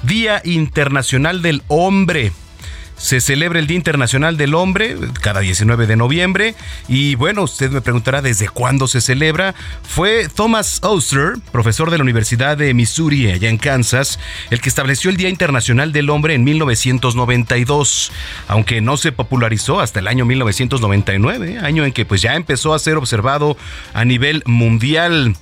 [0.03, 2.31] Día Internacional del Hombre
[2.99, 6.55] se celebra el Día Internacional del Hombre cada 19 de noviembre.
[6.87, 9.55] Y bueno, usted me preguntará desde cuándo se celebra.
[9.83, 14.19] Fue Thomas Oster, profesor de la Universidad de Missouri, allá en Kansas,
[14.51, 18.11] el que estableció el Día Internacional del Hombre en 1992,
[18.47, 22.79] aunque no se popularizó hasta el año 1999, año en que pues ya empezó a
[22.79, 23.57] ser observado
[23.93, 25.35] a nivel mundial.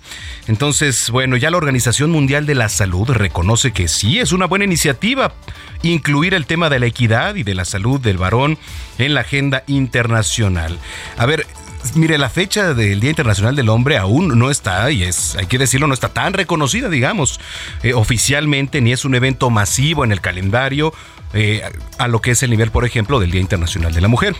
[0.47, 4.63] Entonces, bueno, ya la Organización Mundial de la Salud reconoce que sí es una buena
[4.63, 5.34] iniciativa
[5.83, 8.57] incluir el tema de la equidad y de la salud del varón
[8.97, 10.79] en la agenda internacional.
[11.17, 11.45] A ver,
[11.95, 15.57] mire, la fecha del Día Internacional del Hombre aún no está, y es, hay que
[15.57, 17.39] decirlo, no está tan reconocida, digamos,
[17.83, 20.93] eh, oficialmente, ni es un evento masivo en el calendario
[21.33, 21.61] eh,
[21.97, 24.35] a lo que es el nivel, por ejemplo, del Día Internacional de la Mujer.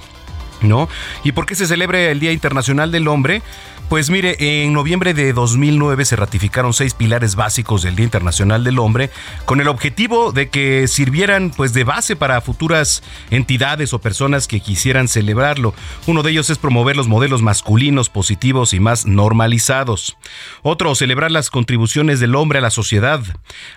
[0.60, 0.90] ¿No?
[1.24, 3.44] ¿Y por qué se celebra el Día Internacional del Hombre?
[3.90, 8.80] Pues mire, en noviembre de 2009 se ratificaron seis pilares básicos del Día Internacional del
[8.80, 9.12] Hombre
[9.46, 14.60] con el objetivo de que sirvieran pues de base para futuras entidades o personas que
[14.60, 15.74] quisieran celebrarlo.
[16.06, 20.18] Uno de ellos es promover los modelos masculinos positivos y más normalizados.
[20.64, 23.22] Otro, celebrar las contribuciones del hombre a la sociedad,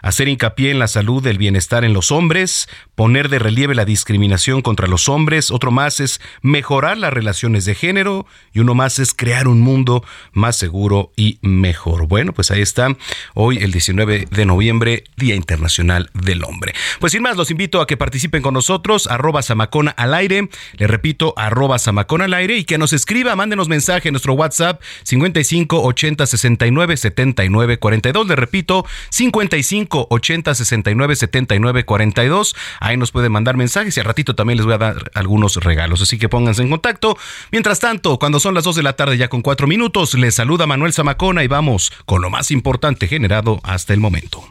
[0.02, 4.60] hacer hincapié en la salud del bienestar en los hombres, poner de relieve la discriminación
[4.60, 5.52] contra los hombres.
[5.52, 9.99] Otro más es mejorar las relaciones de género y uno más es crear un mundo
[10.32, 12.06] más seguro y mejor.
[12.06, 12.96] Bueno, pues ahí está.
[13.34, 16.74] Hoy, el 19 de noviembre, Día Internacional del Hombre.
[16.98, 20.48] Pues sin más, los invito a que participen con nosotros, arroba Samacona al aire.
[20.74, 24.80] Le repito, arroba Samacona al aire y que nos escriba, mándenos mensaje en nuestro WhatsApp
[25.04, 28.26] 55 80 69 79 42.
[28.26, 32.56] Le repito, 55 80 69 79 42.
[32.80, 36.02] Ahí nos pueden mandar mensajes y al ratito también les voy a dar algunos regalos.
[36.02, 37.16] Así que pónganse en contacto.
[37.50, 40.66] Mientras tanto, cuando son las 2 de la tarde ya con 4 minutos, les saluda
[40.66, 44.44] Manuel Zamacona y vamos con lo más importante generado hasta el momento.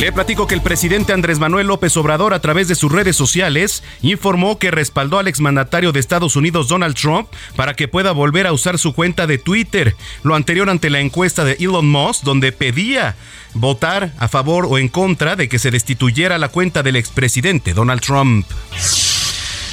[0.00, 3.84] Le platico que el presidente Andrés Manuel López Obrador a través de sus redes sociales
[4.02, 8.52] informó que respaldó al exmandatario de Estados Unidos Donald Trump para que pueda volver a
[8.52, 9.94] usar su cuenta de Twitter.
[10.24, 13.14] Lo anterior ante la encuesta de Elon Musk donde pedía
[13.54, 18.00] votar a favor o en contra de que se destituyera la cuenta del expresidente Donald
[18.00, 18.44] Trump.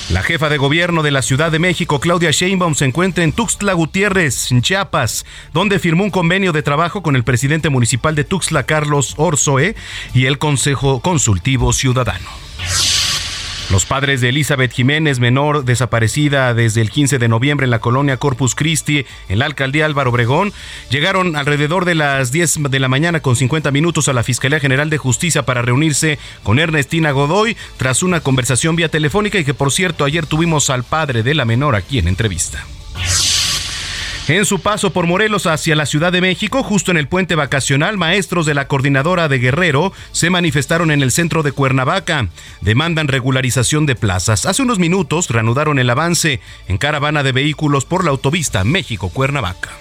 [0.10, 3.74] La jefa de gobierno de la Ciudad de México, Claudia Sheinbaum, se encuentra en Tuxtla
[3.74, 5.24] Gutiérrez, en Chiapas,
[5.54, 9.76] donde firmó un convenio de trabajo con el presidente municipal de Tuxtla, Carlos Orzoe,
[10.16, 12.28] y el Consejo Consultivo Ciudadano.
[13.70, 18.18] Los padres de Elizabeth Jiménez, menor desaparecida desde el 15 de noviembre en la colonia
[18.18, 20.54] Corpus Christi, en la alcaldía Álvaro Obregón,
[20.90, 24.90] llegaron alrededor de las 10 de la mañana con 50 minutos a la Fiscalía General
[24.90, 29.72] de Justicia para reunirse con Ernestina Godoy tras una conversación vía telefónica y que por
[29.72, 32.66] cierto ayer tuvimos al padre de la menor aquí en entrevista.
[34.30, 37.98] En su paso por Morelos hacia la Ciudad de México, justo en el puente vacacional,
[37.98, 42.28] maestros de la coordinadora de Guerrero se manifestaron en el centro de Cuernavaca.
[42.62, 44.46] Demandan regularización de plazas.
[44.46, 49.72] Hace unos minutos reanudaron el avance en caravana de vehículos por la autovista México-Cuernavaca.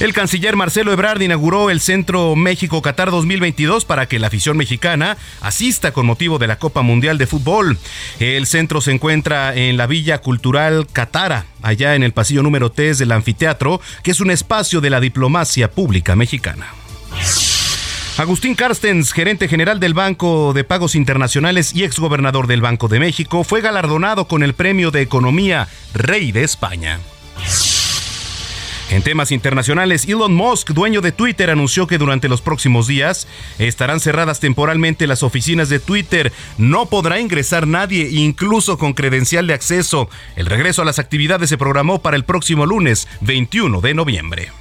[0.00, 5.16] El canciller Marcelo Ebrard inauguró el Centro México Qatar 2022 para que la afición mexicana
[5.40, 7.76] asista con motivo de la Copa Mundial de Fútbol.
[8.20, 12.96] El centro se encuentra en la Villa Cultural Catara, allá en el pasillo número 3
[12.98, 16.66] del anfiteatro, que es un espacio de la diplomacia pública mexicana.
[18.18, 23.42] Agustín Carstens, gerente general del Banco de Pagos Internacionales y exgobernador del Banco de México,
[23.42, 27.00] fue galardonado con el Premio de Economía Rey de España.
[28.90, 34.00] En temas internacionales, Elon Musk, dueño de Twitter, anunció que durante los próximos días estarán
[34.00, 36.32] cerradas temporalmente las oficinas de Twitter.
[36.56, 40.08] No podrá ingresar nadie, incluso con credencial de acceso.
[40.36, 44.52] El regreso a las actividades se programó para el próximo lunes, 21 de noviembre.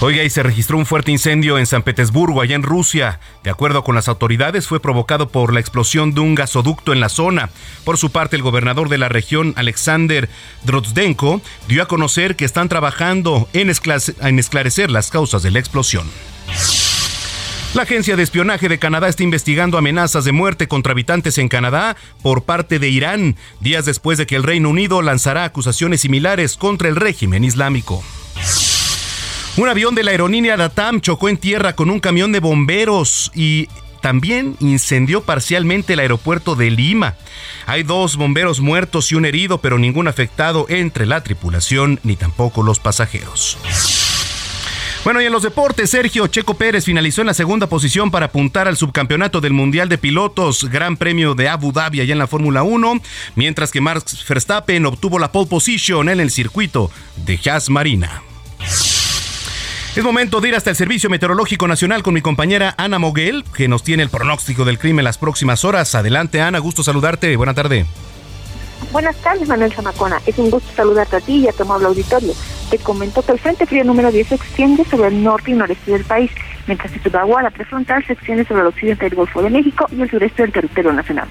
[0.00, 3.18] Oiga, y se registró un fuerte incendio en San Petersburgo, allá en Rusia.
[3.42, 7.08] De acuerdo con las autoridades, fue provocado por la explosión de un gasoducto en la
[7.08, 7.50] zona.
[7.84, 10.28] Por su parte, el gobernador de la región, Alexander
[10.62, 13.72] Drodzdenko, dio a conocer que están trabajando en,
[14.20, 16.08] en esclarecer las causas de la explosión.
[17.74, 21.96] La agencia de espionaje de Canadá está investigando amenazas de muerte contra habitantes en Canadá
[22.22, 26.88] por parte de Irán, días después de que el Reino Unido lanzará acusaciones similares contra
[26.88, 28.04] el régimen islámico.
[29.58, 33.66] Un avión de la aerolínea Datam chocó en tierra con un camión de bomberos y
[34.00, 37.16] también incendió parcialmente el aeropuerto de Lima.
[37.66, 42.62] Hay dos bomberos muertos y un herido, pero ningún afectado entre la tripulación ni tampoco
[42.62, 43.58] los pasajeros.
[45.02, 48.68] Bueno, y en los deportes, Sergio Checo Pérez finalizó en la segunda posición para apuntar
[48.68, 52.62] al subcampeonato del Mundial de Pilotos, Gran Premio de Abu Dhabi allá en la Fórmula
[52.62, 53.00] 1,
[53.34, 58.22] mientras que Max Verstappen obtuvo la pole position en el circuito de Haas Marina.
[59.98, 63.66] Es momento de ir hasta el Servicio Meteorológico Nacional con mi compañera Ana Moguel, que
[63.66, 65.92] nos tiene el pronóstico del crimen las próximas horas.
[65.96, 67.34] Adelante, Ana, gusto saludarte.
[67.34, 67.84] Buena tarde.
[68.92, 70.20] Buenas tardes, Manuel Zamacona.
[70.24, 72.32] Es un gusto saludarte a ti y a tu amable auditorio.
[72.70, 75.90] Te comento que el Frente Frío número 10 se extiende sobre el norte y noreste
[75.90, 76.30] del país,
[76.68, 80.02] mientras que su vaguada prefrontal se extiende sobre el occidente del Golfo de México y
[80.02, 81.26] el sureste del territorio nacional,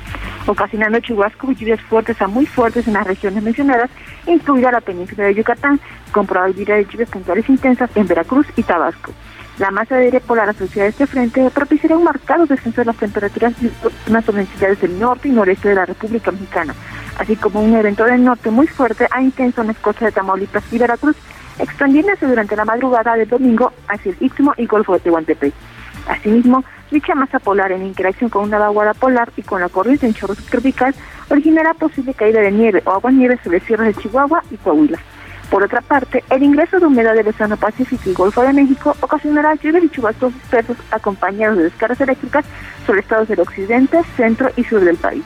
[0.48, 3.89] ocasionando chubascos y lluvias fuertes a muy fuertes en las regiones mencionadas,
[4.25, 5.80] incluida la península de Yucatán,
[6.12, 9.13] con probabilidad de lluvias puntuales intensas en Veracruz y Tabasco.
[9.60, 12.98] La masa de aire polar asociada a este frente propiciará un marcado descenso de las
[12.98, 16.75] temperaturas en las densidades del norte y noreste de la República Mexicana,
[17.18, 20.63] así como un evento del norte muy fuerte a intenso en las costas de Tamaulipas
[20.72, 21.16] y Veracruz,
[21.59, 25.54] extendiéndose durante la madrugada del domingo hacia el Istmo y Golfo de Tehuantepec.
[26.07, 30.13] Asimismo, dicha masa polar en interacción con una vaguada polar y con la corriente en
[30.13, 30.95] chorro subtropical
[31.30, 35.00] originará posible caída de nieve o agua nieve sobre sierras de Chihuahua y Coahuila.
[35.50, 39.56] Por otra parte, el ingreso de humedad del Océano Pacífico y Golfo de México ocasionará
[39.56, 42.45] lluvias y chubascos dispersos acompañados de descargas eléctricas
[42.86, 45.24] sobre estados del occidente, centro y sur del país.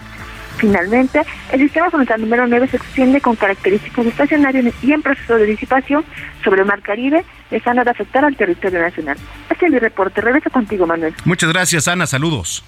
[0.58, 1.22] Finalmente,
[1.52, 6.06] el sistema frontal número 9 se extiende con características estacionarias y en proceso de disipación
[6.44, 9.18] sobre el Mar Caribe, dejando de afectar al territorio nacional.
[9.50, 10.22] Este es mi reporte.
[10.22, 11.14] Regreso contigo, Manuel.
[11.26, 12.06] Muchas gracias, Ana.
[12.06, 12.64] Saludos.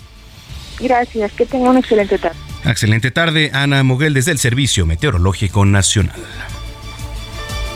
[0.79, 1.31] Gracias.
[1.33, 2.37] Que tenga una excelente tarde.
[2.65, 6.15] Excelente tarde, Ana Moguel, desde el Servicio Meteorológico Nacional.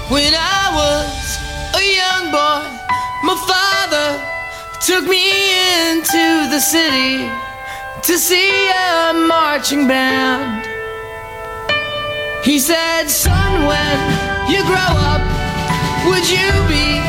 [0.10, 1.40] When I was
[1.76, 2.64] a young boy,
[3.24, 4.18] my father
[4.80, 5.20] took me
[5.92, 7.30] into the city
[8.04, 10.66] to see a marching band.
[12.44, 15.22] He said, Son, when you grow up,
[16.08, 17.07] would you be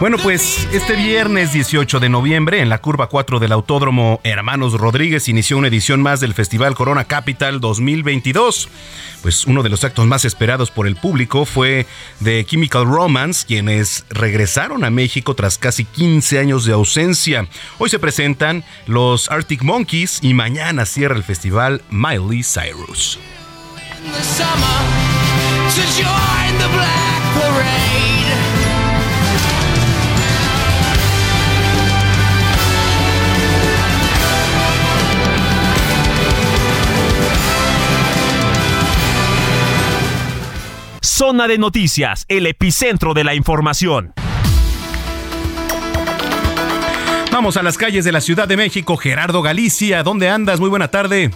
[0.00, 5.28] Bueno, pues este viernes 18 de noviembre, en la curva 4 del Autódromo Hermanos Rodríguez,
[5.28, 8.68] inició una edición más del Festival Corona Capital 2022.
[9.22, 11.86] Pues uno de los actos más esperados por el público fue
[12.18, 17.46] de Chemical Romance, quienes regresaron a México tras casi 15 años de ausencia.
[17.78, 23.20] Hoy se presentan los Arctic Monkeys y mañana cierra el festival Miley Cyrus.
[41.16, 44.14] Zona de Noticias, el epicentro de la información.
[47.30, 48.96] vamos a las calles de la Ciudad de México.
[48.96, 50.58] Gerardo Galicia, ¿dónde andas?
[50.58, 51.30] Muy buena tarde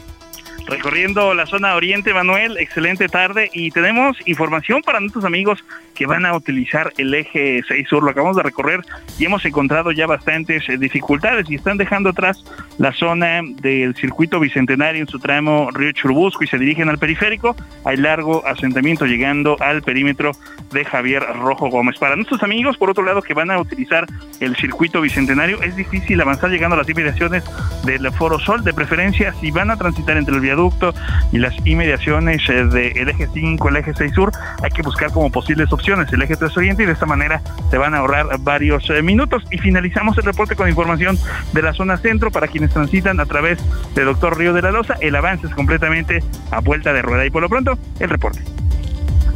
[0.69, 2.59] recorriendo la zona oriente, Manuel.
[2.59, 5.65] Excelente tarde y tenemos información para nuestros amigos
[5.99, 8.05] que van a utilizar el eje 6 sur.
[8.05, 8.83] Lo acabamos de recorrer
[9.19, 12.45] y hemos encontrado ya bastantes eh, dificultades y están dejando atrás
[12.79, 17.57] la zona del circuito bicentenario en su tramo Río Churubusco y se dirigen al periférico.
[17.85, 20.31] Hay largo asentamiento llegando al perímetro
[20.71, 21.99] de Javier Rojo Gómez.
[21.99, 24.07] Para nuestros amigos, por otro lado, que van a utilizar
[24.39, 27.43] el circuito bicentenario, es difícil avanzar llegando a las inmediaciones
[27.85, 28.63] del Foro Sol.
[28.63, 30.95] De preferencia, si van a transitar entre el viaducto
[31.33, 34.31] y las inmediaciones eh, del eje 5, el eje 6 sur,
[34.63, 37.41] hay que buscar como posibles opciones el eje 3 oriente y de esta manera
[37.71, 39.43] se van a ahorrar varios eh, minutos.
[39.51, 41.19] Y finalizamos el reporte con información
[41.53, 43.59] de la zona centro para quienes transitan a través
[43.95, 44.95] de Doctor Río de la Loza.
[45.01, 48.41] El avance es completamente a vuelta de rueda y por lo pronto el reporte.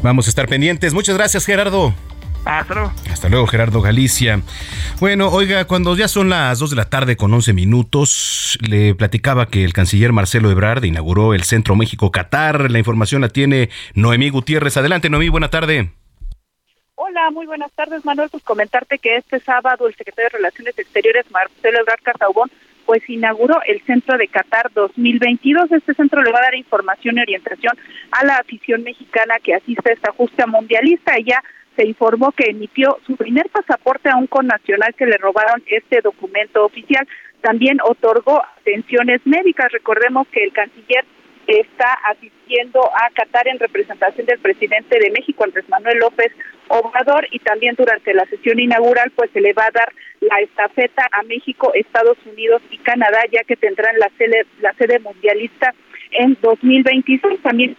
[0.03, 0.93] Vamos a estar pendientes.
[0.93, 1.95] Muchas gracias, Gerardo.
[2.45, 2.93] Hasta luego.
[3.11, 4.43] Hasta luego, Gerardo Galicia.
[4.99, 9.47] Bueno, oiga, cuando ya son las 2 de la tarde con 11 minutos, le platicaba
[9.47, 12.71] que el canciller Marcelo Ebrard inauguró el Centro México-Catar.
[12.71, 14.77] La información la tiene Noemí Gutiérrez.
[14.77, 15.93] Adelante, Noemí, buena tarde.
[17.13, 18.31] Hola, muy buenas tardes, Manuel.
[18.31, 22.51] Pues comentarte que este sábado el secretario de Relaciones Exteriores, Marcelo Ebrard Casaubón,
[22.87, 25.71] pues inauguró el Centro de Qatar 2022.
[25.73, 27.77] Este centro le va a dar información y orientación
[28.13, 31.17] a la afición mexicana que asiste a esta justa mundialista.
[31.19, 31.45] Ella
[31.77, 36.65] se informó que emitió su primer pasaporte a un connacional que le robaron este documento
[36.65, 37.07] oficial.
[37.43, 39.71] También otorgó atenciones médicas.
[39.71, 41.05] Recordemos que el canciller
[41.47, 46.33] está asistiendo a Qatar en representación del presidente de México, Andrés Manuel López
[46.69, 51.09] Obrador, y también durante la sesión inaugural, pues se le va a dar la estafeta
[51.13, 55.75] a México, Estados Unidos y Canadá, ya que tendrán la sede, la sede mundialista
[56.13, 57.43] en 2026.
[57.43, 57.77] También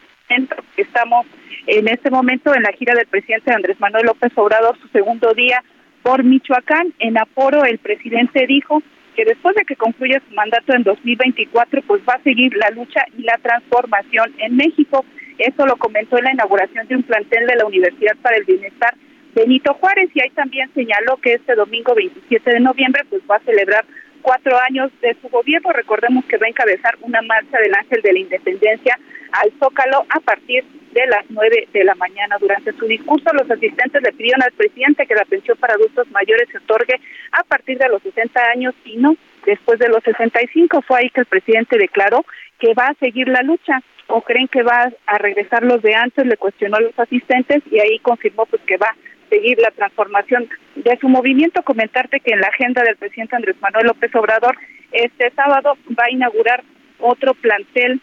[0.77, 1.25] estamos
[1.67, 5.63] en este momento en la gira del presidente Andrés Manuel López Obrador, su segundo día
[6.01, 6.93] por Michoacán.
[6.99, 8.81] En Aporo, el presidente dijo
[9.13, 13.05] que después de que concluya su mandato en 2024, pues va a seguir la lucha
[13.17, 15.05] y la transformación en México.
[15.37, 18.95] Eso lo comentó en la inauguración de un plantel de la Universidad para el Bienestar
[19.35, 23.39] Benito Juárez y ahí también señaló que este domingo 27 de noviembre pues va a
[23.39, 23.83] celebrar
[24.21, 25.71] cuatro años de su gobierno.
[25.73, 28.99] Recordemos que va a encabezar una marcha del Ángel de la Independencia
[29.31, 30.63] al Zócalo a partir
[30.93, 32.37] de las nueve de la mañana.
[32.39, 36.47] Durante su discurso, los asistentes le pidieron al presidente que la pensión para adultos mayores
[36.49, 36.99] se otorgue
[37.31, 40.81] a partir de los 60 años y no después de los 65.
[40.81, 42.25] Fue ahí que el presidente declaró
[42.59, 46.25] que va a seguir la lucha o creen que va a regresar los de antes,
[46.25, 50.47] le cuestionó a los asistentes y ahí confirmó pues que va a seguir la transformación
[50.75, 51.63] de su movimiento.
[51.63, 54.57] Comentarte que en la agenda del presidente Andrés Manuel López Obrador
[54.91, 56.63] este sábado va a inaugurar
[56.99, 57.99] otro plantel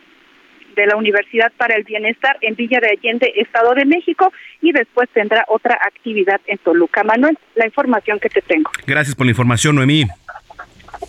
[0.74, 5.08] de la Universidad para el Bienestar en Villa de Allende, Estado de México, y después
[5.12, 7.04] tendrá otra actividad en Toluca.
[7.04, 8.70] Manuel, la información que te tengo.
[8.86, 10.06] Gracias por la información, Noemí.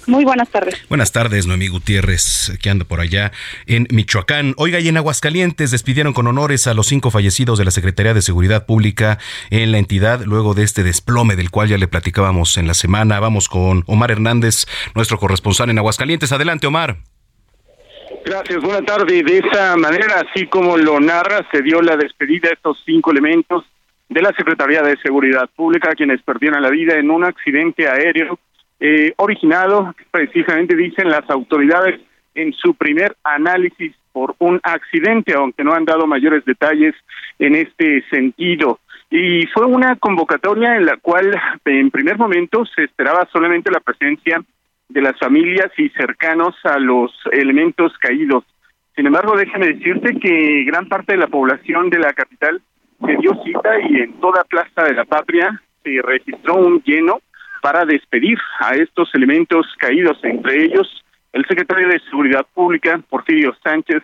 [0.08, 0.76] Muy buenas tardes.
[0.90, 3.32] Buenas tardes, Noemí Gutiérrez, que anda por allá
[3.68, 4.54] en Michoacán.
[4.58, 8.22] Oiga, y en Aguascalientes despidieron con honores a los cinco fallecidos de la Secretaría de
[8.22, 12.68] Seguridad Pública en la entidad luego de este desplome del cual ya le platicábamos en
[12.68, 13.20] la semana.
[13.20, 14.66] Vamos con Omar Hernández,
[14.96, 16.32] nuestro corresponsal en Aguascalientes.
[16.32, 16.98] Adelante, Omar.
[18.24, 19.24] Gracias, buena tarde.
[19.24, 23.66] De esa manera, así como lo narra, se dio la despedida de estos cinco elementos
[24.10, 28.38] de la Secretaría de Seguridad Pública, quienes perdieron la vida en un accidente aéreo
[28.80, 32.00] eh, originado, precisamente dicen las autoridades,
[32.34, 36.96] en su primer análisis por un accidente, aunque no han dado mayores detalles
[37.40, 38.80] en este sentido.
[39.10, 44.42] Y fue una convocatoria en la cual, en primer momento, se esperaba solamente la presencia
[44.92, 48.44] de las familias y cercanos a los elementos caídos.
[48.96, 52.62] Sin embargo, déjame decirte que gran parte de la población de la capital
[53.06, 57.22] se dio cita y en toda Plaza de la Patria se registró un lleno
[57.62, 64.04] para despedir a estos elementos caídos, entre ellos el secretario de Seguridad Pública, Porfirio Sánchez,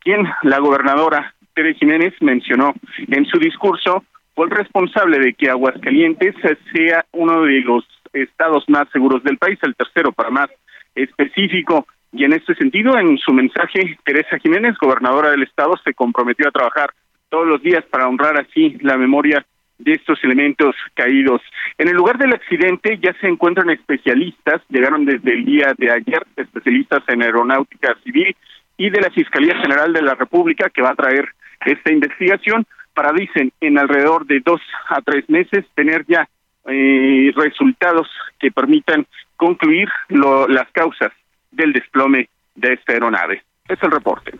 [0.00, 2.74] quien la gobernadora Tere Jiménez mencionó
[3.08, 4.04] en su discurso,
[4.34, 6.36] fue el responsable de que Aguascalientes
[6.72, 10.50] sea uno de los estados más seguros del país, el tercero para más
[10.94, 11.86] específico.
[12.12, 16.52] Y en este sentido, en su mensaje, Teresa Jiménez, gobernadora del estado, se comprometió a
[16.52, 16.90] trabajar
[17.28, 19.44] todos los días para honrar así la memoria
[19.78, 21.40] de estos elementos caídos.
[21.76, 26.26] En el lugar del accidente ya se encuentran especialistas, llegaron desde el día de ayer,
[26.36, 28.34] especialistas en aeronáutica civil
[28.76, 31.28] y de la Fiscalía General de la República que va a traer
[31.64, 36.28] esta investigación para, dicen, en alrededor de dos a tres meses tener ya
[36.68, 38.08] eh, resultados
[38.38, 39.06] que permitan
[39.36, 41.12] concluir las causas
[41.50, 43.42] del desplome de esta aeronave.
[43.68, 44.32] Es el reporte.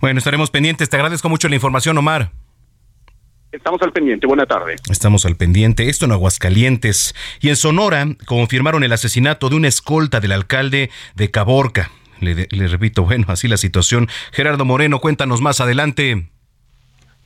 [0.00, 0.88] Bueno, estaremos pendientes.
[0.88, 2.30] Te agradezco mucho la información, Omar.
[3.52, 4.26] Estamos al pendiente.
[4.26, 4.76] Buena tarde.
[4.90, 5.88] Estamos al pendiente.
[5.88, 7.14] Esto en Aguascalientes.
[7.40, 11.90] Y en Sonora confirmaron el asesinato de una escolta del alcalde de Caborca.
[12.20, 14.08] Le, le repito, bueno, así la situación.
[14.32, 16.30] Gerardo Moreno, cuéntanos más adelante.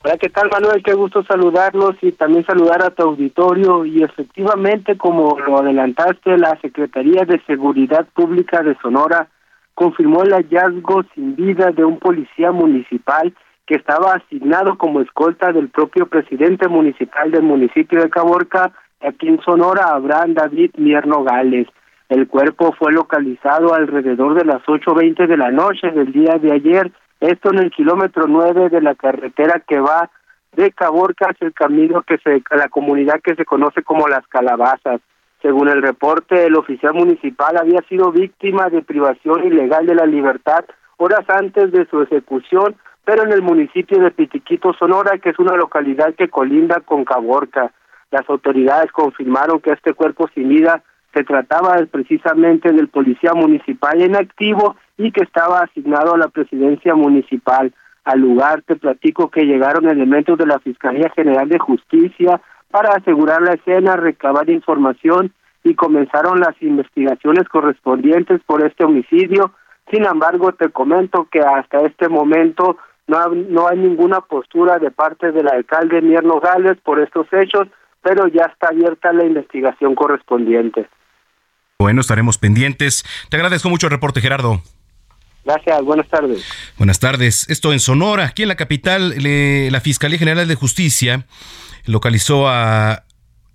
[0.01, 0.81] Hola, ¿qué tal Manuel?
[0.81, 3.83] Qué gusto saludarlos y también saludar a tu auditorio.
[3.83, 9.27] Y efectivamente, como lo adelantaste, la Secretaría de Seguridad Pública de Sonora
[9.73, 15.67] confirmó el hallazgo sin vida de un policía municipal que estaba asignado como escolta del
[15.67, 21.67] propio presidente municipal del municipio de Caborca, aquí en Sonora, Abraham David Mierno Gales.
[22.07, 26.89] El cuerpo fue localizado alrededor de las 8.20 de la noche del día de ayer
[27.19, 30.09] esto en el kilómetro 9 de la carretera que va
[30.55, 35.01] de Caborca hacia el camino que se, la comunidad que se conoce como Las Calabazas.
[35.41, 40.65] Según el reporte, el oficial municipal había sido víctima de privación ilegal de la libertad
[40.97, 45.55] horas antes de su ejecución, pero en el municipio de Pitiquito, Sonora, que es una
[45.55, 47.71] localidad que colinda con Caborca.
[48.11, 50.83] Las autoridades confirmaron que este cuerpo sin vida
[51.13, 56.93] se trataba precisamente del policía municipal en activo y que estaba asignado a la presidencia
[56.93, 57.73] municipal.
[58.03, 63.41] Al lugar te platico que llegaron elementos de la Fiscalía General de Justicia para asegurar
[63.41, 65.31] la escena, recabar información
[65.63, 69.53] y comenzaron las investigaciones correspondientes por este homicidio.
[69.89, 72.77] Sin embargo, te comento que hasta este momento
[73.07, 77.69] no, no hay ninguna postura de parte del alcalde Mierno Gales por estos hechos,
[78.01, 80.89] pero ya está abierta la investigación correspondiente.
[81.79, 83.05] Bueno, estaremos pendientes.
[83.29, 84.61] Te agradezco mucho el reporte, Gerardo.
[85.45, 86.45] Gracias, buenas tardes.
[86.77, 87.49] Buenas tardes.
[87.49, 91.25] Esto en Sonora, aquí en la capital, la Fiscalía General de Justicia
[91.85, 93.03] localizó a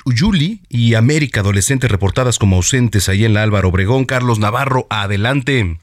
[0.05, 4.05] Uyuli y América, adolescentes reportadas como ausentes ahí en la Álvaro Obregón.
[4.05, 5.79] Carlos Navarro, adelante.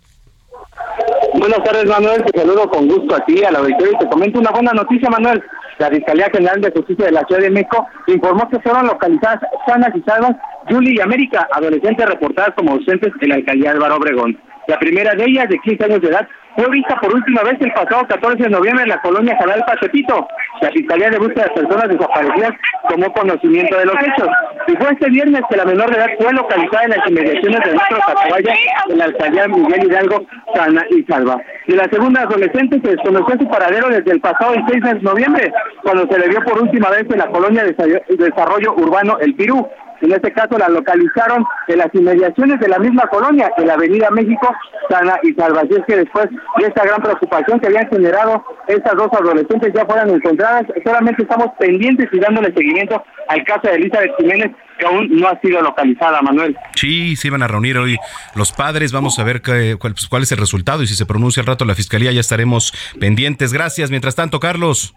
[1.34, 2.24] Buenas tardes, Manuel.
[2.26, 5.10] Te saludo con gusto a ti, a la auditorio, y te comento una buena noticia,
[5.10, 5.42] Manuel.
[5.80, 9.90] La Fiscalía General de Justicia de la Ciudad de México informó que fueron localizadas sanas
[9.96, 10.36] y salvas
[10.70, 14.38] Yuli y América, adolescentes reportadas como ausentes en la alcaldía Álvaro Obregón.
[14.72, 16.26] La primera de ellas, de 15 años de edad,
[16.56, 20.26] fue vista por última vez el pasado 14 de noviembre en la colonia Canal Tepito.
[20.62, 22.54] La Fiscalía de Búsqueda de Personas Desaparecidas
[22.88, 24.30] tomó conocimiento de los hechos.
[24.70, 27.74] Y fue este viernes que la menor de edad fue localizada en las inmediaciones de
[27.74, 28.54] nuestro Tatuaya,
[28.88, 31.42] en la alcaldía Miguel Hidalgo, Sana y Salva.
[31.68, 35.52] Y la segunda adolescente se desconoció su paradero desde el pasado 6 de noviembre,
[35.84, 39.68] cuando se le vio por última vez en la colonia de Desarrollo Urbano El Pirú.
[40.02, 44.10] En este caso la localizaron en las inmediaciones de la misma colonia, en la Avenida
[44.12, 44.54] México,
[44.90, 45.62] Sana y Salva.
[45.62, 49.86] Así es que después de esta gran preocupación que habían generado estas dos adolescentes ya
[49.86, 55.08] fueran encontradas, solamente estamos pendientes y dándole seguimiento al caso de Elizabeth Jiménez, que aún
[55.12, 56.58] no ha sido localizada, Manuel.
[56.76, 57.98] Sí, se iban a reunir hoy
[58.36, 61.42] los padres, vamos a ver cuál, pues, cuál es el resultado y si se pronuncia
[61.42, 63.54] al rato la fiscalía ya estaremos pendientes.
[63.54, 63.90] Gracias.
[63.90, 64.96] Mientras tanto, Carlos.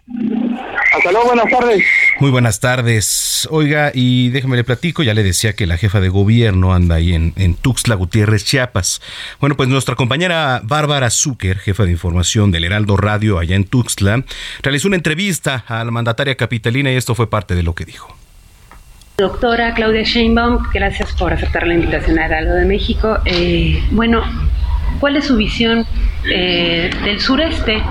[1.05, 1.83] Hasta luego, buenas tardes.
[2.19, 3.47] Muy buenas tardes.
[3.51, 7.13] Oiga, y déjeme le platico, ya le decía que la jefa de gobierno anda ahí
[7.13, 9.03] en, en Tuxtla Gutiérrez, Chiapas.
[9.39, 14.23] Bueno, pues nuestra compañera Bárbara Zucker, jefa de información del Heraldo Radio allá en Tuxtla,
[14.63, 18.17] realizó una entrevista a la mandataria capitalina y esto fue parte de lo que dijo.
[19.19, 23.19] Doctora Claudia Sheinbaum, gracias por aceptar la invitación a Heraldo de México.
[23.25, 24.23] Eh, bueno,
[24.99, 25.85] ¿cuál es su visión
[26.27, 27.83] eh, del sureste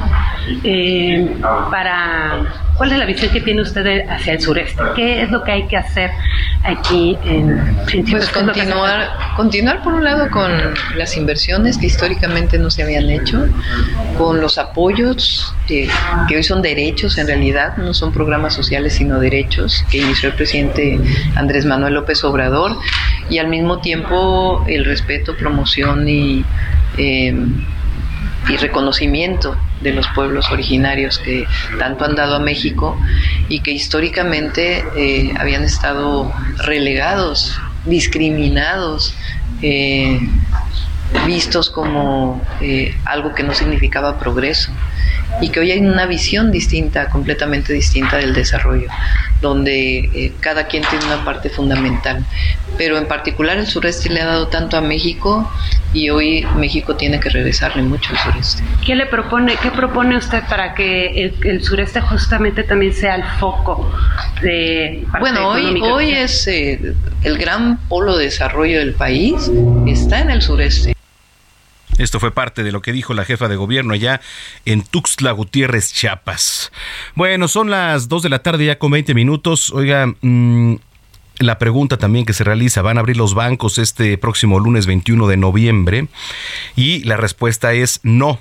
[0.64, 1.31] eh,
[1.70, 4.83] para ¿Cuál es la visión que tiene usted hacia el sureste?
[4.97, 6.11] ¿Qué es lo que hay que hacer
[6.65, 7.77] aquí en,
[8.11, 10.51] Pues continuar, continuar por un lado con
[10.97, 13.47] las inversiones que históricamente no se habían hecho,
[14.19, 15.89] con los apoyos que
[16.35, 20.99] hoy son derechos en realidad, no son programas sociales sino derechos que inició el presidente
[21.37, 22.77] Andrés Manuel López Obrador
[23.31, 26.45] y al mismo tiempo el respeto, promoción y
[26.97, 27.35] eh,
[28.49, 31.47] y reconocimiento de los pueblos originarios que
[31.79, 32.99] tanto han dado a México
[33.49, 39.14] y que históricamente eh, habían estado relegados, discriminados,
[39.62, 40.18] eh,
[41.27, 44.73] vistos como eh, algo que no significaba progreso
[45.41, 48.89] y que hoy hay una visión distinta, completamente distinta del desarrollo,
[49.41, 52.25] donde eh, cada quien tiene una parte fundamental.
[52.79, 55.51] Pero en particular el sureste le ha dado tanto a México
[55.93, 58.63] y hoy México tiene que regresarle mucho al sureste.
[58.85, 63.93] ¿Qué le propone, qué propone usted para que el, sureste justamente también sea el foco
[64.43, 69.51] de Bueno, hoy, hoy es eh, el gran polo de desarrollo del país,
[69.87, 70.95] está en el sureste.
[71.99, 74.21] Esto fue parte de lo que dijo la jefa de gobierno allá
[74.65, 76.73] en Tuxtla Gutiérrez, Chiapas.
[77.15, 79.71] Bueno, son las 2 de la tarde ya con 20 minutos.
[79.73, 80.75] Oiga, mm,
[81.39, 85.27] la pregunta también que se realiza, ¿van a abrir los bancos este próximo lunes 21
[85.29, 86.09] de noviembre?
[86.77, 88.41] Y la respuesta es no.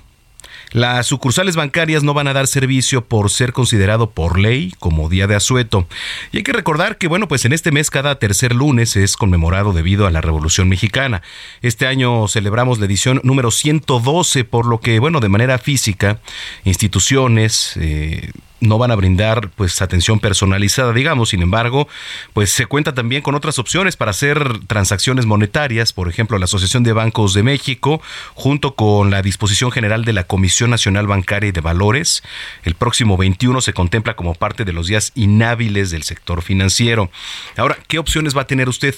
[0.73, 5.27] Las sucursales bancarias no van a dar servicio por ser considerado por ley como día
[5.27, 5.87] de asueto.
[6.31, 9.71] Y hay que recordar que, bueno, pues en este mes cada tercer lunes es conmemorado
[9.71, 11.21] debido a la Revolución Mexicana.
[11.61, 16.19] Este año celebramos la edición número 112, por lo que, bueno, de manera física,
[16.63, 18.31] instituciones, eh,
[18.63, 21.29] no van a brindar pues atención personalizada, digamos.
[21.29, 21.87] Sin embargo,
[22.33, 26.83] pues se cuenta también con otras opciones para hacer transacciones monetarias, por ejemplo, la Asociación
[26.83, 28.01] de Bancos de México,
[28.33, 32.23] junto con la disposición general de la Comisión Nacional Bancaria y de Valores.
[32.63, 37.11] El próximo 21 se contempla como parte de los días inhábiles del sector financiero.
[37.57, 38.95] Ahora, ¿qué opciones va a tener usted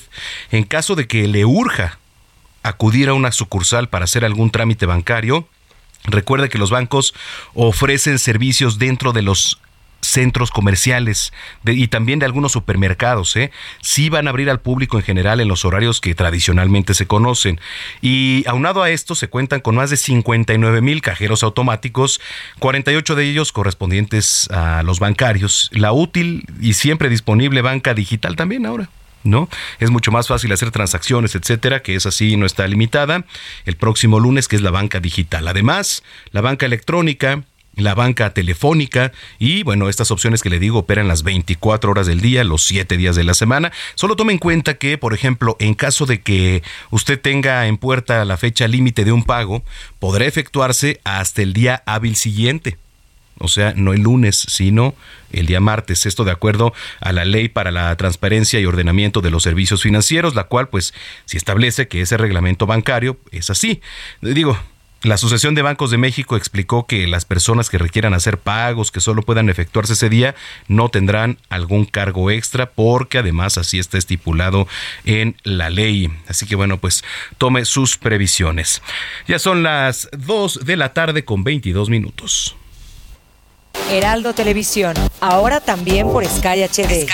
[0.52, 1.98] en caso de que le urja
[2.64, 5.48] acudir a una sucursal para hacer algún trámite bancario?
[6.08, 7.14] Recuerde que los bancos
[7.54, 9.60] ofrecen servicios dentro de los
[10.06, 11.34] centros comerciales
[11.66, 13.36] y también de algunos supermercados.
[13.36, 13.52] ¿eh?
[13.82, 17.60] Sí van a abrir al público en general en los horarios que tradicionalmente se conocen.
[18.02, 22.22] Y aunado a esto, se cuentan con más de 59 mil cajeros automáticos,
[22.60, 25.70] 48 de ellos correspondientes a los bancarios.
[25.74, 28.90] La útil y siempre disponible banca digital también ahora.
[29.26, 29.50] ¿No?
[29.80, 33.26] Es mucho más fácil hacer transacciones, etcétera, que es así, no está limitada.
[33.66, 35.48] El próximo lunes, que es la banca digital.
[35.48, 37.44] Además, la banca electrónica,
[37.76, 42.22] la banca telefónica y bueno, estas opciones que le digo operan las 24 horas del
[42.22, 43.72] día, los 7 días de la semana.
[43.96, 48.24] Solo tome en cuenta que, por ejemplo, en caso de que usted tenga en puerta
[48.24, 49.64] la fecha límite de un pago,
[50.00, 52.78] podrá efectuarse hasta el día hábil siguiente
[53.40, 54.96] o sea, no el lunes, sino
[55.32, 56.06] el día martes.
[56.06, 60.36] Esto de acuerdo a la Ley para la Transparencia y Ordenamiento de los Servicios Financieros,
[60.36, 60.94] la cual, pues,
[61.26, 63.82] si establece que ese reglamento bancario es así.
[64.22, 64.58] Digo,
[65.06, 69.02] la Asociación de Bancos de México explicó que las personas que requieran hacer pagos que
[69.02, 70.34] solo puedan efectuarse ese día
[70.68, 74.68] no tendrán algún cargo extra porque además así está estipulado
[75.04, 76.10] en la ley.
[76.28, 77.04] Así que bueno, pues
[77.38, 78.82] tome sus previsiones.
[79.28, 82.56] Ya son las 2 de la tarde con 22 minutos.
[83.92, 87.08] Heraldo Televisión, ahora también por Sky HD.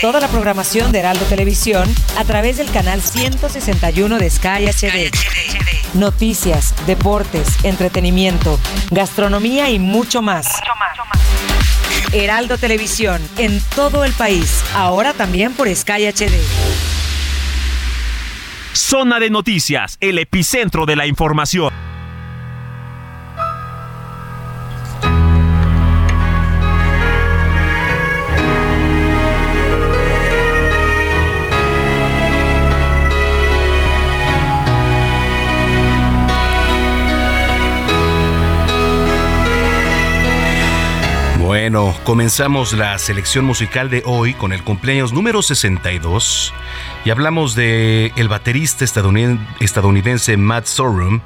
[0.00, 5.10] Toda la programación de Heraldo Televisión a través del canal 161 de Sky HD.
[5.94, 8.58] Noticias, deportes, entretenimiento,
[8.90, 10.48] gastronomía y mucho más.
[12.12, 16.32] Heraldo Televisión, en todo el país, ahora también por Sky HD.
[18.72, 21.93] Zona de noticias, el epicentro de la información.
[42.04, 46.54] Comenzamos la selección musical de hoy con el cumpleaños número 62
[47.04, 51.20] y hablamos de el baterista estadounidense Matt Sorum,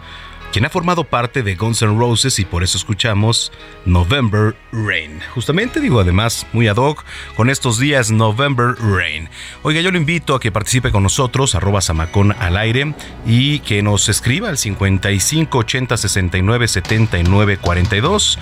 [0.50, 3.52] quien ha formado parte de Guns N' Roses y por eso escuchamos
[3.84, 5.20] November Rain.
[5.34, 7.04] Justamente digo además muy ad hoc
[7.36, 9.28] con estos días November Rain.
[9.62, 12.94] Oiga, yo lo invito a que participe con nosotros, arroba Samacón al aire
[13.26, 18.38] y que nos escriba al 55 80 69 79 42.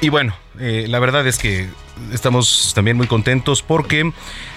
[0.00, 1.68] Y bueno, eh, la verdad es que
[2.12, 4.12] estamos también muy contentos porque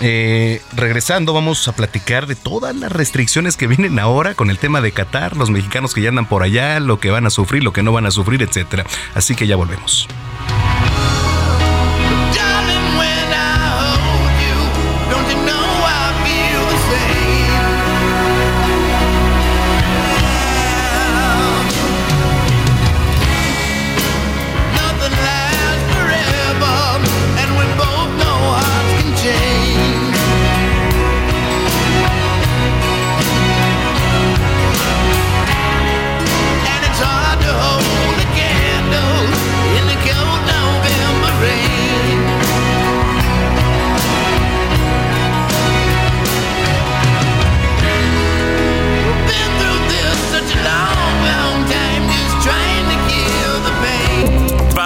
[0.00, 4.80] eh, regresando vamos a platicar de todas las restricciones que vienen ahora con el tema
[4.80, 7.72] de Qatar, los mexicanos que ya andan por allá, lo que van a sufrir, lo
[7.72, 8.84] que no van a sufrir, etcétera.
[9.14, 10.06] Así que ya volvemos.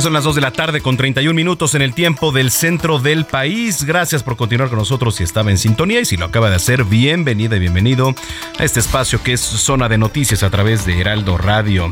[0.00, 3.26] Son las 2 de la tarde con 31 minutos en el tiempo del centro del
[3.26, 3.84] país.
[3.84, 6.84] Gracias por continuar con nosotros si estaba en sintonía y si lo acaba de hacer,
[6.84, 8.14] bienvenida y bienvenido
[8.58, 11.90] a este espacio que es Zona de Noticias a través de Heraldo Radio.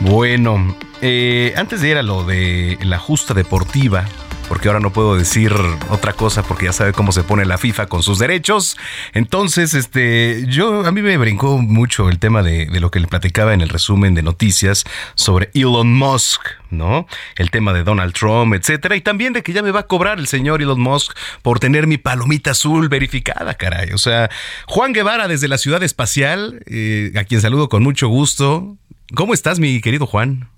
[0.00, 4.06] Bueno, eh, antes de ir a lo de la justa deportiva,
[4.52, 5.50] porque ahora no puedo decir
[5.88, 8.76] otra cosa porque ya sabe cómo se pone la FIFA con sus derechos.
[9.14, 13.54] Entonces, este, yo a mí me brincó mucho el tema de, lo que le platicaba
[13.54, 14.84] en el resumen de noticias
[15.14, 17.06] sobre Elon Musk, ¿no?
[17.36, 20.18] El tema de Donald Trump, etcétera, y también de que ya me va a cobrar
[20.18, 23.92] el señor Elon Musk por tener mi palomita azul verificada, caray.
[23.94, 24.28] O sea,
[24.66, 28.76] Juan Guevara desde la ciudad espacial, eh, a quien saludo con mucho gusto.
[29.14, 30.50] ¿Cómo estás, mi querido Juan?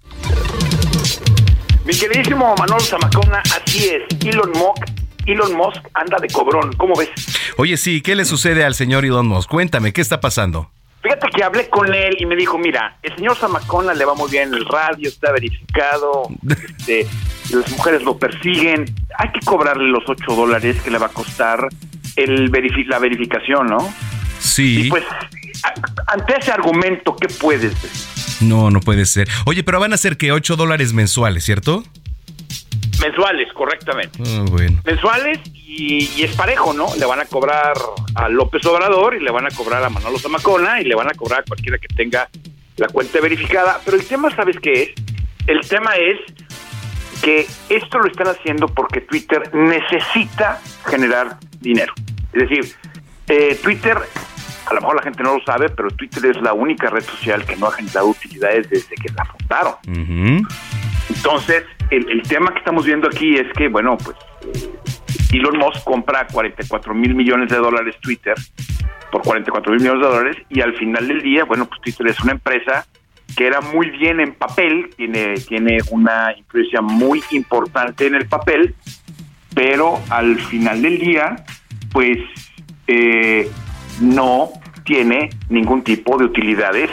[1.85, 4.27] Mi queridísimo Manolo Zamacona, así es.
[4.27, 4.85] Elon Musk,
[5.27, 6.73] Elon Musk anda de cobrón.
[6.79, 7.11] ¿Cómo ves?
[7.59, 9.51] Oye, sí, ¿qué le sucede al señor Elon Musk?
[9.51, 10.71] Cuéntame, ¿qué está pasando?
[11.03, 14.31] Fíjate que hablé con él y me dijo, mira, el señor Zamacona le va muy
[14.31, 17.07] bien en el radio, está verificado, este,
[17.51, 18.87] las mujeres lo persiguen,
[19.19, 21.69] hay que cobrarle los 8 dólares que le va a costar
[22.17, 22.51] el
[22.89, 23.93] la verificación, ¿no?
[24.45, 24.87] Sí.
[24.87, 25.05] Y pues,
[26.07, 28.47] ante ese argumento, ¿qué puedes decir?
[28.47, 29.29] No, no puede ser.
[29.47, 31.83] Oye, pero van a ser que 8 dólares mensuales, ¿cierto?
[33.01, 34.19] Mensuales, correctamente.
[34.27, 34.81] Ah, bueno.
[34.85, 36.95] Mensuales y, es parejo, ¿no?
[36.97, 37.73] Le van a cobrar
[38.15, 41.15] a López Obrador y le van a cobrar a Manolo Zamacona y le van a
[41.15, 42.29] cobrar a cualquiera que tenga
[42.77, 43.81] la cuenta verificada.
[43.85, 44.91] Pero el tema, ¿sabes qué es?
[45.47, 46.19] El tema es
[47.23, 51.95] que esto lo están haciendo porque Twitter necesita generar dinero.
[52.33, 52.75] Es decir,
[53.29, 53.99] eh, Twitter
[54.67, 57.45] a lo mejor la gente no lo sabe, pero Twitter es la única red social
[57.45, 59.75] que no ha generado utilidades desde que la fundaron.
[61.09, 66.27] Entonces, el, tema que estamos viendo aquí es que, bueno, pues eh, Elon Musk compra
[66.27, 68.35] 44 mil millones de dólares Twitter
[69.13, 72.21] por 44 mil millones de dólares y al final del día, bueno, pues Twitter es
[72.21, 72.87] una empresa
[73.37, 78.75] que era muy bien en papel, tiene, tiene una influencia muy importante en el papel,
[79.55, 81.37] pero al final del día,
[81.93, 82.19] pues
[82.87, 83.51] eh,
[84.01, 84.51] no
[84.85, 86.91] tiene ningún tipo de utilidades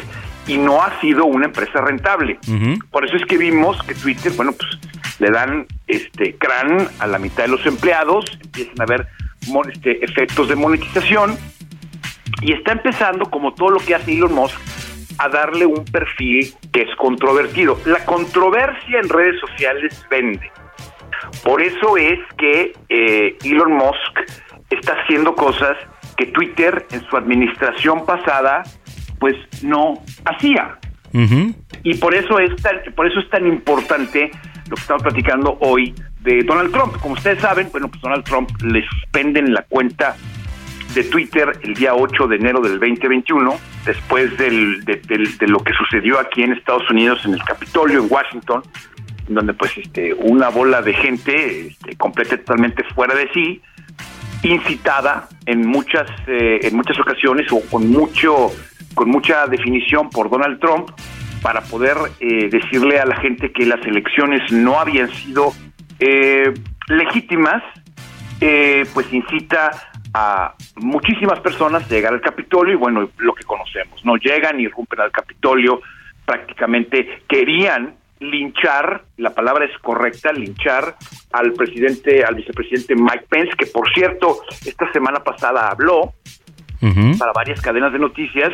[0.48, 2.40] y no ha sido una empresa rentable.
[2.90, 4.80] Por eso es que vimos que Twitter, bueno, pues
[5.20, 9.08] le dan este crán a la mitad de los empleados, empiezan a haber
[9.72, 11.38] este, efectos de monetización
[12.42, 14.60] y está empezando, como todo lo que hace Elon Musk,
[15.20, 17.80] a darle un perfil que es controvertido.
[17.86, 20.52] La controversia en redes sociales vende.
[21.44, 24.20] Por eso es que eh, Elon Musk
[24.72, 25.78] está haciendo cosas
[26.21, 28.62] que Twitter en su administración pasada
[29.19, 30.77] pues no hacía.
[31.84, 34.31] Y por eso es tan, por eso es tan importante
[34.69, 36.95] lo que estamos platicando hoy de Donald Trump.
[37.01, 40.15] Como ustedes saben, bueno, pues Donald Trump le suspenden la cuenta
[40.93, 43.55] de Twitter el día 8 de enero del 2021,
[43.86, 48.62] después del, de, lo que sucedió aquí en Estados Unidos, en el Capitolio, en Washington,
[49.27, 53.62] donde pues este, una bola de gente este, completa totalmente fuera de sí,
[54.43, 58.51] incitada en muchas eh, en muchas ocasiones o con mucho
[58.95, 60.89] con mucha definición por Donald Trump
[61.41, 65.54] para poder eh, decirle a la gente que las elecciones no habían sido
[65.99, 66.54] eh,
[66.88, 67.63] legítimas
[68.93, 69.69] pues incita
[70.15, 74.67] a muchísimas personas a llegar al Capitolio y bueno lo que conocemos no llegan y
[74.67, 75.80] rompen al Capitolio
[76.25, 80.95] prácticamente querían linchar, la palabra es correcta, linchar
[81.34, 86.13] al presidente, al vicepresidente Mike Pence, que por cierto, esta semana pasada habló
[87.19, 88.49] para varias cadenas de noticias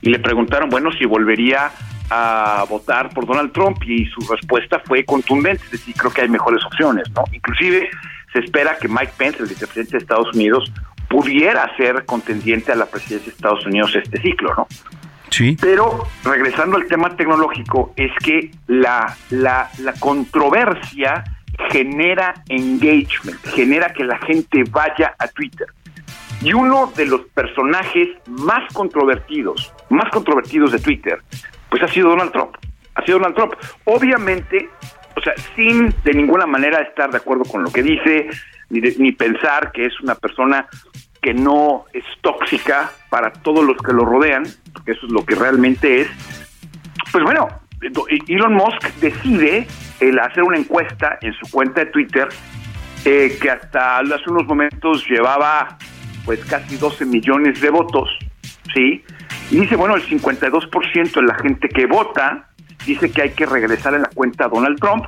[0.00, 1.70] y le preguntaron, bueno, si volvería
[2.08, 6.28] a votar por Donald Trump y su respuesta fue contundente, es decir, creo que hay
[6.28, 7.24] mejores opciones, ¿no?
[7.32, 7.90] Inclusive
[8.32, 10.72] se espera que Mike Pence, el vicepresidente de Estados Unidos,
[11.08, 14.66] pudiera ser contendiente a la presidencia de Estados Unidos este ciclo, ¿no?
[15.60, 21.24] Pero regresando al tema tecnológico, es que la, la, la controversia
[21.70, 25.66] genera engagement, genera que la gente vaya a Twitter.
[26.42, 31.20] Y uno de los personajes más controvertidos, más controvertidos de Twitter,
[31.70, 32.56] pues ha sido Donald Trump.
[32.94, 33.54] Ha sido Donald Trump.
[33.84, 34.68] Obviamente,
[35.16, 38.28] o sea, sin de ninguna manera estar de acuerdo con lo que dice,
[38.68, 40.66] ni, ni pensar que es una persona
[41.26, 45.34] que no es tóxica para todos los que lo rodean, porque eso es lo que
[45.34, 46.08] realmente es,
[47.10, 47.48] pues bueno,
[48.28, 49.66] Elon Musk decide
[49.98, 52.28] el hacer una encuesta en su cuenta de Twitter
[53.04, 55.76] eh, que hasta hace unos momentos llevaba
[56.24, 58.08] pues casi 12 millones de votos,
[58.72, 59.02] ¿sí?
[59.50, 62.50] Y dice, bueno, el 52% de la gente que vota
[62.86, 65.06] dice que hay que regresar en la cuenta a Donald Trump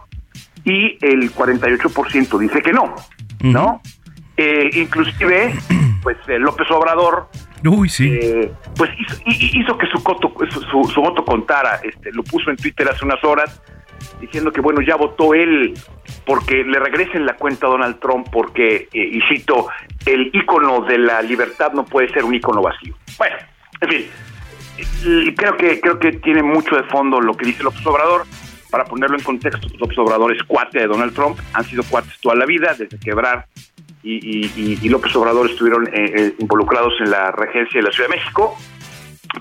[0.65, 2.97] y el 48% dice que no,
[3.41, 3.81] ¿no?
[4.39, 5.53] Eh, inclusive,
[6.03, 7.29] pues eh, López Obrador
[7.65, 8.09] Uy, sí.
[8.13, 8.91] Eh, pues
[9.27, 13.61] hizo, que su, su, voto contara, este, lo puso en Twitter hace unas horas
[14.21, 15.75] diciendo que bueno, ya votó él
[16.25, 19.69] porque le regresen la cuenta a Donald Trump porque, eh, y cito,
[20.07, 22.95] el ícono de la libertad no puede ser un ícono vacío.
[23.17, 23.37] Bueno,
[23.81, 28.25] en fin, creo que, creo que tiene mucho de fondo lo que dice López Obrador.
[28.71, 32.35] Para ponerlo en contexto, López Obrador es cuate de Donald Trump, han sido cuates toda
[32.35, 33.47] la vida, desde quebrar
[34.09, 38.57] y, López Obrador estuvieron eh, involucrados en la regencia de la Ciudad de México,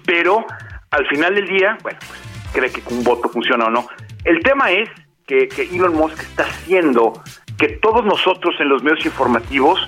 [0.06, 0.46] pero
[0.92, 2.20] al final del día, bueno, pues
[2.54, 3.88] cree que un voto funciona o no.
[4.24, 4.90] El tema es
[5.26, 7.22] que, Elon Musk está haciendo
[7.58, 9.80] que todos nosotros en los medios informativos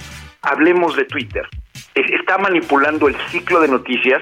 [0.42, 1.48] hablemos de Twitter.
[1.96, 4.22] Está manipulando el ciclo de noticias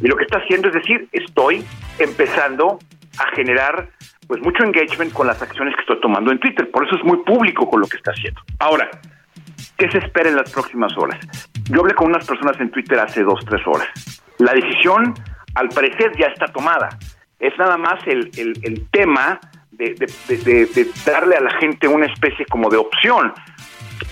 [0.00, 1.64] y lo que está haciendo es decir, estoy
[1.98, 2.78] empezando
[3.18, 3.90] a generar
[4.26, 6.70] pues mucho engagement con las acciones que estoy tomando en Twitter.
[6.70, 8.40] Por eso es muy público con lo que está haciendo.
[8.58, 8.90] Ahora,
[9.76, 11.18] ¿qué se espera en las próximas horas?
[11.70, 13.88] Yo hablé con unas personas en Twitter hace dos, tres horas.
[14.38, 15.14] La decisión,
[15.54, 16.90] al parecer, ya está tomada
[17.38, 19.38] es nada más el, el, tema
[19.70, 19.94] de,
[21.04, 23.32] darle a la gente una especie como de opción.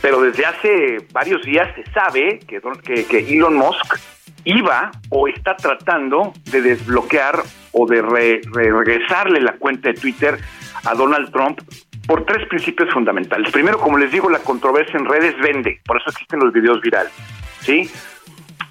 [0.01, 2.61] Pero desde hace varios días se sabe que,
[3.07, 3.99] que, Elon Musk
[4.45, 10.39] iba o está tratando de desbloquear o de regresarle la cuenta de Twitter
[10.85, 11.61] a Donald Trump
[12.07, 13.51] por tres principios fundamentales.
[13.53, 17.13] Primero, como les digo, la controversia en redes vende, por eso existen los videos virales.
[17.61, 17.91] ¿sí?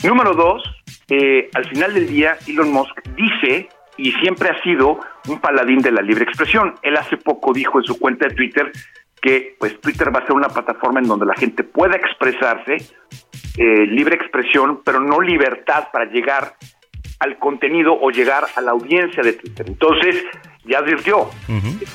[0.04, 0.64] Número dos,
[1.10, 5.92] eh, al final del día, Elon Musk dice y siempre ha sido un paladín de
[5.92, 6.76] la libre expresión.
[6.82, 8.72] Él hace poco dijo en su cuenta de Twitter
[9.22, 12.76] que pues Twitter va a ser una plataforma en donde la gente pueda expresarse,
[13.58, 16.56] eh, libre expresión, pero no libertad para llegar
[17.20, 19.66] al contenido o llegar a la audiencia de Twitter.
[19.70, 20.26] Entonces,
[20.66, 21.30] ya advirtió,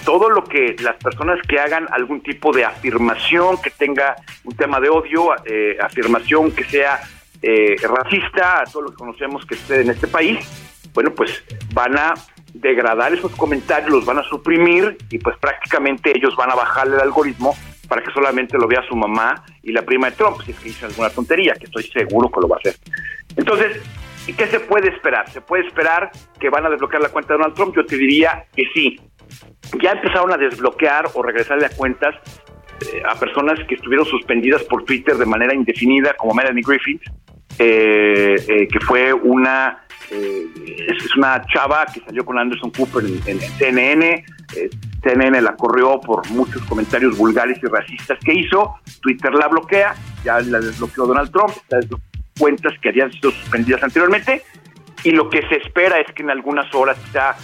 [0.05, 4.79] todo lo que las personas que hagan algún tipo de afirmación que tenga un tema
[4.81, 7.01] de odio, eh, afirmación que sea
[7.41, 10.39] eh, racista, a todo lo que conocemos que esté en este país,
[10.93, 12.15] bueno, pues van a
[12.53, 17.03] degradar esos comentarios, los van a suprimir y pues prácticamente ellos van a bajarle el
[17.03, 17.57] algoritmo
[17.89, 20.69] para que solamente lo vea su mamá y la prima de Trump, si es que
[20.69, 22.77] hizo alguna tontería, que estoy seguro que lo va a hacer.
[23.37, 23.81] Entonces,
[24.33, 25.31] ¿qué se puede esperar?
[25.31, 27.75] ¿Se puede esperar que van a desbloquear la cuenta de Donald Trump?
[27.77, 29.01] Yo te diría que sí.
[29.83, 32.15] Ya empezaron a desbloquear o regresarle a cuentas
[32.81, 37.03] eh, a personas que estuvieron suspendidas por Twitter de manera indefinida, como Melanie Griffith,
[37.59, 40.47] eh, eh, que fue una eh,
[40.89, 44.25] es una chava que salió con Anderson Cooper en, CNN.
[45.03, 48.75] CNN la corrió por muchos comentarios vulgares y racistas que hizo.
[49.03, 51.87] Twitter la bloquea, ya la desbloqueó Donald Trump, estas
[52.39, 54.43] cuentas que habían sido suspendidas anteriormente.
[55.05, 57.37] Y lo que se espera es que en algunas horas, quizá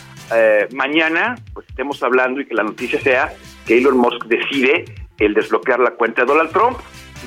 [0.73, 3.33] mañana, pues estemos hablando y que la noticia sea
[3.67, 4.85] que Elon Musk decide
[5.19, 6.79] el desbloquear la cuenta de Donald Trump.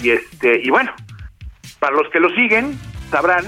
[0.01, 0.91] Y este, y bueno,
[1.80, 2.77] para los que lo siguen,
[3.10, 3.45] sabrán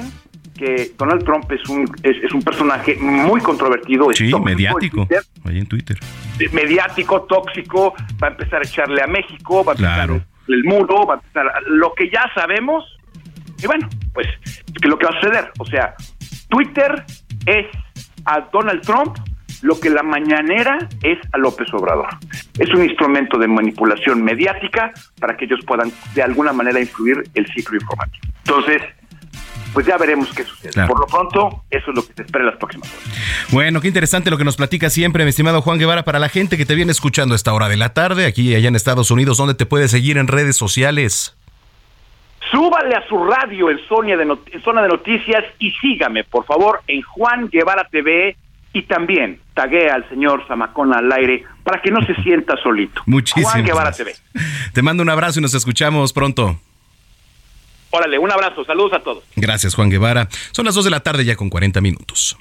[0.58, 4.10] que Donald Trump es un, es, un personaje muy controvertido.
[4.13, 5.08] Sí, mediático,
[5.45, 5.97] ahí en Twitter.
[6.51, 11.15] Mediático, tóxico, va a empezar a echarle a México, va a empezar el muro, va
[11.15, 12.84] a empezar lo que ya sabemos.
[13.61, 14.27] Y bueno, pues,
[14.81, 15.51] que lo que va a suceder?
[15.59, 15.95] O sea,
[16.49, 17.03] Twitter
[17.45, 17.67] es
[18.25, 19.17] a Donald Trump
[19.61, 22.07] lo que la mañanera es a López Obrador.
[22.57, 27.45] Es un instrumento de manipulación mediática para que ellos puedan de alguna manera influir el
[27.47, 28.23] ciclo informativo.
[28.45, 28.81] Entonces,
[29.73, 30.87] pues ya veremos qué sucede.
[30.87, 33.03] Por lo pronto, eso es lo que se espera en las próximas horas.
[33.51, 36.57] Bueno, qué interesante lo que nos platica siempre, mi estimado Juan Guevara, para la gente
[36.57, 39.11] que te viene escuchando a esta hora de la tarde, aquí y allá en Estados
[39.11, 41.35] Unidos, ¿dónde te puede seguir en redes sociales?
[42.51, 46.81] Súbale a su radio en, Sonia de en Zona de Noticias y sígame, por favor,
[46.88, 48.35] en Juan Guevara TV
[48.73, 53.01] y también taguea al señor Zamacona al aire para que no se sienta solito.
[53.05, 54.13] Muchísimas Juan Guevara TV.
[54.73, 56.59] Te mando un abrazo y nos escuchamos pronto.
[57.91, 59.23] Órale, un abrazo, saludos a todos.
[59.35, 60.27] Gracias, Juan Guevara.
[60.51, 62.38] Son las 2 de la tarde ya con 40 minutos.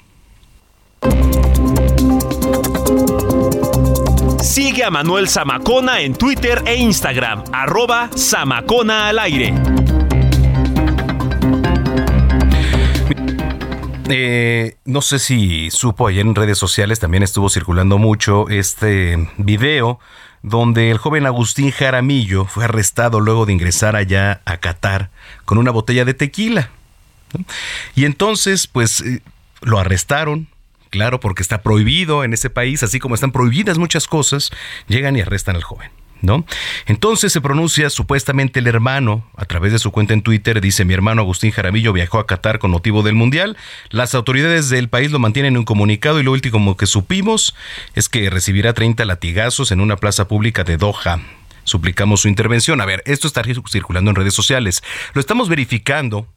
[4.41, 9.53] Sigue a Manuel Zamacona en Twitter e Instagram, arroba Zamacona al aire.
[14.09, 19.99] Eh, no sé si supo ayer en redes sociales, también estuvo circulando mucho este video
[20.41, 25.09] donde el joven Agustín Jaramillo fue arrestado luego de ingresar allá a Qatar
[25.45, 26.69] con una botella de tequila.
[27.95, 29.21] Y entonces, pues, eh,
[29.61, 30.47] lo arrestaron,
[30.89, 34.49] claro, porque está prohibido en ese país, así como están prohibidas muchas cosas,
[34.87, 35.91] llegan y arrestan al joven.
[36.21, 36.45] ¿No?
[36.85, 40.93] Entonces se pronuncia supuestamente el hermano, a través de su cuenta en Twitter, dice mi
[40.93, 43.57] hermano Agustín Jaramillo viajó a Qatar con motivo del Mundial.
[43.89, 47.55] Las autoridades del país lo mantienen en un comunicado y lo último que supimos
[47.95, 51.19] es que recibirá 30 latigazos en una plaza pública de Doha.
[51.63, 52.81] Suplicamos su intervención.
[52.81, 54.81] A ver, esto está circulando en redes sociales.
[55.13, 56.27] Lo estamos verificando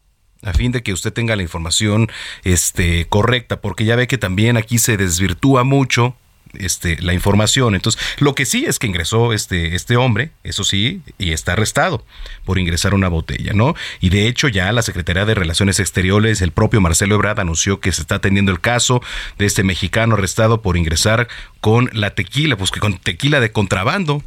[0.43, 2.11] a fin de que usted tenga la información
[2.45, 6.16] este, correcta, porque ya ve que también aquí se desvirtúa mucho
[6.59, 7.75] este, la información.
[7.75, 12.05] Entonces, lo que sí es que ingresó este, este hombre, eso sí, y está arrestado
[12.45, 13.75] por ingresar una botella, ¿no?
[14.01, 17.93] Y de hecho ya la Secretaría de Relaciones Exteriores, el propio Marcelo Ebrard anunció que
[17.93, 19.03] se está atendiendo el caso
[19.39, 21.29] de este mexicano arrestado por ingresar
[21.61, 24.23] con la tequila, pues que con tequila de contrabando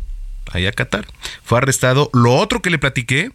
[0.52, 1.06] ahí a Qatar.
[1.44, 2.10] Fue arrestado.
[2.14, 3.32] Lo otro que le platiqué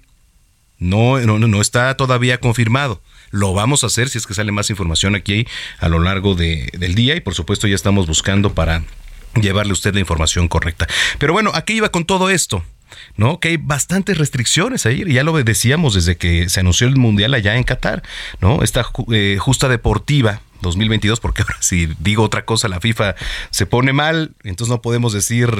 [0.80, 3.00] no, no, no está todavía confirmado.
[3.30, 5.46] Lo vamos a hacer si es que sale más información aquí
[5.78, 8.82] a lo largo de, del día y por supuesto ya estamos buscando para
[9.40, 10.88] llevarle a usted la información correcta.
[11.18, 12.64] Pero bueno, ¿a qué iba con todo esto?
[13.16, 13.38] ¿no?
[13.38, 17.56] Que hay bastantes restricciones ahí, ya lo decíamos desde que se anunció el Mundial allá
[17.56, 18.02] en Qatar,
[18.40, 18.64] ¿no?
[18.64, 23.14] Esta eh, justa deportiva 2022, porque ahora si digo otra cosa, la FIFA
[23.50, 25.50] se pone mal, entonces no podemos decir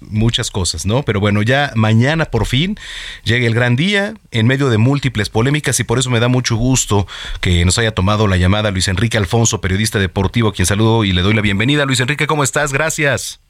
[0.00, 1.02] muchas cosas, ¿no?
[1.02, 2.76] Pero bueno, ya mañana por fin
[3.24, 6.56] llega el gran día en medio de múltiples polémicas y por eso me da mucho
[6.56, 7.06] gusto
[7.40, 11.22] que nos haya tomado la llamada Luis Enrique Alfonso, periodista deportivo, quien saludo y le
[11.22, 11.84] doy la bienvenida.
[11.84, 12.72] Luis Enrique, ¿cómo estás?
[12.72, 13.40] Gracias.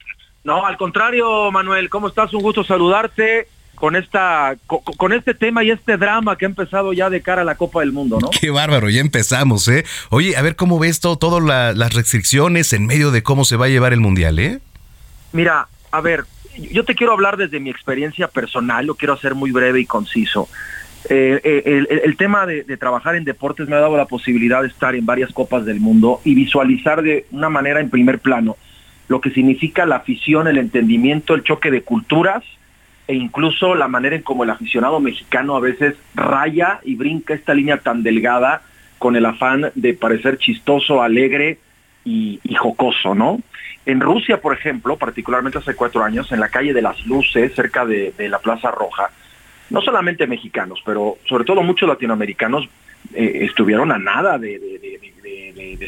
[0.43, 2.33] No, al contrario, Manuel, ¿cómo estás?
[2.33, 3.49] Un gusto saludarte
[3.81, 7.45] con esta con, este tema y este drama que ha empezado ya de cara a
[7.47, 8.29] la Copa del Mundo, ¿no?
[8.29, 9.85] Qué bárbaro, ya empezamos, ¿eh?
[10.11, 11.43] Oye, a ver cómo ves todo, todas
[11.77, 14.61] las restricciones en medio de cómo se va a llevar el Mundial, ¿eh?
[15.33, 16.25] Mira, a ver,
[16.59, 20.51] yo te quiero hablar desde mi experiencia personal, lo quiero hacer muy breve y conciso.
[21.09, 24.69] Eh, eh, el, tema de, de, trabajar en deportes me ha dado la posibilidad de
[24.69, 28.59] estar en varias copas del mundo y visualizar de una manera en primer plano
[29.09, 32.45] lo que significa la afición, el entendimiento, el choque de culturas
[33.11, 37.53] e incluso la manera en como el aficionado mexicano a veces raya y brinca esta
[37.55, 38.63] línea tan delgada
[38.99, 41.59] con el afán de parecer chistoso, alegre
[42.05, 43.41] y, jocoso, ¿no?
[43.85, 47.85] En Rusia, por ejemplo, particularmente hace cuatro años, en la calle de las Luces, cerca
[47.85, 49.11] de, la Plaza Roja,
[49.71, 52.69] no solamente mexicanos, pero sobre todo muchos latinoamericanos
[53.13, 54.61] eh, estuvieron a nada de,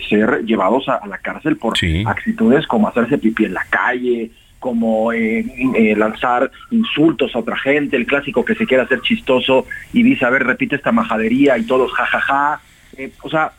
[0.08, 1.74] ser llevados a, la cárcel por
[2.06, 4.32] actitudes como hacerse pipí en la calle,
[4.62, 5.44] como eh,
[5.74, 10.24] eh, lanzar insultos a otra gente, el clásico que se quiere hacer chistoso y dice,
[10.24, 12.60] a ver, repite esta majadería y todos jajaja.
[12.96, 13.52] Eh, o sea,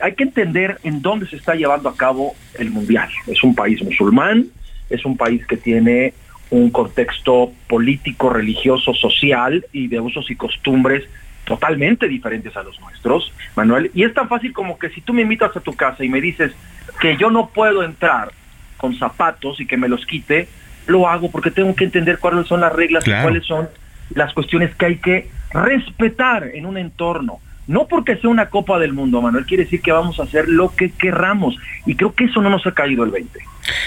[0.00, 3.08] hay que entender en dónde se está llevando a cabo el Mundial.
[3.26, 4.44] Es un país musulmán,
[4.90, 6.12] es un país que tiene
[6.50, 11.04] un contexto político, religioso, social y de usos y costumbres
[11.46, 13.90] totalmente diferentes a los nuestros, Manuel.
[13.94, 16.20] Y es tan fácil como que si tú me invitas a tu casa y me
[16.20, 16.52] dices
[17.00, 18.32] que yo no puedo entrar
[18.78, 20.48] con zapatos y que me los quite,
[20.86, 23.68] lo hago porque tengo que entender cuáles son las reglas y cuáles son
[24.14, 27.40] las cuestiones que hay que respetar en un entorno.
[27.66, 30.74] No porque sea una Copa del Mundo, Manuel, quiere decir que vamos a hacer lo
[30.74, 31.54] que querramos.
[31.84, 33.38] Y creo que eso no nos ha caído el 20.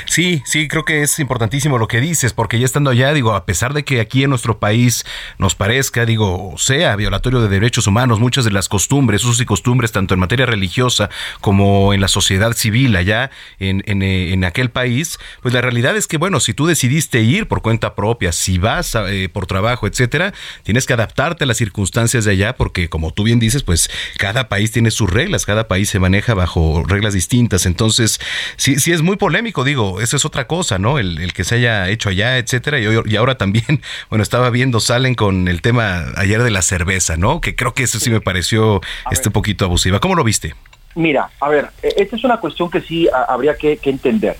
[0.06, 3.46] Sí, sí, creo que es importantísimo lo que dices, porque ya estando allá, digo, a
[3.46, 5.06] pesar de que aquí en nuestro país
[5.38, 9.92] nos parezca, digo, sea violatorio de derechos humanos, muchas de las costumbres, usos y costumbres,
[9.92, 11.10] tanto en materia religiosa
[11.40, 15.96] como en la sociedad civil allá en, en, eh, en aquel país, pues la realidad
[15.96, 19.88] es que, bueno, si tú decidiste ir por cuenta propia, si vas eh, por trabajo,
[19.88, 23.90] etcétera, tienes que adaptarte a las circunstancias de allá, porque como tú bien dices, pues
[24.18, 28.20] cada país tiene sus reglas, cada país se maneja bajo reglas distintas, entonces
[28.58, 31.00] sí, sí es muy polémico, digo, eso es otra cosa, ¿no?
[31.00, 32.80] El, que se haya hecho allá, etcétera.
[32.80, 37.18] Y, y, ahora también, bueno, estaba viendo, salen con el tema ayer de la cerveza,
[37.18, 37.42] ¿no?
[37.42, 40.00] Que creo que eso sí me pareció este poquito abusiva.
[40.00, 40.56] ¿Cómo lo viste?
[40.96, 44.36] Mira, a ver, e, esta es una cuestión que sí habría que, entender.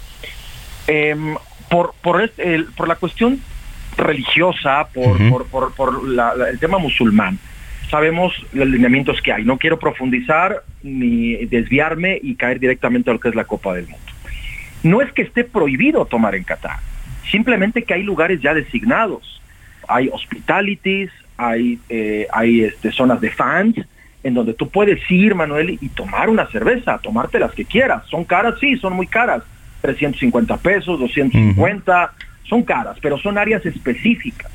[0.88, 1.36] Em,
[1.70, 3.42] por, por, este, por la cuestión
[3.98, 6.02] religiosa, por, por, por,
[6.50, 7.40] el tema musulmán,
[7.90, 9.46] sabemos los lineamientos que hay.
[9.46, 13.88] No quiero profundizar ni desviarme y caer directamente a lo que es la Copa del
[13.88, 14.11] Mundo.
[14.84, 16.80] No es que esté prohibido tomar en Qatar,
[17.30, 19.42] simplemente que hay lugares ya designados.
[19.88, 23.76] Hay hospitalities, hay, eh, hay este, zonas de fans,
[24.24, 28.06] en donde tú puedes ir, Manuel, y tomar una cerveza, tomarte las que quieras.
[28.08, 28.56] ¿Son caras?
[28.60, 29.44] Sí, son muy caras.
[29.82, 32.14] 350 pesos, 250,
[32.44, 34.52] son caras, pero son áreas específicas.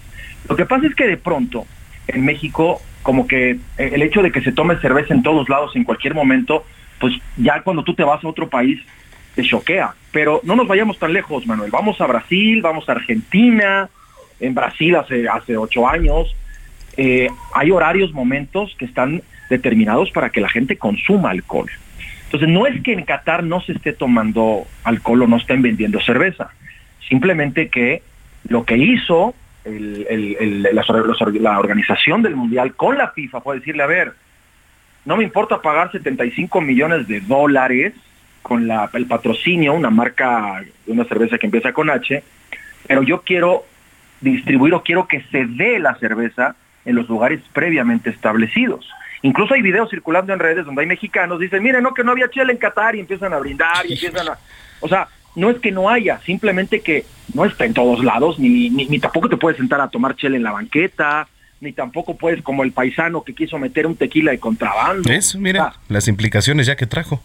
[0.48, 1.66] Lo que pasa es que de pronto
[2.08, 5.84] en México, como que el hecho de que se tome cerveza en todos lados, en
[5.84, 6.64] cualquier momento,
[7.00, 8.80] pues ya cuando tú te vas a otro país,
[9.36, 9.94] te choquea.
[10.10, 11.70] Pero no nos vayamos tan lejos, Manuel.
[11.70, 13.88] Vamos a Brasil, vamos a Argentina.
[14.40, 16.34] En Brasil hace, hace ocho años.
[16.96, 21.70] Eh, hay horarios, momentos que están determinados para que la gente consuma alcohol.
[22.24, 26.00] Entonces, no es que en Qatar no se esté tomando alcohol o no estén vendiendo
[26.00, 26.50] cerveza.
[27.08, 28.02] Simplemente que
[28.48, 29.34] lo que hizo
[29.64, 34.12] la, organización del Mundial con la FIFA fue decirle, a ver,
[35.04, 37.94] no me importa pagar 75 millones de dólares
[38.46, 42.22] con la, el patrocinio, una marca de una cerveza que empieza con H,
[42.86, 43.64] pero yo quiero
[44.20, 48.88] distribuir o quiero que se dé la cerveza en los lugares previamente establecidos.
[49.22, 52.30] Incluso hay videos circulando en redes donde hay mexicanos, dicen, miren, no, que no había
[52.30, 54.38] chela en Qatar y empiezan a brindar y empiezan a...
[54.78, 58.70] O sea, no es que no haya, simplemente que no está en todos lados, ni,
[58.70, 61.26] ni, tampoco te puedes sentar a tomar chela en la banqueta,
[61.60, 65.10] ni tampoco puedes como el paisano que quiso meter un tequila de contrabando.
[65.10, 67.20] Eso, mira, las implicaciones ya que trajo.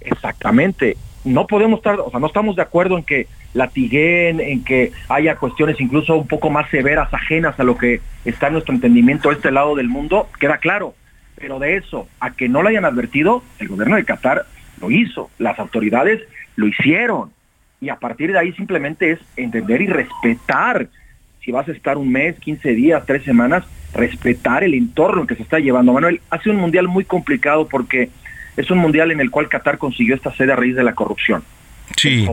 [0.00, 0.96] Exactamente.
[1.24, 5.36] No podemos estar, o sea, no estamos de acuerdo en que latiguen, en que haya
[5.36, 9.34] cuestiones incluso un poco más severas, ajenas a lo que está en nuestro entendimiento a
[9.34, 10.94] este lado del mundo, queda claro.
[11.36, 14.46] Pero de eso, a que no lo hayan advertido, el gobierno de Qatar
[14.80, 16.22] lo hizo, las autoridades
[16.56, 17.32] lo hicieron.
[17.80, 20.88] Y a partir de ahí simplemente es entender y respetar.
[21.42, 25.42] Si vas a estar un mes, 15 días, tres semanas, respetar el entorno que se
[25.42, 25.92] está llevando.
[25.92, 28.10] Manuel, hace un mundial muy complicado porque
[28.60, 31.42] es un mundial en el cual Qatar consiguió esta sede a raíz de la corrupción.
[31.96, 32.26] Sí.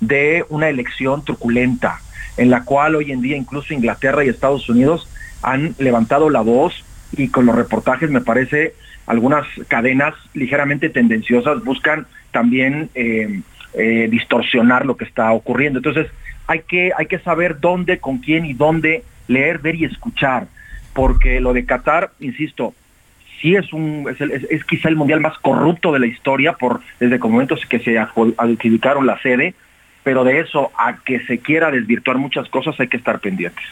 [0.00, 2.00] de una elección truculenta,
[2.36, 5.08] en la cual hoy en día incluso Inglaterra y Estados Unidos
[5.42, 8.74] han levantado la voz y con los reportajes me parece
[9.06, 13.40] algunas cadenas ligeramente tendenciosas buscan también eh,
[13.74, 15.78] eh, distorsionar lo que está ocurriendo.
[15.78, 16.08] Entonces
[16.46, 20.48] hay que, hay que saber dónde, con quién y dónde leer, ver y escuchar,
[20.94, 22.74] porque lo de Qatar, insisto,
[23.40, 27.64] sí es un es, quizá el mundial más corrupto de la historia por desde momentos
[27.66, 29.54] que se adjudicaron la sede,
[30.02, 33.64] pero de eso a que se quiera desvirtuar muchas cosas hay que estar pendientes.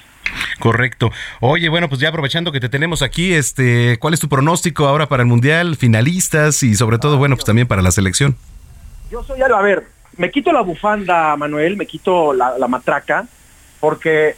[0.58, 1.10] Correcto.
[1.40, 5.06] Oye, bueno, pues ya aprovechando que te tenemos aquí, este, ¿cuál es tu pronóstico ahora
[5.06, 8.36] para el mundial, finalistas y sobre todo, bueno, pues también para la selección?
[9.10, 9.84] Yo soy, a ver,
[10.16, 13.26] me quito la bufanda, Manuel, me quito la, matraca,
[13.80, 14.34] porque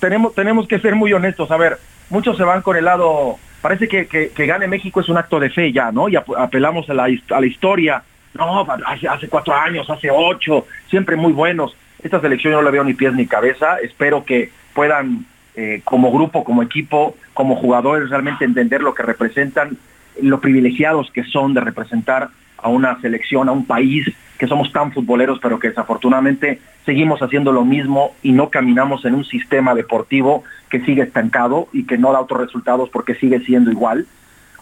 [0.00, 1.50] tenemos, tenemos que ser muy honestos.
[1.50, 1.78] A ver,
[2.10, 5.50] muchos se van con el lado, parece que, que, gane México es un acto de
[5.50, 6.08] fe ya, ¿no?
[6.08, 8.00] Y apelamos a la, a la historia.
[8.34, 11.76] No, hace, hace cuatro años, hace ocho, siempre muy buenos.
[12.00, 13.78] Esta selección yo no le veo ni pies ni cabeza.
[13.82, 19.76] Espero que puedan, eh, como grupo, como equipo, como jugadores, realmente entender lo que representan,
[20.22, 24.06] lo privilegiados que son de representar a una selección, a un país,
[24.38, 29.14] que somos tan futboleros, pero que desafortunadamente seguimos haciendo lo mismo y no caminamos en
[29.14, 33.70] un sistema deportivo que sigue estancado y que no da otros resultados porque sigue siendo
[33.70, 34.06] igual.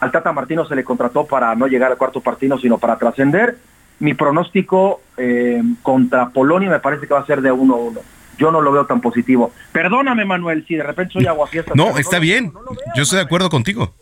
[0.01, 3.57] Al Tata Martino se le contrató para no llegar al cuarto partido, sino para trascender.
[4.01, 8.01] Mi pronóstico eh, contra Polonia me parece que va a ser de 1-1.
[8.37, 9.53] Yo no lo veo tan positivo.
[9.72, 11.72] Perdóname, Manuel, si de repente soy aguafiesta.
[11.75, 12.53] No, está bien.
[12.97, 13.93] Yo estoy de acuerdo contigo.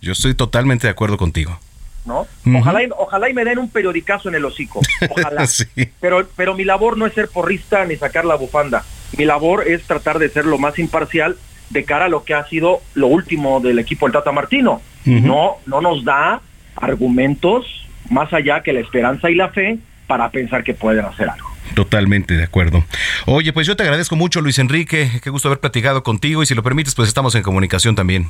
[0.00, 1.58] Yo estoy totalmente de acuerdo contigo.
[2.04, 2.26] ¿No?
[2.58, 4.80] Ojalá, y, ojalá y me den un periodicazo en el hocico,
[5.10, 5.44] ojalá.
[6.00, 8.84] pero, pero mi labor no es ser porrista ni sacar la bufanda.
[9.16, 11.36] Mi labor es tratar de ser lo más imparcial
[11.70, 14.82] de cara a lo que ha sido lo último del equipo del Tata Martino.
[15.04, 16.40] No, no nos da
[16.76, 17.66] argumentos
[18.10, 21.48] más allá que la esperanza y la fe para pensar que pueden hacer algo.
[21.74, 22.84] Totalmente de acuerdo.
[23.26, 25.10] Oye, pues yo te agradezco mucho, Luis Enrique.
[25.22, 28.28] Qué gusto haber platicado contigo y si lo permites, pues estamos en comunicación también.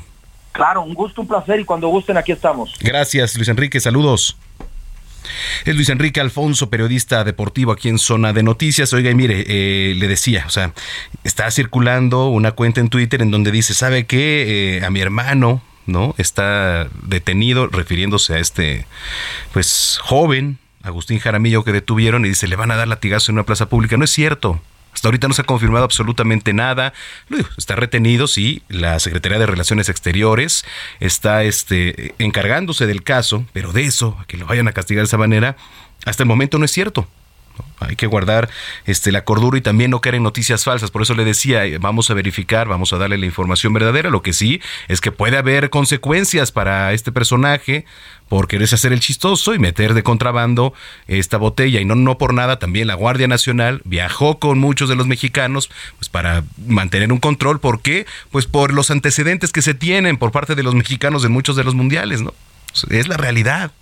[0.52, 2.74] Claro, un gusto, un placer y cuando gusten aquí estamos.
[2.80, 4.36] Gracias, Luis Enrique, saludos.
[5.64, 8.92] Es Luis Enrique Alfonso, periodista deportivo aquí en Zona de Noticias.
[8.92, 10.72] Oiga, y mire, eh, le decía, o sea,
[11.24, 14.78] está circulando una cuenta en Twitter en donde dice, ¿sabe qué?
[14.78, 16.14] Eh, a mi hermano, ¿no?
[16.18, 18.86] Está detenido, refiriéndose a este,
[19.52, 23.46] pues, joven, Agustín Jaramillo, que detuvieron y dice, le van a dar latigazo en una
[23.46, 23.96] plaza pública.
[23.96, 24.60] No es cierto.
[24.92, 26.92] Hasta ahorita no se ha confirmado absolutamente nada.
[27.56, 30.64] Está retenido, sí, la Secretaría de Relaciones Exteriores
[31.00, 35.06] está este, encargándose del caso, pero de eso, a que lo vayan a castigar de
[35.06, 35.56] esa manera,
[36.04, 37.08] hasta el momento no es cierto.
[37.88, 38.48] Hay que guardar
[38.84, 40.90] este, la cordura y también no caer en noticias falsas.
[40.90, 44.10] Por eso le decía, eh, vamos a verificar, vamos a darle la información verdadera.
[44.10, 47.84] Lo que sí es que puede haber consecuencias para este personaje
[48.28, 50.72] por quererse hacer el chistoso y meter de contrabando
[51.06, 51.80] esta botella.
[51.80, 55.70] Y no, no por nada, también la Guardia Nacional viajó con muchos de los mexicanos
[55.98, 57.60] pues para mantener un control.
[57.60, 58.06] ¿Por qué?
[58.30, 61.64] Pues por los antecedentes que se tienen por parte de los mexicanos en muchos de
[61.64, 62.32] los mundiales, ¿no?
[62.88, 63.72] Es la realidad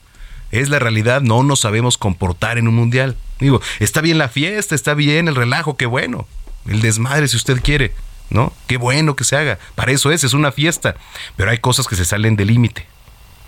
[0.51, 3.17] es la realidad, no nos sabemos comportar en un mundial.
[3.39, 6.27] Digo, está bien la fiesta, está bien el relajo, qué bueno.
[6.67, 7.93] El desmadre si usted quiere,
[8.29, 8.53] ¿no?
[8.67, 9.59] Qué bueno que se haga.
[9.75, 10.97] Para eso es, es una fiesta.
[11.37, 12.87] Pero hay cosas que se salen del límite.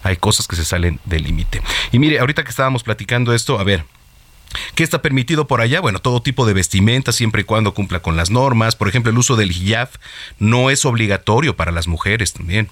[0.03, 1.63] Hay cosas que se salen del límite.
[1.93, 3.85] Y mire, ahorita que estábamos platicando esto, a ver,
[4.75, 5.81] ¿Qué está permitido por allá?
[5.81, 8.77] Bueno, todo tipo de vestimenta siempre y cuando cumpla con las normas.
[8.77, 9.89] Por ejemplo, el uso del hijab
[10.39, 12.69] no es obligatorio para las mujeres también.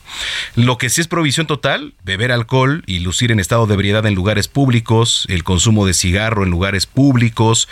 [0.54, 4.14] Lo que sí es provisión total, beber alcohol y lucir en estado de ebriedad en
[4.14, 7.68] lugares públicos, el consumo de cigarro en lugares públicos,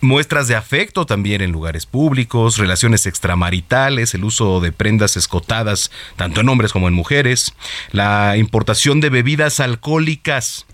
[0.00, 6.40] muestras de afecto también en lugares públicos, relaciones extramaritales, el uso de prendas escotadas tanto
[6.40, 7.54] en hombres como en mujeres,
[7.90, 10.66] la importación de bebidas alcohólicas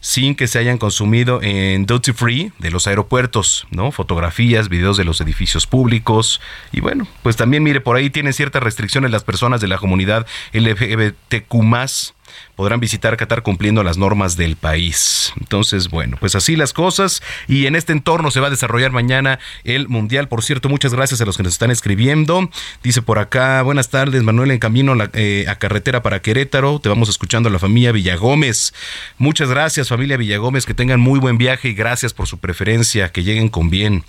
[0.00, 3.92] sin que se hayan consumido en duty free de los aeropuertos, ¿no?
[3.92, 6.40] Fotografías, videos de los edificios públicos
[6.72, 10.26] y bueno, pues también mire, por ahí tienen ciertas restricciones las personas de la comunidad
[10.52, 12.14] LGBTQ+,
[12.56, 15.32] podrán visitar Qatar cumpliendo las normas del país.
[15.40, 19.38] Entonces, bueno, pues así las cosas y en este entorno se va a desarrollar mañana
[19.64, 20.28] el Mundial.
[20.28, 22.50] Por cierto, muchas gracias a los que nos están escribiendo.
[22.82, 26.78] Dice por acá, buenas tardes, Manuel, en camino eh, a carretera para Querétaro.
[26.80, 28.72] Te vamos escuchando a la familia Villagómez.
[29.18, 33.22] Muchas gracias, familia Villagómez, que tengan muy buen viaje y gracias por su preferencia, que
[33.22, 34.04] lleguen con bien.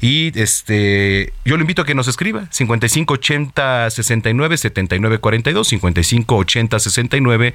[0.00, 7.54] Y este, yo le invito a que nos escriba 5580 69 79 42 5580 69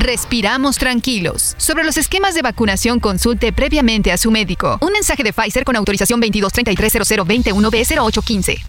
[0.00, 1.54] respiramos tranquilos.
[1.58, 4.78] Sobre los esquemas de vacunación, consulte previamente a su médico.
[4.80, 8.60] Un mensaje de Pfizer con autorización 22330021B0815.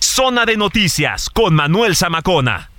[0.00, 2.70] Zona de noticias con Manuel Zamacona.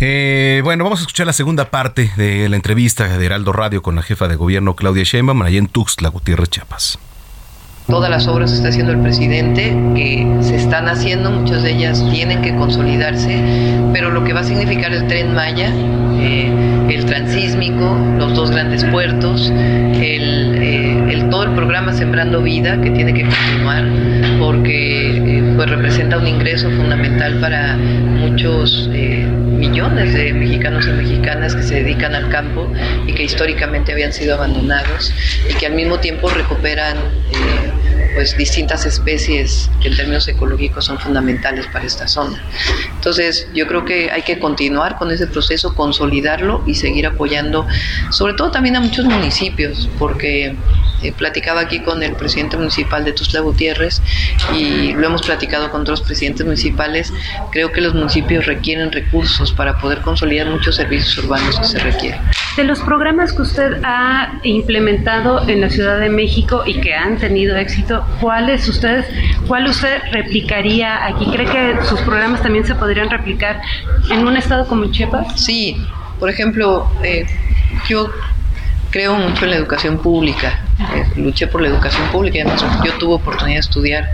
[0.00, 3.94] Eh, bueno, vamos a escuchar la segunda parte de la entrevista de Heraldo Radio con
[3.94, 6.98] la jefa de gobierno Claudia Sheinbaum allá en Tuxtla Gutiérrez, Chiapas
[7.88, 12.04] todas las obras que está haciendo el presidente, que se están haciendo, muchas de ellas
[12.10, 13.40] tienen que consolidarse,
[13.92, 15.72] pero lo que va a significar el tren Maya,
[16.20, 16.50] eh,
[16.88, 20.16] el transísmico, los dos grandes puertos, eh,
[21.10, 23.84] el, todo el programa Sembrando Vida, que tiene que continuar,
[24.38, 31.62] porque eh, pues representa un ingreso fundamental para muchos millones de mexicanos y mexicanas que
[31.62, 32.72] se dedican al campo
[33.06, 35.12] y que históricamente habían sido abandonados
[35.48, 36.96] y que al mismo tiempo recuperan
[38.14, 42.42] pues distintas especies que en términos ecológicos son fundamentales para esta zona.
[42.94, 47.66] Entonces, yo creo que hay que continuar con ese proceso, consolidarlo y seguir apoyando,
[48.10, 50.56] sobre todo también a muchos municipios, porque
[51.02, 54.02] eh, platicaba aquí con el presidente municipal de Tuzla Gutiérrez
[54.54, 57.12] y lo hemos platicado con otros presidentes municipales.
[57.52, 62.20] Creo que los municipios requieren recursos para poder consolidar muchos servicios urbanos que se requieren.
[62.56, 67.16] De los programas que usted ha implementado en la Ciudad de México y que han
[67.16, 67.89] tenido éxito,
[68.20, 69.06] ¿cuáles ustedes,
[69.46, 71.26] cuál usted replicaría aquí?
[71.26, 73.60] ¿Cree que sus programas también se podrían replicar
[74.10, 75.40] en un estado como Chiapas?
[75.40, 75.76] Sí,
[76.18, 77.26] por ejemplo, eh,
[77.88, 78.10] yo
[78.90, 82.92] creo mucho en la educación pública eh, luché por la educación pública y además yo
[82.94, 84.10] tuve oportunidad de estudiar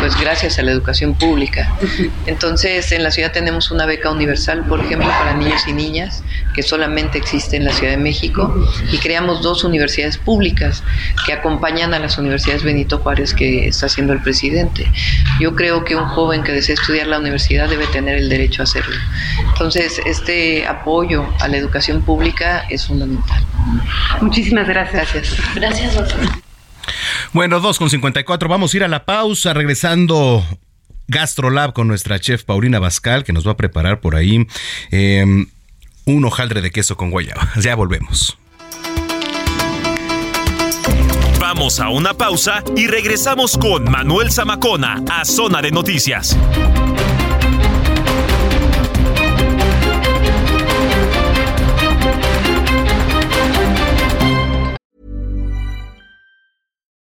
[0.00, 1.72] pues gracias a la educación pública.
[2.26, 6.22] Entonces en la ciudad tenemos una beca universal, por ejemplo, para niños y niñas,
[6.54, 8.52] que solamente existe en la Ciudad de México,
[8.92, 10.82] y creamos dos universidades públicas
[11.24, 14.86] que acompañan a las universidades Benito Juárez que está haciendo el presidente.
[15.38, 18.64] Yo creo que un joven que desea estudiar la universidad debe tener el derecho a
[18.64, 18.96] hacerlo.
[19.52, 23.42] Entonces este apoyo a la educación pública es fundamental.
[24.20, 25.08] Muchísimas gracias.
[25.12, 25.36] Gracias.
[25.54, 25.96] Gracias,
[27.32, 28.48] bueno, 2 con 54.
[28.48, 29.54] Vamos a ir a la pausa.
[29.54, 30.44] Regresando
[31.08, 34.46] GastroLab con nuestra chef Paulina Bascal, que nos va a preparar por ahí
[34.90, 35.46] em,
[36.04, 37.48] un hojaldre de queso con guayaba.
[37.60, 38.38] Ya volvemos.
[41.38, 46.36] Vamos a una pausa y regresamos con Manuel Zamacona a Zona de Noticias.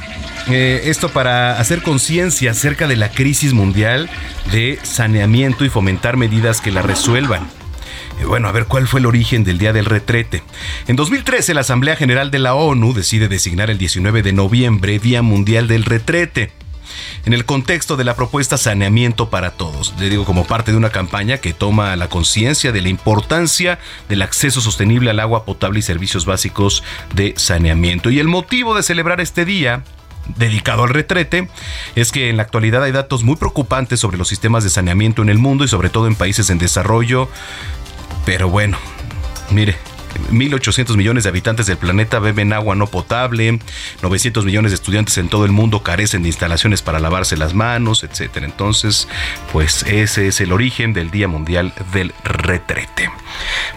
[0.48, 4.10] eh, esto para hacer conciencia acerca de la crisis mundial
[4.52, 7.48] de saneamiento y fomentar medidas que la resuelvan.
[8.20, 10.44] Eh, bueno, a ver cuál fue el origen del Día del Retrete.
[10.88, 15.22] En 2013, la Asamblea General de la ONU decide designar el 19 de noviembre Día
[15.22, 16.52] Mundial del Retrete
[17.26, 19.94] en el contexto de la propuesta Saneamiento para Todos.
[20.00, 23.80] Le digo, como parte de una campaña que toma la conciencia de la importancia
[24.10, 26.84] del acceso sostenible al agua potable y servicios básicos
[27.14, 28.10] de saneamiento.
[28.10, 29.84] Y el motivo de celebrar este día
[30.38, 31.50] dedicado al retrete
[31.96, 35.30] es que en la actualidad hay datos muy preocupantes sobre los sistemas de saneamiento en
[35.30, 37.30] el mundo y sobre todo en países en desarrollo.
[38.26, 38.78] Pero bueno,
[39.52, 39.76] mire,
[40.32, 43.60] 1.800 millones de habitantes del planeta beben agua no potable,
[44.02, 48.04] 900 millones de estudiantes en todo el mundo carecen de instalaciones para lavarse las manos,
[48.04, 48.38] etc.
[48.38, 49.08] Entonces,
[49.52, 53.12] pues ese es el origen del Día Mundial del Retrete.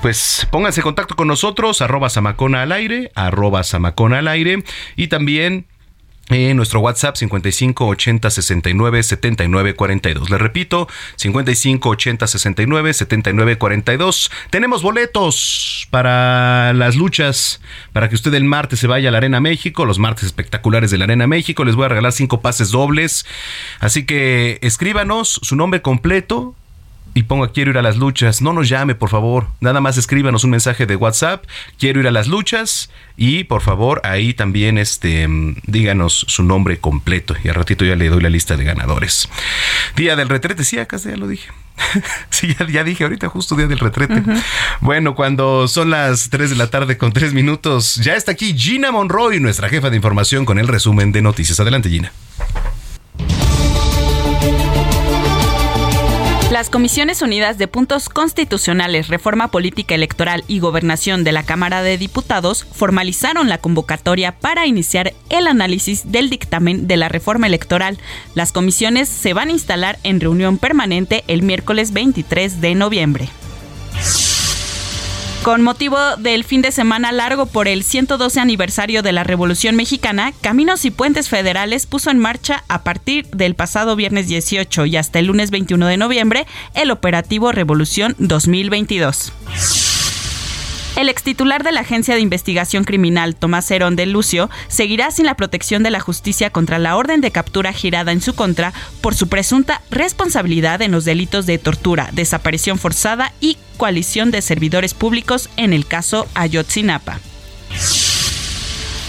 [0.03, 4.65] Pues pónganse en contacto con nosotros, arroba samacona al aire, arroba samacona al aire
[4.97, 5.67] y también
[6.29, 10.31] en nuestro WhatsApp 55 80 69 79 42.
[10.31, 14.31] Le repito, 55 80 69 79 42.
[14.51, 17.61] Tenemos boletos para las luchas,
[17.93, 20.99] para que usted el martes se vaya a la Arena México, los martes espectaculares de
[20.99, 21.65] la Arena México.
[21.65, 23.25] Les voy a regalar cinco pases dobles.
[23.79, 26.55] Así que escríbanos su nombre completo,
[27.17, 28.43] y ponga quiero ir a las luchas.
[28.43, 29.47] No nos llame, por favor.
[29.61, 31.47] Nada más escríbanos un mensaje de WhatsApp.
[31.79, 32.91] Quiero ir a las luchas.
[33.17, 35.27] Y por favor, ahí también este,
[35.67, 37.35] díganos su nombre completo.
[37.43, 39.31] Y al ratito ya le doy la lista de ganadores.
[39.97, 40.63] Día del retrete.
[40.63, 41.49] Sí, acá ya lo dije.
[42.29, 44.23] sí, ya, dije ahorita justo día del retrete.
[44.83, 48.93] Bueno, cuando son las 3 de la tarde con 3 minutos, ya está aquí Gina
[48.93, 51.59] Monroy, nuestra jefa de información, con el resumen de noticias.
[51.61, 52.13] Adelante, Gina.
[56.57, 61.99] Las Comisiones Unidas de Puntos Constitucionales, Reforma Política Electoral y Gobernación de la Cámara de
[61.99, 67.99] Diputados formalizaron la convocatoria para iniciar el análisis del dictamen de la reforma electoral.
[68.35, 73.29] Las comisiones se van a instalar en reunión permanente el miércoles 23 de noviembre.
[75.47, 80.33] Con motivo del fin de semana largo por el 112 aniversario de la Revolución Mexicana,
[80.41, 85.21] Caminos y Puentes Federales puso en marcha a partir del pasado viernes 18 y hasta
[85.21, 89.86] el lunes 21 de noviembre el operativo Revolución 2022.
[90.97, 95.35] El extitular de la Agencia de Investigación Criminal, Tomás Herón de Lucio, seguirá sin la
[95.35, 98.73] protección de la justicia contra la orden de captura girada en su contra
[99.03, 104.95] por su presunta responsabilidad en los delitos de tortura, desaparición forzada y coalición de servidores
[104.95, 107.21] públicos en el caso Ayotzinapa.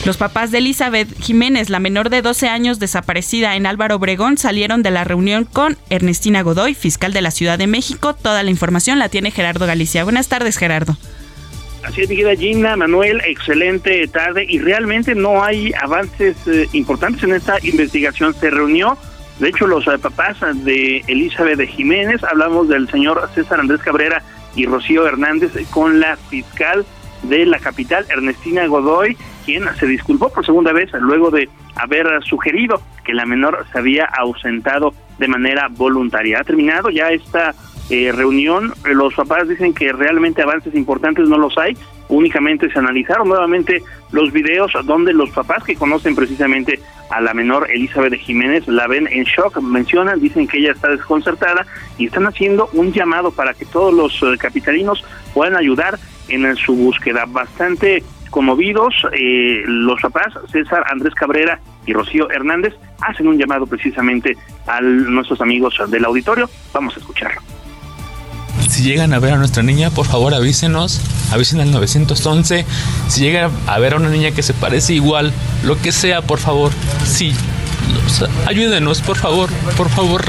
[0.05, 4.83] Los papás de Elizabeth Jiménez, la menor de 12 años desaparecida en Álvaro Obregón, salieron
[4.83, 8.13] de la reunión con Ernestina Godoy, fiscal de la Ciudad de México.
[8.13, 10.03] Toda la información la tiene Gerardo Galicia.
[10.03, 10.97] Buenas tardes, Gerardo.
[11.83, 17.23] Así es, mi querida Gina, Manuel, excelente tarde y realmente no hay avances eh, importantes
[17.23, 18.33] en esta investigación.
[18.33, 18.97] Se reunió,
[19.39, 24.21] de hecho, los eh, papás de Elizabeth de Jiménez, hablamos del señor César Andrés Cabrera
[24.55, 26.85] y Rocío Hernández con la fiscal
[27.23, 29.15] de la capital, Ernestina Godoy,
[29.45, 34.05] quien se disculpó por segunda vez luego de haber sugerido que la menor se había
[34.05, 36.39] ausentado de manera voluntaria.
[36.39, 37.53] Ha terminado ya esta
[37.89, 41.77] eh, reunión, los papás dicen que realmente avances importantes no los hay,
[42.09, 43.81] únicamente se analizaron nuevamente
[44.11, 46.79] los videos donde los papás que conocen precisamente
[47.09, 51.65] a la menor Elizabeth Jiménez la ven en shock, mencionan, dicen que ella está desconcertada
[51.97, 56.75] y están haciendo un llamado para que todos los eh, capitalinos puedan ayudar en su
[56.75, 57.25] búsqueda.
[57.25, 64.35] Bastante conmovidos, eh, los papás, César Andrés Cabrera y Rocío Hernández, hacen un llamado precisamente
[64.67, 66.49] a nuestros amigos del auditorio.
[66.73, 67.56] Vamos a escucharlo.
[68.69, 70.99] Si llegan a ver a nuestra niña, por favor avísenos,
[71.31, 72.65] avisen al 911.
[73.07, 75.33] Si llegan a ver a una niña que se parece igual,
[75.63, 76.71] lo que sea, por favor,
[77.05, 77.33] sí,
[78.45, 80.23] ayúdenos, por favor, por favor,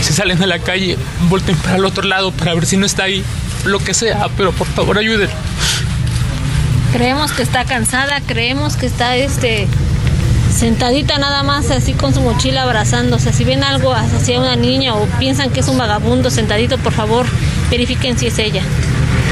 [0.00, 0.98] Si salen a la calle,
[1.28, 3.22] volten para el otro lado para ver si no está ahí.
[3.64, 5.30] Lo que sea, pero por favor ayuden.
[6.92, 9.68] Creemos que está cansada, creemos que está este
[10.52, 13.32] sentadita nada más así con su mochila abrazándose.
[13.32, 17.26] Si ven algo hacia una niña o piensan que es un vagabundo sentadito, por favor,
[17.72, 18.62] verifiquen si es ella.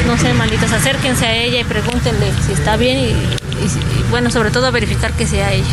[0.06, 3.14] No sean malitos, acérquense a ella y pregúntenle si está bien y,
[4.10, 5.68] bueno, sobre todo verificar que sea ella.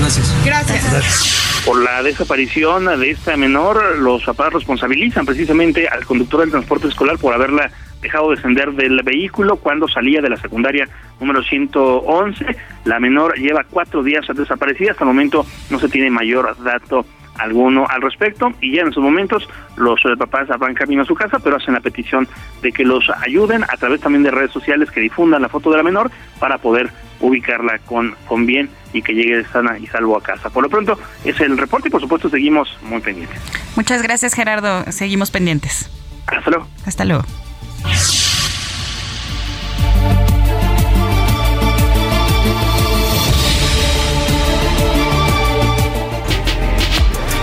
[0.00, 0.34] Gracias.
[0.42, 1.62] Gracias.
[1.66, 7.18] Por la desaparición de esta menor, los papás responsabilizan precisamente al conductor del transporte escolar
[7.18, 10.88] por haberla dejado descender del vehículo cuando salía de la secundaria
[11.20, 12.46] número 111.
[12.86, 14.92] La menor lleva cuatro días desaparecida.
[14.92, 17.04] Hasta el momento no se tiene mayor dato
[17.38, 21.14] alguno al respecto y ya en esos momentos los eh, papás van camino a su
[21.14, 22.28] casa pero hacen la petición
[22.62, 25.76] de que los ayuden a través también de redes sociales que difundan la foto de
[25.76, 30.22] la menor para poder ubicarla con, con bien y que llegue sana y salvo a
[30.22, 30.50] casa.
[30.50, 33.38] Por lo pronto es el reporte y por supuesto seguimos muy pendientes.
[33.76, 35.90] Muchas gracias Gerardo, seguimos pendientes.
[36.26, 36.66] Hasta luego.
[36.86, 37.24] Hasta luego.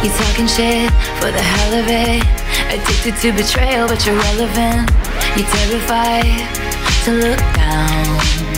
[0.07, 0.89] Talking shit
[1.19, 2.23] for the hell of it.
[2.71, 4.89] Addicted to betrayal, but you're relevant.
[5.35, 6.47] You're terrified
[7.03, 8.56] to look down.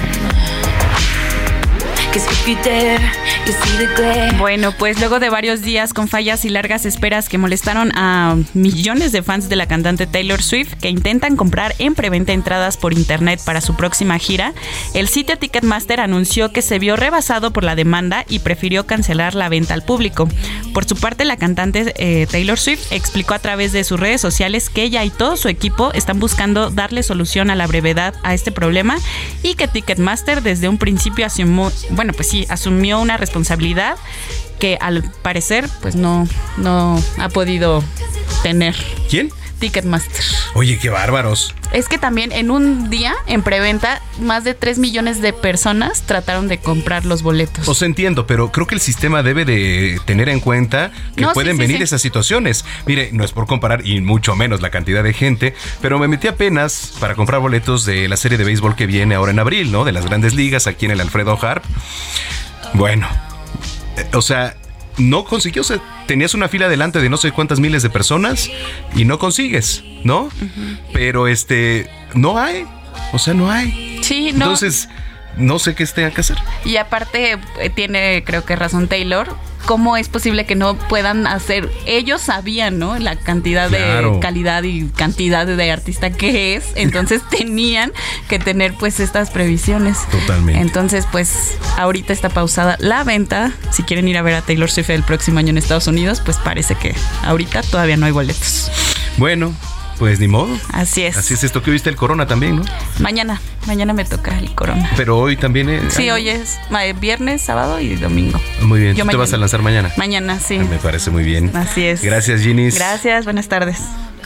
[4.40, 9.12] Bueno, pues luego de varios días con fallas y largas esperas que molestaron a millones
[9.12, 13.40] de fans de la cantante Taylor Swift que intentan comprar en preventa entradas por internet
[13.46, 14.54] para su próxima gira,
[14.96, 19.50] el sitio Ticketmaster anunció que se vio rebasado por la demanda y prefirió cancelar la
[19.50, 20.28] venta al público.
[20.74, 24.70] Por su parte, la cantante eh, Taylor Swift explicó a través de sus redes sociales
[24.70, 28.52] que ella y todo su equipo están buscando darle solución a la brevedad a este
[28.52, 28.98] problema
[29.44, 33.98] y que Ticketmaster desde un principio asumió bueno, pues sí, asumió una responsabilidad
[34.58, 37.84] que al parecer pues no, no ha podido
[38.42, 38.74] tener.
[39.10, 39.34] ¿Quién?
[39.60, 40.24] Ticketmaster.
[40.56, 41.54] Oye, qué bárbaros.
[41.72, 46.48] Es que también en un día, en preventa, más de 3 millones de personas trataron
[46.48, 47.68] de comprar los boletos.
[47.68, 51.82] Os entiendo, pero creo que el sistema debe de tener en cuenta que pueden venir
[51.82, 52.66] esas situaciones.
[52.86, 56.28] Mire, no es por comparar y mucho menos la cantidad de gente, pero me metí
[56.28, 59.86] apenas para comprar boletos de la serie de béisbol que viene ahora en abril, ¿no?
[59.86, 61.64] De las grandes ligas aquí en el Alfredo Harp.
[62.74, 63.08] Bueno,
[63.98, 64.56] eh, o sea,
[65.00, 68.50] no consiguió, o sea, tenías una fila delante de no sé cuántas miles de personas
[68.96, 70.30] y no consigues, ¿no?
[70.94, 72.66] Pero este, no hay,
[73.14, 74.00] o sea, no hay.
[74.04, 74.46] Sí, no.
[74.46, 74.90] Entonces,
[75.38, 76.38] no sé qué tenga que hacer.
[76.66, 79.36] Y aparte, eh, tiene creo que razón Taylor,
[79.66, 81.70] ¿cómo es posible que no puedan hacer?
[81.86, 82.98] Ellos sabían, ¿no?
[82.98, 87.92] La cantidad de calidad y cantidad de artista que es, entonces tenían
[88.28, 89.98] que tener pues estas previsiones.
[90.12, 90.62] Totalmente.
[90.62, 93.52] Entonces, pues ahorita está pausada la venta.
[93.72, 96.38] Si quieren ir a ver a Taylor Swift el próximo año en Estados Unidos, pues
[96.38, 98.72] parece que ahorita todavía no hay boletos.
[99.18, 99.54] Bueno,
[100.00, 100.58] pues ni modo.
[100.72, 101.18] Así es.
[101.18, 102.64] Así es esto que viste el corona también, ¿no?
[103.00, 104.90] Mañana, mañana me toca el corona.
[104.96, 105.94] Pero hoy también es.
[105.94, 106.58] Sí, hoy es
[107.00, 108.40] viernes, sábado y domingo.
[108.62, 108.96] Muy bien.
[108.96, 109.92] ¿Tú te vas a lanzar mañana?
[109.98, 110.58] Mañana, sí.
[110.58, 111.56] Me parece muy bien.
[111.56, 112.02] Así es.
[112.02, 112.76] Gracias, Ginis.
[112.76, 113.80] Gracias, buenas tardes.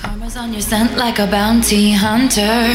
[0.03, 2.67] Karma's on your scent like a bounty hunter.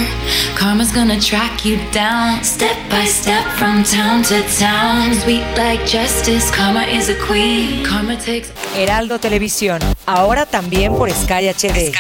[0.57, 5.15] Karma's gonna track you down, step by step from town to town.
[5.15, 7.85] Sweet like justice, karma is a queen.
[7.85, 8.51] Karma takes.
[8.77, 11.93] Heraldo Televisión, ahora también por Sky HD.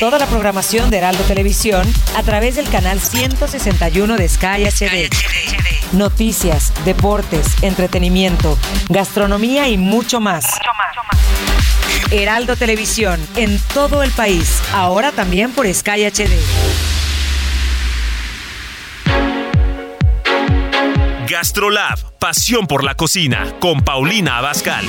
[0.00, 1.86] Toda la programación de Heraldo Televisión
[2.16, 5.10] a través del canal 161 de Sky HD.
[5.92, 10.44] Noticias, deportes, entretenimiento, gastronomía y mucho más.
[12.10, 16.30] Heraldo Televisión, en todo el país, ahora también por Sky HD.
[21.28, 24.84] Gastrolab, pasión por la cocina, con Paulina Abascal.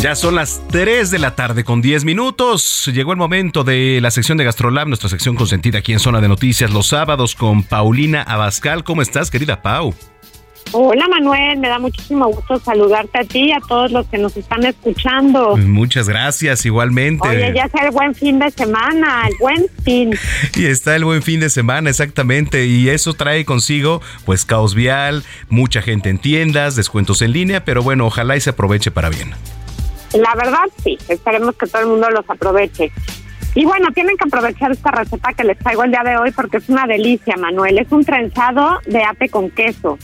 [0.00, 2.90] Ya son las 3 de la tarde con 10 minutos.
[2.90, 6.28] Llegó el momento de la sección de Gastrolab, nuestra sección consentida aquí en Zona de
[6.28, 8.82] Noticias los sábados con Paulina Abascal.
[8.82, 9.94] ¿Cómo estás, querida Pau?
[10.72, 14.36] Hola Manuel, me da muchísimo gusto saludarte a ti y a todos los que nos
[14.38, 15.58] están escuchando.
[15.58, 17.28] Muchas gracias, igualmente.
[17.28, 20.14] Oye, ya está el buen fin de semana, el buen fin.
[20.54, 25.24] Y está el buen fin de semana, exactamente, y eso trae consigo pues caos vial,
[25.50, 29.34] mucha gente en tiendas, descuentos en línea, pero bueno, ojalá y se aproveche para bien.
[30.14, 30.98] La verdad, sí.
[31.08, 32.90] Esperemos que todo el mundo los aproveche.
[33.54, 36.58] Y bueno, tienen que aprovechar esta receta que les traigo el día de hoy porque
[36.58, 37.78] es una delicia, Manuel.
[37.78, 39.98] Es un trenzado de ape con queso.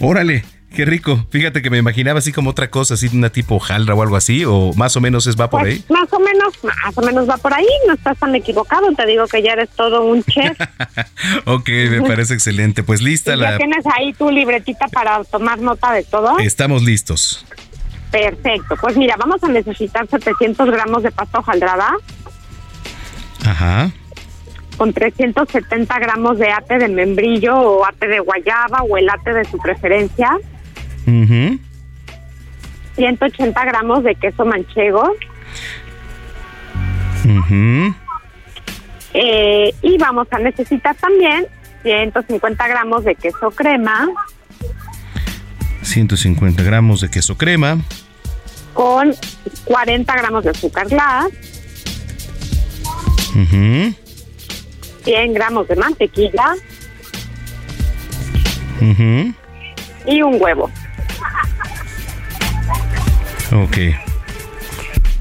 [0.00, 0.44] Órale.
[0.74, 1.24] Qué rico.
[1.30, 4.44] Fíjate que me imaginaba así como otra cosa, así una tipo jaldra o algo así,
[4.44, 5.84] o más o menos es va por Pues, ahí.
[5.88, 7.66] Más o menos, más o menos va por ahí.
[7.86, 8.92] No estás tan equivocado.
[8.96, 10.58] Te digo que ya eres todo un chef.
[11.46, 12.82] Ok, me parece excelente.
[12.82, 13.56] Pues lista Y ya la.
[13.56, 16.38] tienes ahí tu libretita para tomar nota de todo.
[16.40, 17.46] Estamos listos.
[18.14, 18.76] Perfecto.
[18.80, 21.90] Pues mira, vamos a necesitar 700 gramos de pasta hojaldrada
[23.44, 23.90] Ajá.
[24.76, 29.44] con 370 gramos de ate de membrillo o ate de guayaba o el ate de
[29.46, 30.30] su preferencia,
[31.08, 31.58] Ujú.
[32.94, 35.10] 180 gramos de queso manchego
[39.12, 41.48] eh, y vamos a necesitar también
[41.82, 44.08] 150 gramos de queso crema
[45.82, 47.78] 150 gramos de queso crema.
[48.74, 49.14] Con
[49.64, 51.28] 40 gramos de azúcar glass,
[53.30, 53.94] Ujú.
[55.04, 56.54] 100 gramos de mantequilla
[60.06, 60.70] y un huevo.
[63.52, 63.76] Ok.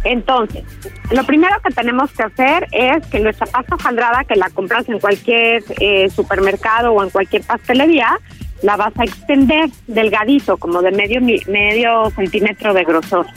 [0.04, 0.64] Entonces,
[1.12, 5.00] lo primero que tenemos que hacer es que nuestra pasta hojaldrada, que la compras en
[5.00, 8.20] cualquier eh, supermercado o en cualquier pastelería,
[8.64, 13.28] la vas a extender delgadito, como de medio medio centímetro de grosor.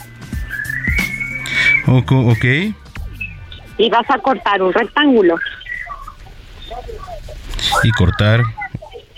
[1.85, 2.45] Ok.
[3.77, 5.35] Y vas a cortar un rectángulo.
[7.83, 8.41] Y cortar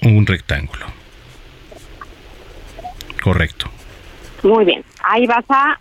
[0.02, 0.88] un rectángulo.
[3.24, 3.70] Correcto.
[4.44, 4.84] Muy bien.
[5.04, 5.80] Ahí vas a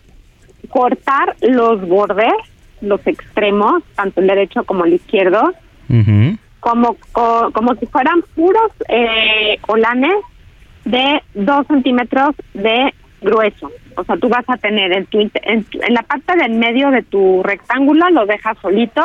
[0.68, 2.33] cortar los bordes,
[2.81, 5.55] los extremos, tanto el derecho como el izquierdo.
[6.69, 9.59] Como, co- como si fueran puros eh,
[10.85, 12.93] de dos centímetros de
[13.23, 13.71] grueso.
[13.97, 17.43] O sea, tú vas a tener en, tu, en, la parte del medio de tu
[17.43, 19.03] rectángulo, lo dejas solito,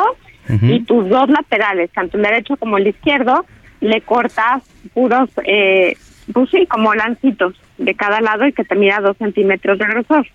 [0.60, 3.46] y tus dos laterales, tanto el derecho como el izquierdo,
[3.80, 4.62] le cortas
[4.92, 5.96] puros, eh,
[6.34, 10.26] pues sí, como lancitos de cada lado y que te mida dos centímetros de grosor.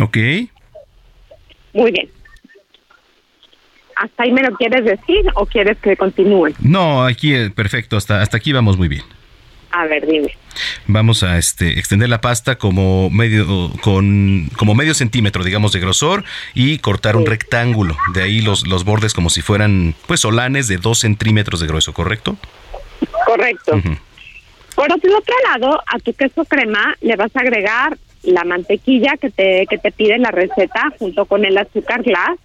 [0.00, 0.16] Ok.
[1.72, 2.08] Muy bien.
[3.96, 6.52] ¿Hasta ahí me lo quieres decir o quieres que continúe?
[6.60, 9.02] No, aquí eh, perfecto, hasta, hasta aquí vamos muy bien.
[9.74, 10.36] A ver, dime.
[10.86, 16.22] Vamos a este extender la pasta como medio con como medio centímetro, digamos, de grosor
[16.54, 17.96] y cortar un rectángulo.
[18.12, 21.92] De ahí los, los bordes como si fueran pues solanes de dos centímetros de grueso,
[21.92, 22.36] ¿correcto?
[23.26, 23.76] Correcto.
[23.76, 23.96] Ujú.
[24.76, 29.30] Por otro otro lado, a tu queso crema le vas a agregar la mantequilla que
[29.30, 32.38] te, que te pide la receta junto con el azúcar glass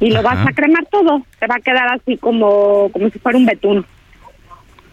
[0.00, 1.24] y lo vas a cremar todo.
[1.38, 3.86] Te va a quedar así como, como si fuera un betún.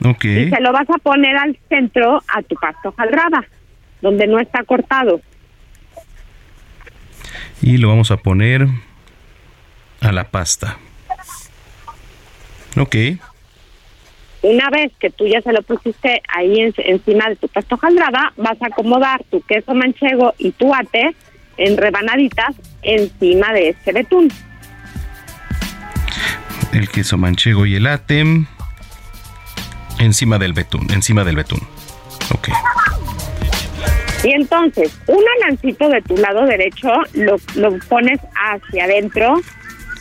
[0.05, 0.25] Ok.
[0.25, 3.45] Y se lo vas a poner al centro a tu pasta hojaldrada,
[4.01, 5.21] donde no está cortado.
[7.61, 8.67] Y lo vamos a poner
[10.01, 10.77] a la pasta.
[12.77, 12.95] Ok.
[14.41, 18.31] Una vez que tú ya se lo pusiste ahí en- encima de tu pasta hojaldrada,
[18.37, 21.13] vas a acomodar tu queso manchego y tu ate
[21.57, 24.31] en rebanaditas encima de este betún.
[26.71, 28.45] El queso manchego y el atem
[29.99, 31.59] encima del betún, encima del betún.
[32.33, 32.49] Ok.
[34.23, 39.39] Y entonces, un lancito de tu lado derecho lo, lo pones hacia adentro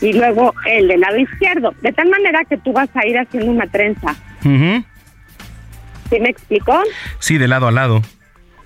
[0.01, 3.51] y luego el del lado izquierdo, de tal manera que tú vas a ir haciendo
[3.51, 4.15] una trenza.
[4.43, 4.83] Ujú.
[6.09, 6.81] ¿Sí me explicó?
[7.19, 8.01] Sí, de lado a lado.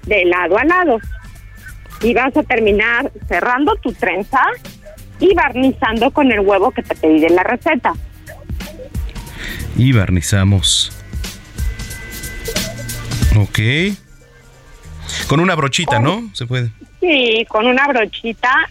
[0.05, 0.99] De lado a lado.
[2.04, 4.41] Y vas a terminar cerrando tu trenza
[5.20, 7.93] y barnizando con el huevo que te pedí de la receta.
[9.78, 10.91] Y barnizamos.
[13.36, 13.60] Ok.
[15.28, 16.30] Con una brochita, ¿no?
[16.34, 16.70] Se puede.
[16.99, 18.70] Sí, con una brochita.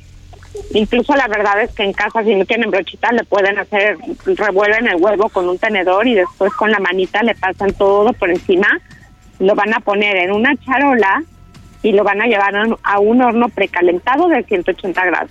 [0.75, 4.87] Incluso la verdad es que en casa si no tienen brochita le pueden hacer, revuelven
[4.87, 8.69] el huevo con un tenedor y después con la manita le pasan todo por encima.
[9.39, 11.23] Lo van a poner en una charola
[11.83, 15.31] y lo van a llevar a un- horno precalentado de 180 grados.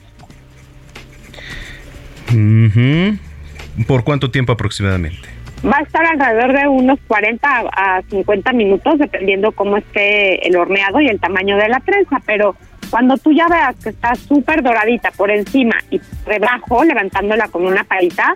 [3.87, 5.27] ¿Por cuánto tiempo aproximadamente?
[5.65, 10.99] Va a estar alrededor de unos 40 a 50 minutos, dependiendo cómo esté el horneado
[11.01, 12.17] y el tamaño de la trenza.
[12.25, 12.55] Pero
[12.89, 17.83] cuando tú ya veas que está súper doradita por encima y debajo, levantándola con una
[17.83, 18.35] palita,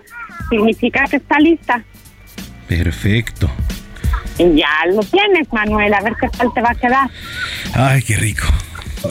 [0.49, 1.83] significa que está lista.
[2.67, 3.49] Perfecto.
[4.37, 5.93] Y ya lo tienes, Manuel.
[5.93, 7.09] A ver qué tal te va a quedar.
[7.73, 8.45] Ay, qué rico.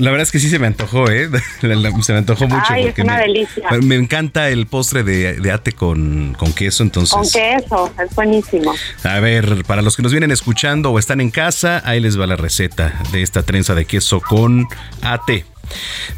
[0.00, 1.28] La verdad es que sí se me antojó, ¿eh?
[1.60, 2.64] Se me antojó mucho.
[2.68, 3.68] Ay, es una me, delicia.
[3.82, 7.14] Me encanta el postre de, de ate con, con queso, entonces.
[7.14, 8.74] Con queso, es buenísimo.
[9.04, 12.26] A ver, para los que nos vienen escuchando o están en casa, ahí les va
[12.26, 14.66] la receta de esta trenza de queso con
[15.02, 15.44] ate.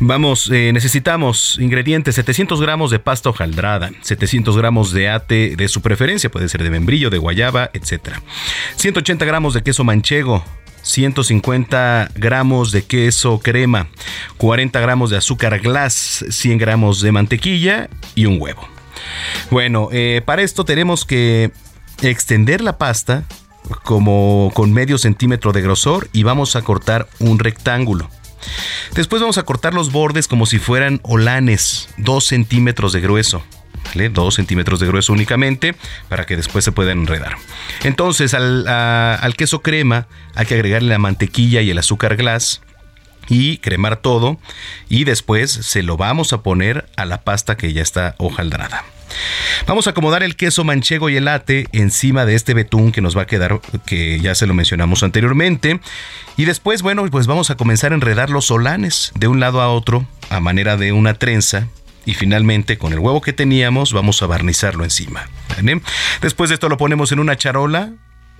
[0.00, 5.80] Vamos, eh, necesitamos ingredientes: 700 gramos de pasta hojaldrada, 700 gramos de ate de su
[5.82, 8.18] preferencia, puede ser de membrillo, de guayaba, etc.
[8.76, 10.44] 180 gramos de queso manchego,
[10.82, 13.88] 150 gramos de queso crema,
[14.36, 18.68] 40 gramos de azúcar glass, 100 gramos de mantequilla y un huevo.
[19.50, 21.50] Bueno, eh, para esto tenemos que
[22.02, 23.24] extender la pasta
[23.82, 28.08] como con medio centímetro de grosor y vamos a cortar un rectángulo.
[28.94, 33.42] Después vamos a cortar los bordes como si fueran olanes, 2 centímetros de grueso.
[33.94, 35.74] 2 centímetros de grueso únicamente
[36.08, 37.36] para que después se puedan enredar.
[37.84, 42.62] Entonces al, queso crema hay que agregarle la mantequilla y el azúcar glass
[43.28, 44.38] y cremar todo
[44.88, 48.84] y después se lo vamos a poner a la pasta que ya está hojaldrada.
[49.66, 53.16] Vamos a acomodar el queso manchego y el latte encima de este betún que nos
[53.16, 55.80] va a quedar, que ya se lo mencionamos anteriormente.
[56.36, 59.68] Y después, bueno, pues vamos a comenzar a enredar los solanes de un lado a
[59.68, 61.68] otro a manera de una trenza
[62.04, 65.28] y finalmente con el huevo que teníamos vamos a barnizarlo encima.
[66.22, 67.92] Después de esto lo ponemos en una charola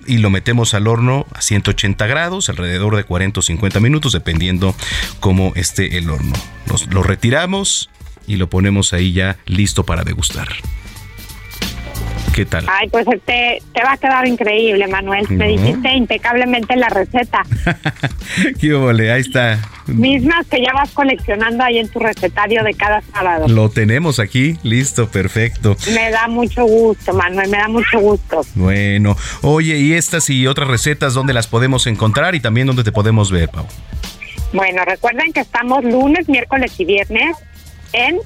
[0.05, 4.75] y lo metemos al horno a 180 grados, alrededor de 40 o 50 minutos, dependiendo
[5.19, 6.33] cómo esté el horno.
[6.67, 7.89] Nos, lo retiramos
[8.27, 10.47] y lo ponemos ahí ya listo para degustar.
[12.37, 12.65] ¿Qué tal?
[12.69, 15.27] Ay, pues te, te va a quedar increíble, Manuel.
[15.27, 17.41] Me dijiste impecablemente la receta.
[18.61, 19.59] Qué vole, ahí está.
[19.87, 23.47] Mismas que ya vas coleccionando ahí en tu recetario de cada sábado.
[23.47, 25.75] Lo tenemos aquí, listo, perfecto.
[25.95, 28.41] Me da mucho gusto, Manuel, me da mucho gusto.
[28.53, 32.91] Bueno, oye, ¿y estas y otras recetas dónde las podemos encontrar y también dónde te
[32.91, 33.65] podemos ver, Pau?
[34.53, 37.35] Bueno, recuerden que estamos lunes, miércoles y viernes
[37.93, 38.19] en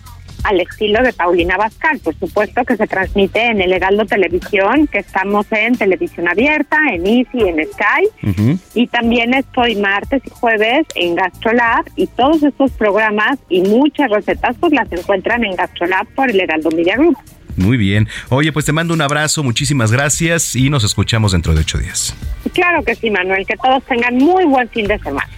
[0.43, 1.99] al estilo de Paulina Bascal.
[1.99, 7.05] Por supuesto que se transmite en el Heraldo Televisión, que estamos en televisión abierta, en
[7.05, 8.57] Easy, en Sky.
[8.73, 11.85] Y también estoy martes y jueves en GastroLab.
[11.95, 16.71] Y todos estos programas y muchas recetas pues las encuentran en GastroLab por el Heraldo
[16.71, 17.17] Media Group.
[17.57, 18.07] Muy bien.
[18.29, 22.15] Oye, pues te mando un abrazo, muchísimas gracias y nos escuchamos dentro de ocho días.
[22.53, 23.45] Claro que sí, Manuel.
[23.45, 25.29] Que todos tengan muy buen fin de semana.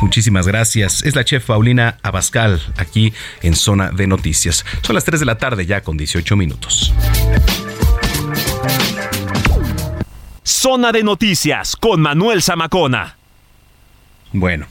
[0.00, 1.02] Muchísimas gracias.
[1.02, 4.64] Es la chef Paulina Abascal aquí en Zona de Noticias.
[4.82, 6.92] Son las 3 de la tarde ya con 18 minutos.
[10.42, 13.16] Zona de Noticias con Manuel Zamacona.
[14.32, 14.66] Bueno,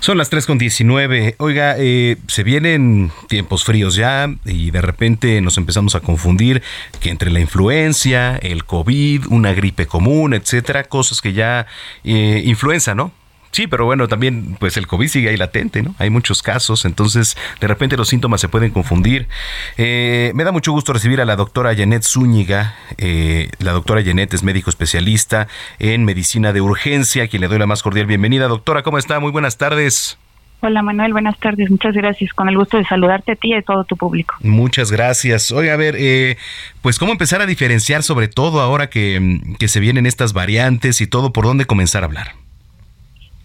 [0.00, 1.36] son las 3 con 19.
[1.38, 6.62] Oiga, eh, se vienen tiempos fríos ya y de repente nos empezamos a confundir
[7.00, 11.66] que entre la influencia, el COVID, una gripe común, etcétera, cosas que ya
[12.04, 13.12] eh, influenza, ¿no?
[13.54, 15.94] Sí, pero bueno, también pues el COVID sigue ahí latente, ¿no?
[16.00, 19.28] Hay muchos casos, entonces de repente los síntomas se pueden confundir.
[19.76, 22.74] Eh, me da mucho gusto recibir a la doctora Janet Zúñiga.
[22.98, 25.46] Eh, la doctora Janet es médico especialista
[25.78, 28.48] en medicina de urgencia, a quien le doy la más cordial bienvenida.
[28.48, 29.20] Doctora, ¿cómo está?
[29.20, 30.18] Muy buenas tardes.
[30.58, 32.32] Hola Manuel, buenas tardes, muchas gracias.
[32.32, 34.34] Con el gusto de saludarte a ti y a todo tu público.
[34.40, 35.52] Muchas gracias.
[35.52, 36.38] Oiga, a ver, eh,
[36.82, 41.06] pues cómo empezar a diferenciar sobre todo ahora que, que se vienen estas variantes y
[41.06, 42.43] todo, por dónde comenzar a hablar.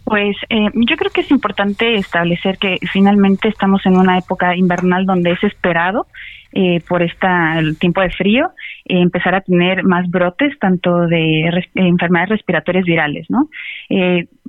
[0.09, 5.05] Pues eh, yo creo que es importante establecer que finalmente estamos en una época invernal
[5.05, 6.07] donde es esperado
[6.51, 8.47] eh, por esta el tiempo de frío
[8.85, 13.49] eh, empezar a tener más brotes tanto de enfermedades respiratorias virales, ¿no?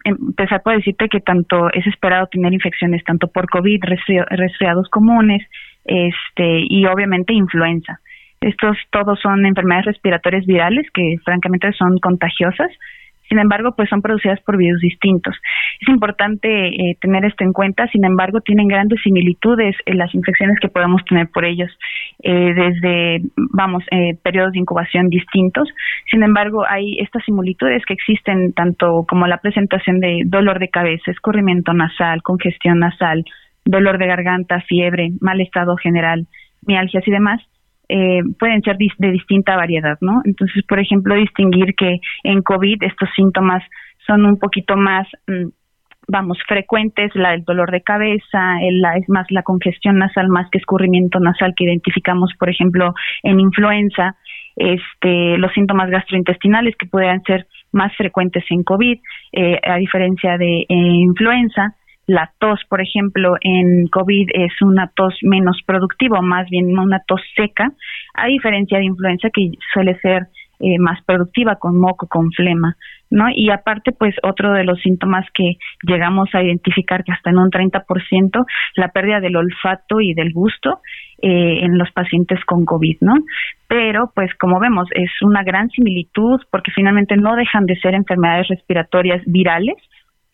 [0.03, 3.83] empezar por decirte que tanto es esperado tener infecciones tanto por COVID,
[4.31, 5.47] resfriados comunes,
[5.85, 8.01] este y obviamente influenza.
[8.41, 12.71] Estos todos son enfermedades respiratorias virales que francamente son contagiosas
[13.31, 15.37] sin embargo, pues son producidas por virus distintos.
[15.81, 20.59] Es importante eh, tener esto en cuenta, sin embargo, tienen grandes similitudes en las infecciones
[20.61, 21.71] que podemos tener por ellos,
[22.25, 25.69] eh, desde, vamos, eh, periodos de incubación distintos.
[26.11, 31.13] Sin embargo, hay estas similitudes que existen tanto como la presentación de dolor de cabeza,
[31.13, 33.25] escurrimiento nasal, congestión nasal,
[33.65, 36.27] dolor de garganta, fiebre, mal estado general,
[36.67, 37.41] mialgias y demás,
[37.91, 40.23] eh, pueden ser de distinta variedad, ¿no?
[40.25, 43.63] Entonces, por ejemplo, distinguir que en COVID estos síntomas
[44.07, 45.49] son un poquito más, mm,
[46.09, 51.19] vamos, frecuentes, la dolor de cabeza, la, es más la congestión nasal más que escurrimiento
[51.19, 54.17] nasal que identificamos, por ejemplo, en influenza,
[54.57, 58.99] este, los síntomas gastrointestinales que pueden ser más frecuentes en COVID,
[59.33, 61.75] eh, a diferencia de eh, influenza,
[62.11, 67.21] la tos, por ejemplo, en COVID es una tos menos productiva, más bien una tos
[67.37, 67.71] seca,
[68.15, 70.27] a diferencia de influenza que suele ser
[70.59, 72.77] eh, más productiva con moco, con flema,
[73.11, 73.27] ¿no?
[73.33, 77.51] Y aparte, pues otro de los síntomas que llegamos a identificar que hasta en un
[77.51, 80.81] 30%, la pérdida del olfato y del gusto
[81.23, 83.15] eh, en los pacientes con COVID, ¿no?
[83.69, 88.49] Pero, pues como vemos, es una gran similitud porque finalmente no dejan de ser enfermedades
[88.49, 89.77] respiratorias virales,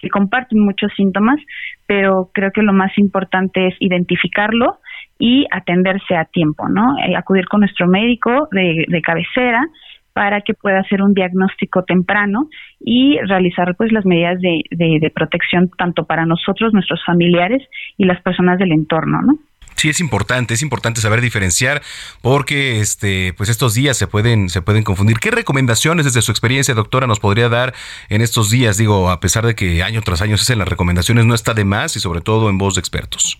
[0.09, 1.39] comparten muchos síntomas,
[1.87, 4.79] pero creo que lo más importante es identificarlo
[5.19, 6.99] y atenderse a tiempo, ¿no?
[6.99, 9.67] Eh, acudir con nuestro médico de, cabecera
[10.13, 12.49] para que pueda hacer un diagnóstico temprano
[12.81, 17.63] y realizar pues las medidas de, de protección tanto para nosotros, nuestros familiares
[17.99, 19.35] y las personas del entorno, ¿no?
[19.77, 21.83] Sí, es importante, es importante saber diferenciar
[22.23, 25.19] porque este, pues estos días se pueden, se pueden confundir.
[25.19, 27.75] ¿Qué recomendaciones desde su experiencia, doctora, nos podría dar
[28.09, 28.79] en estos días?
[28.79, 31.65] Digo, a pesar de que año tras año se hacen las recomendaciones, no está de
[31.65, 33.39] más y sobre todo en voz de expertos.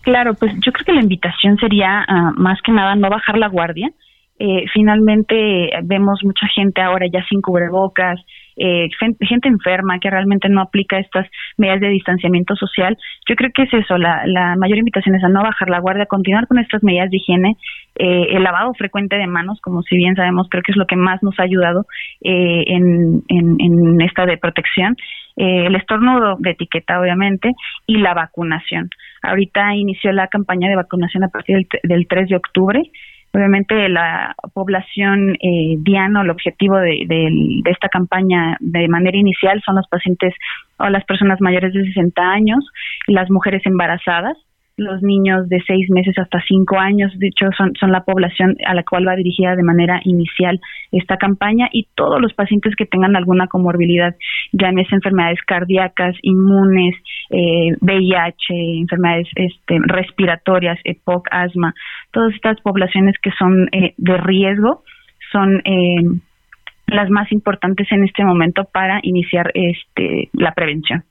[0.00, 3.48] Claro, pues yo creo que la invitación sería ah, más que nada no bajar la
[3.48, 3.90] guardia.
[4.38, 8.20] Eh, finalmente vemos mucha gente ahora ya sin cubrebocas,
[8.56, 12.96] eh, gente enferma que realmente no aplica estas medidas de distanciamiento social.
[13.28, 16.06] Yo creo que es eso, la, la mayor invitación es a no bajar la guardia,
[16.06, 17.56] continuar con estas medidas de higiene,
[17.96, 20.96] eh, el lavado frecuente de manos, como si bien sabemos, creo que es lo que
[20.96, 21.86] más nos ha ayudado
[22.22, 24.96] eh, en, en, esta de protección,
[25.36, 27.52] eh, el estornudo de etiqueta, obviamente,
[27.86, 28.90] y la vacunación.
[29.22, 32.82] Ahorita inició la campaña de vacunación a partir del, del 3 de octubre.
[33.34, 39.88] Obviamente la población eh, diana, el objetivo de, esta campaña de manera inicial son los
[39.88, 40.32] pacientes
[40.78, 42.64] o las personas mayores de 60 años,
[43.08, 44.36] las mujeres embarazadas,
[44.76, 48.74] los niños de seis meses hasta cinco años, de hecho, son, son la población a
[48.74, 50.60] la cual va dirigida de manera inicial
[50.90, 54.16] esta campaña y todos los pacientes que tengan alguna comorbilidad,
[54.52, 56.96] llámese enfermedades cardíacas, inmunes,
[57.30, 61.74] eh, VIH, enfermedades este, respiratorias, EPOC, asma,
[62.10, 64.82] todas estas poblaciones que son eh, de riesgo
[65.30, 66.02] son eh,
[66.86, 71.04] las más importantes en este momento para iniciar este, la prevención.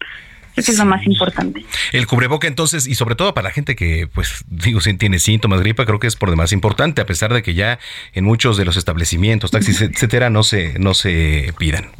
[0.56, 1.66] Eso es lo más importante.
[1.92, 5.60] El cubreboca entonces, y sobre todo para la gente que, pues, digo, si tiene síntomas,
[5.62, 7.80] gripa, creo que es por demás importante, a pesar de que ya
[8.14, 11.92] en muchos de los establecimientos, taxis, etcétera, no se, no se pidan.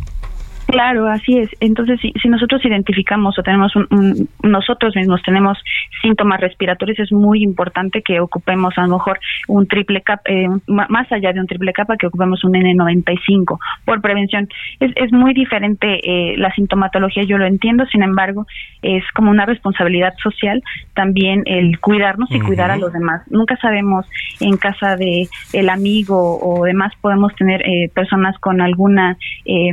[0.74, 1.50] Claro, así es.
[1.60, 5.58] Entonces, si, si nosotros identificamos o tenemos un, nosotros mismos tenemos
[6.02, 11.12] síntomas respiratorios, es muy importante que ocupemos a lo mejor un triple capa, eh, más
[11.12, 14.50] allá de un triple capa, que ocupemos un N95 por prevención.
[14.80, 18.48] Es, es muy diferente eh, la sintomatología, yo lo entiendo, sin embargo,
[18.82, 20.64] es como una responsabilidad social
[20.96, 23.22] también el cuidarnos y cuidar a los demás.
[23.30, 24.08] Nunca sabemos
[24.40, 29.72] en casa de el amigo o demás podemos tener eh, personas con alguna eh,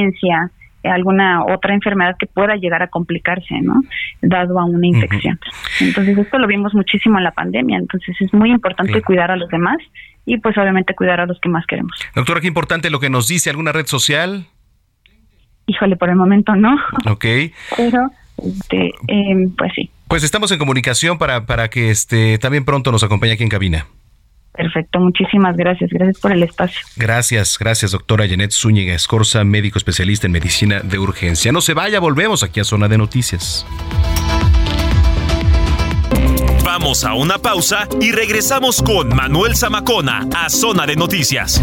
[0.00, 0.50] inmunodeficiencia
[0.88, 3.82] alguna otra enfermedad que pueda llegar a complicarse, ¿no?
[4.22, 5.38] Dado a una infección.
[5.80, 9.48] Entonces, esto lo vimos muchísimo en la pandemia, entonces es muy importante cuidar a los
[9.50, 9.76] demás
[10.24, 11.92] y pues obviamente cuidar a los que más queremos.
[12.14, 14.46] Doctora, qué importante lo que nos dice alguna red social.
[15.66, 16.76] Híjole, por el momento no.
[17.06, 17.24] Ok.
[17.76, 19.90] Pero, este, em, pues sí.
[20.08, 23.86] Pues estamos en comunicación para, para que este, también pronto nos acompañe aquí en cabina.
[24.52, 25.90] Perfecto, muchísimas gracias.
[25.90, 26.80] Gracias por el espacio.
[26.96, 31.52] Gracias, gracias, doctora Janet Zúñiga Escorza, médico especialista en medicina de urgencia.
[31.52, 33.66] No se vaya, volvemos aquí a Zona de Noticias.
[36.64, 41.62] Vamos a una pausa y regresamos con Manuel Zamacona a Zona de Noticias.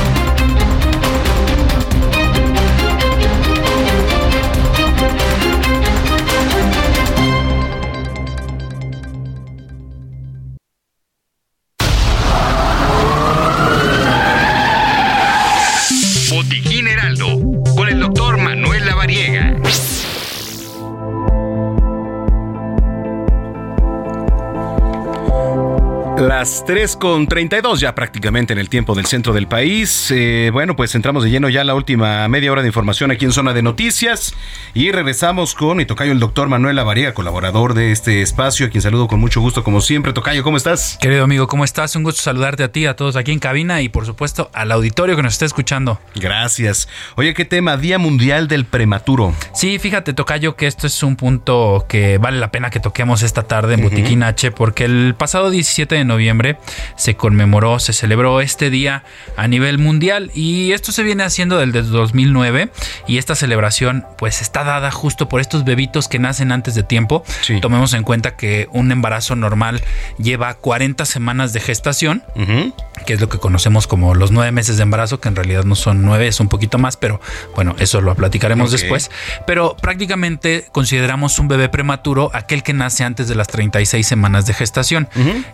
[26.61, 30.11] Las 3 con 32 ya prácticamente en el tiempo del centro del país.
[30.11, 33.31] Eh, bueno, pues entramos de lleno ya la última media hora de información aquí en
[33.31, 34.35] Zona de Noticias
[34.75, 38.83] y regresamos con y tocayo el doctor Manuel Avaría, colaborador de este espacio, a quien
[38.83, 40.13] saludo con mucho gusto como siempre.
[40.13, 40.99] Tocayo, ¿cómo estás?
[41.01, 41.95] Querido amigo, ¿cómo estás?
[41.95, 45.15] Un gusto saludarte a ti, a todos aquí en cabina y por supuesto al auditorio
[45.15, 45.99] que nos está escuchando.
[46.13, 46.87] Gracias.
[47.15, 47.75] Oye, ¿qué tema?
[47.77, 49.33] Día Mundial del Prematuro.
[49.55, 53.43] Sí, fíjate Tocayo que esto es un punto que vale la pena que toquemos esta
[53.47, 56.50] tarde en Botiquín H porque el pasado 17 de noviembre
[56.95, 59.03] se conmemoró, se celebró este día
[59.37, 62.71] a nivel mundial y esto se viene haciendo desde 2009
[63.07, 67.23] y esta celebración pues está dada justo por estos bebitos que nacen antes de tiempo.
[67.61, 69.81] Tomemos en cuenta que un embarazo normal
[70.17, 72.23] lleva 40 semanas de gestación,
[73.05, 75.75] que es lo que conocemos como los nueve meses de embarazo, que en realidad no
[75.75, 77.19] son nueve, es un poquito más, pero
[77.55, 79.11] bueno, eso lo platicaremos después.
[79.45, 84.53] Pero prácticamente consideramos un bebé prematuro aquel que nace antes de las 36 semanas de
[84.53, 85.09] gestación.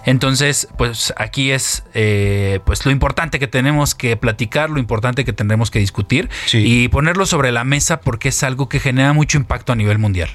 [0.05, 5.25] Entonces, Entonces, pues aquí es eh, pues lo importante que tenemos que platicar, lo importante
[5.25, 9.37] que tendremos que discutir y ponerlo sobre la mesa porque es algo que genera mucho
[9.37, 10.29] impacto a nivel mundial.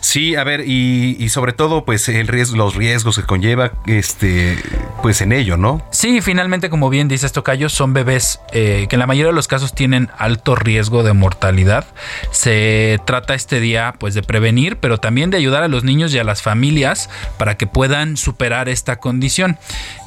[0.00, 4.56] Sí, a ver, y, sobre todo, pues el riesgo, los riesgos que conlleva, este,
[5.02, 5.86] pues en ello, ¿no?
[5.90, 9.48] Sí, finalmente, como bien dice Tocayo, son bebés eh, que en la mayoría de los
[9.48, 11.86] casos tienen alto riesgo de mortalidad.
[12.30, 16.18] Se trata este día, pues, de prevenir, pero también de ayudar a los niños y
[16.18, 19.58] a las familias para que puedan superar esta condición.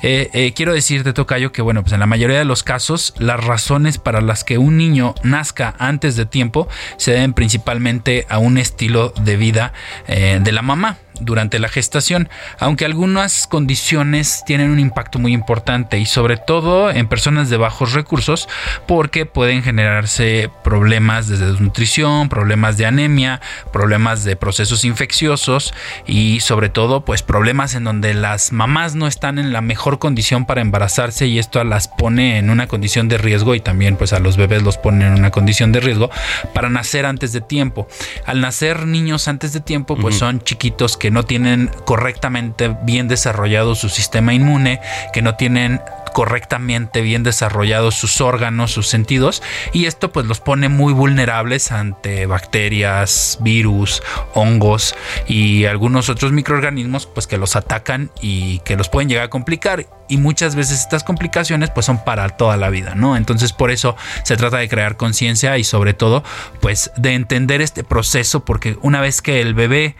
[0.01, 3.43] Eh, eh, quiero decirte, Tocayo, que bueno, pues en la mayoría de los casos, las
[3.43, 6.67] razones para las que un niño nazca antes de tiempo
[6.97, 9.74] se deben principalmente a un estilo de vida
[10.07, 12.29] eh, de la mamá durante la gestación,
[12.59, 17.93] aunque algunas condiciones tienen un impacto muy importante y sobre todo en personas de bajos
[17.93, 18.47] recursos
[18.87, 23.41] porque pueden generarse problemas de desnutrición, problemas de anemia,
[23.71, 25.73] problemas de procesos infecciosos
[26.05, 30.45] y sobre todo pues problemas en donde las mamás no están en la mejor condición
[30.45, 34.19] para embarazarse y esto las pone en una condición de riesgo y también pues a
[34.19, 36.09] los bebés los pone en una condición de riesgo
[36.53, 37.87] para nacer antes de tiempo.
[38.25, 43.76] Al nacer niños antes de tiempo pues son chiquitos que no tienen correctamente bien desarrollado
[43.76, 44.81] su sistema inmune,
[45.14, 49.41] que no tienen correctamente bien desarrollados sus órganos, sus sentidos,
[49.73, 54.02] y esto pues los pone muy vulnerables ante bacterias, virus,
[54.34, 54.95] hongos
[55.27, 59.88] y algunos otros microorganismos pues que los atacan y que los pueden llegar a complicar
[60.07, 63.15] y muchas veces estas complicaciones pues son para toda la vida, ¿no?
[63.15, 66.23] Entonces por eso se trata de crear conciencia y sobre todo
[66.60, 69.95] pues de entender este proceso porque una vez que el bebé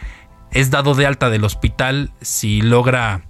[0.52, 3.22] es dado de alta del hospital si logra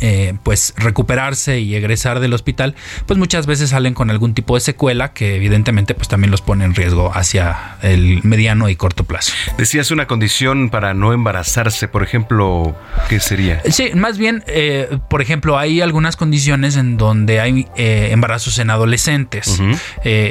[0.00, 2.74] eh, pues recuperarse y egresar del hospital,
[3.06, 6.64] pues muchas veces salen con algún tipo de secuela que evidentemente pues también los pone
[6.64, 9.32] en riesgo hacia el mediano y corto plazo.
[9.56, 12.76] Decías una condición para no embarazarse, por ejemplo,
[13.08, 13.62] ¿qué sería?
[13.70, 18.70] Sí, más bien, eh, por ejemplo, hay algunas condiciones en donde hay eh, embarazos en
[18.70, 19.60] adolescentes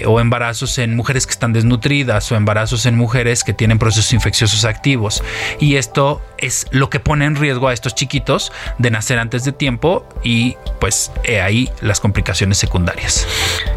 [0.05, 4.65] o embarazos en mujeres que están desnutridas o embarazos en mujeres que tienen procesos infecciosos
[4.65, 5.23] activos
[5.59, 9.51] y esto es lo que pone en riesgo a estos chiquitos de nacer antes de
[9.51, 11.11] tiempo y pues
[11.41, 13.27] ahí las complicaciones secundarias.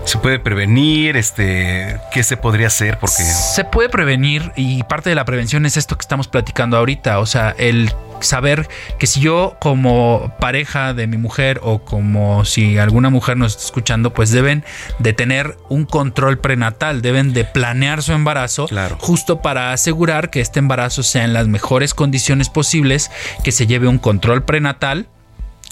[0.05, 1.17] ¿Se puede prevenir?
[1.17, 2.99] Este, ¿Qué se podría hacer?
[2.99, 3.23] Porque...
[3.23, 7.27] Se puede prevenir y parte de la prevención es esto que estamos platicando ahorita, o
[7.27, 8.69] sea, el saber
[8.99, 13.65] que si yo como pareja de mi mujer o como si alguna mujer nos está
[13.65, 14.65] escuchando, pues deben
[14.99, 18.69] de tener un control prenatal, deben de planear su embarazo
[18.99, 23.11] justo para asegurar que este embarazo sea en las mejores condiciones posibles,
[23.45, 25.09] que se lleve un control prenatal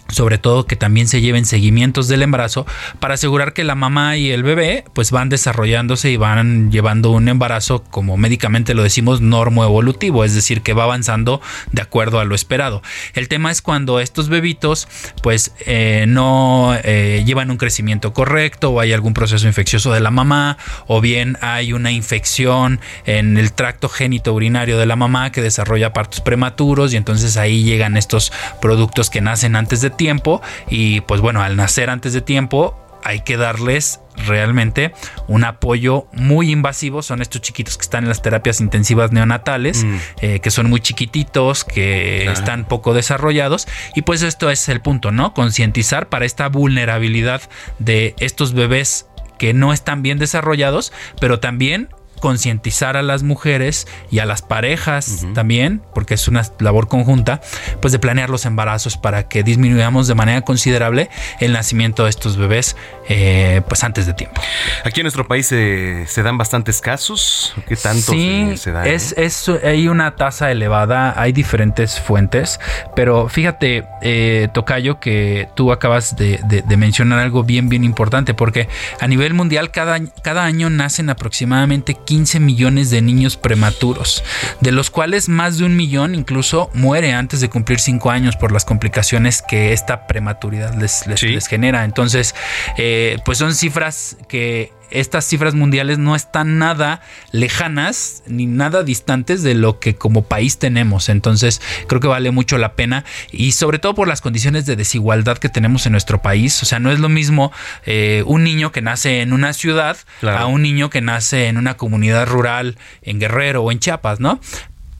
[0.09, 2.67] sobre todo que también se lleven seguimientos del embarazo
[3.01, 7.29] para asegurar que la mamá y el bebé pues van desarrollándose y van llevando un
[7.29, 11.41] embarazo como médicamente lo decimos normo evolutivo, es decir, que va avanzando
[11.73, 12.83] de acuerdo a lo esperado.
[13.15, 14.89] El tema es cuando estos bebitos
[15.23, 20.11] pues eh, no eh, llevan un crecimiento correcto o hay algún proceso infeccioso de la
[20.11, 25.43] mamá o bien hay una infección en el tracto génito urinario de la mamá que
[25.43, 31.01] desarrolla partos prematuros y entonces ahí llegan estos productos que nacen antes de tiempo y
[31.03, 34.93] pues bueno, al nacer antes de tiempo hay que darles realmente
[35.29, 37.03] un apoyo muy invasivo.
[37.03, 39.97] Son estos chiquitos que están en las terapias intensivas neonatales, mm.
[40.23, 43.69] eh, que son muy chiquititos, que están poco desarrollados.
[43.95, 45.35] Y pues esto es el punto, ¿no?
[45.35, 47.43] Concientizar para esta vulnerabilidad
[47.79, 49.07] de estos bebés
[49.39, 51.89] que no están bien desarrollados, pero también
[52.21, 57.41] concientizar a las mujeres y a las parejas también, porque es una labor conjunta,
[57.81, 61.11] pues de planear los embarazos para que disminuyamos de manera considerable
[61.41, 62.77] el nacimiento de estos bebés
[63.09, 64.41] eh, pues antes de tiempo.
[64.85, 68.13] Aquí en nuestro país se, dan bastantes casos, ¿qué tanto
[68.57, 68.87] se, da?
[68.87, 72.61] Es, es, hay una tasa elevada, hay diferentes fuentes,
[72.97, 76.41] pero fíjate, eh, Tocayo, que tú acabas de,
[76.77, 78.69] mencionar algo bien, bien importante, porque
[79.01, 84.25] a nivel mundial cada, cada año nacen aproximadamente 15 millones de niños prematuros,
[84.61, 88.53] de los cuales más de un millón incluso muere antes de cumplir 5 años por
[88.53, 91.85] las complicaciones que esta prematuridad les, les, genera.
[91.85, 92.35] Entonces,
[92.77, 92.94] eh,
[93.25, 97.03] pues son cifras que estas cifras mundiales no están nada
[97.33, 101.09] lejanas ni nada distantes de lo que como país tenemos.
[101.09, 105.39] Entonces creo que vale mucho la pena y sobre todo por las condiciones de desigualdad
[105.39, 106.63] que tenemos en nuestro país.
[106.63, 107.53] O sea, no es lo mismo
[107.87, 111.77] eh, un niño que nace en una ciudad a un niño que nace en una
[111.77, 114.41] comunidad rural en Guerrero o en Chiapas, ¿no?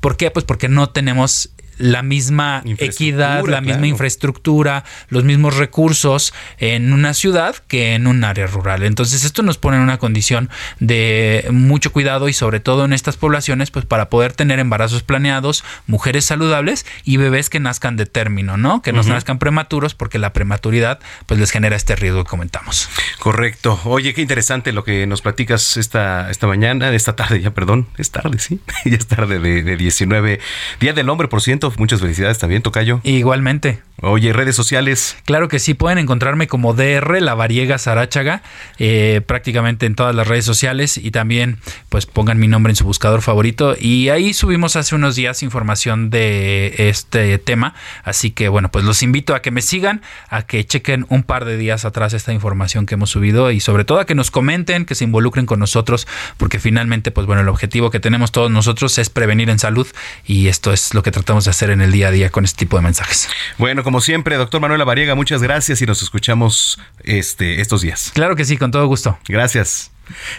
[0.01, 0.31] ¿Por qué?
[0.31, 7.15] Pues porque no tenemos la misma equidad, la misma infraestructura, los mismos recursos en una
[7.15, 8.83] ciudad que en un área rural.
[8.83, 13.17] Entonces esto nos pone en una condición de mucho cuidado y sobre todo en estas
[13.17, 18.57] poblaciones, pues para poder tener embarazos planeados, mujeres saludables y bebés que nazcan de término,
[18.57, 18.83] ¿no?
[18.83, 22.89] Que no nazcan prematuros porque la prematuridad pues les genera este riesgo que comentamos.
[23.19, 23.81] Correcto.
[23.85, 28.11] Oye, qué interesante lo que nos platicas esta, esta mañana, esta tarde ya, perdón, es
[28.11, 30.41] tarde, sí, ya es tarde de, de 19,
[30.81, 33.01] Día del Hombre, por ciento, muchas felicidades también, Tocayo.
[33.05, 33.81] Igualmente.
[34.01, 35.17] Oye, redes sociales.
[35.25, 38.43] Claro que sí, pueden encontrarme como DR La Variega Sarachaga,
[38.79, 41.59] eh, prácticamente en todas las redes sociales y también
[41.89, 46.11] pues pongan mi nombre en su buscador favorito y ahí subimos hace unos días información
[46.11, 50.67] de este tema, así que bueno, pues los invito a que me sigan, a que
[50.67, 54.07] chequen un par de días atrás esta información que hemos subido y sobre todo a
[54.07, 58.01] que nos comenten, que se involucren con nosotros, porque finalmente pues bueno, el objetivo que
[58.01, 59.87] tenemos todos nosotros es prevenir en salud
[60.27, 62.59] y esto es lo que tratamos de hacer en el día a día con este
[62.59, 63.29] tipo de mensajes.
[63.59, 68.11] Bueno, como siempre, doctor Manuel Variega, muchas gracias y nos escuchamos este, estos días.
[68.15, 69.19] Claro que sí, con todo gusto.
[69.29, 69.91] Gracias.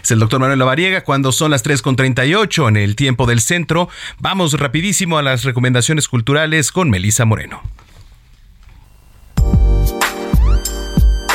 [0.04, 3.90] Es el doctor Manuel Lavariega cuando son las 3.38 en el tiempo del centro.
[4.20, 7.64] Vamos rapidísimo a las recomendaciones culturales con Melisa Moreno.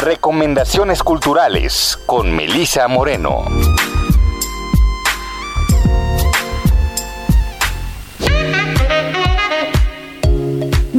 [0.02, 3.44] Recomendaciones culturales con Melisa Moreno.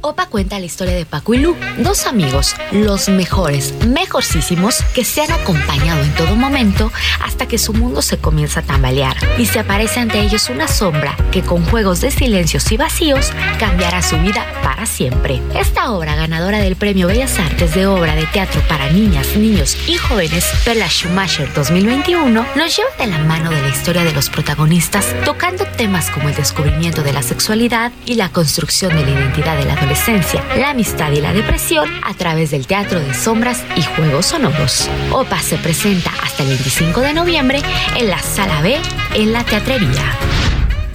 [0.00, 5.22] Opa cuenta la historia de Paco y Lu, dos amigos, los mejores, mejorcísimos, que se
[5.22, 9.58] han acompañado en todo momento hasta que su mundo se comienza a tambalear y se
[9.58, 14.46] aparece ante ellos una sombra que con juegos de silencios y vacíos cambiará su vida
[14.62, 15.42] para siempre.
[15.54, 19.96] Esta obra ganadora del Premio Bellas Artes de Obra de Teatro para Niñas, Niños y
[19.96, 25.12] Jóvenes, Perla Schumacher 2021, nos lleva de la mano de la historia de los protagonistas,
[25.24, 29.64] tocando temas como el descubrimiento de la sexualidad y la construcción de la identidad de
[29.64, 29.87] la adolescencia
[30.56, 34.88] la amistad y la depresión a través del teatro de sombras y juegos sonoros.
[35.12, 37.62] OPA se presenta hasta el 25 de noviembre
[37.96, 38.76] en la Sala B
[39.14, 40.37] en la Teatrería.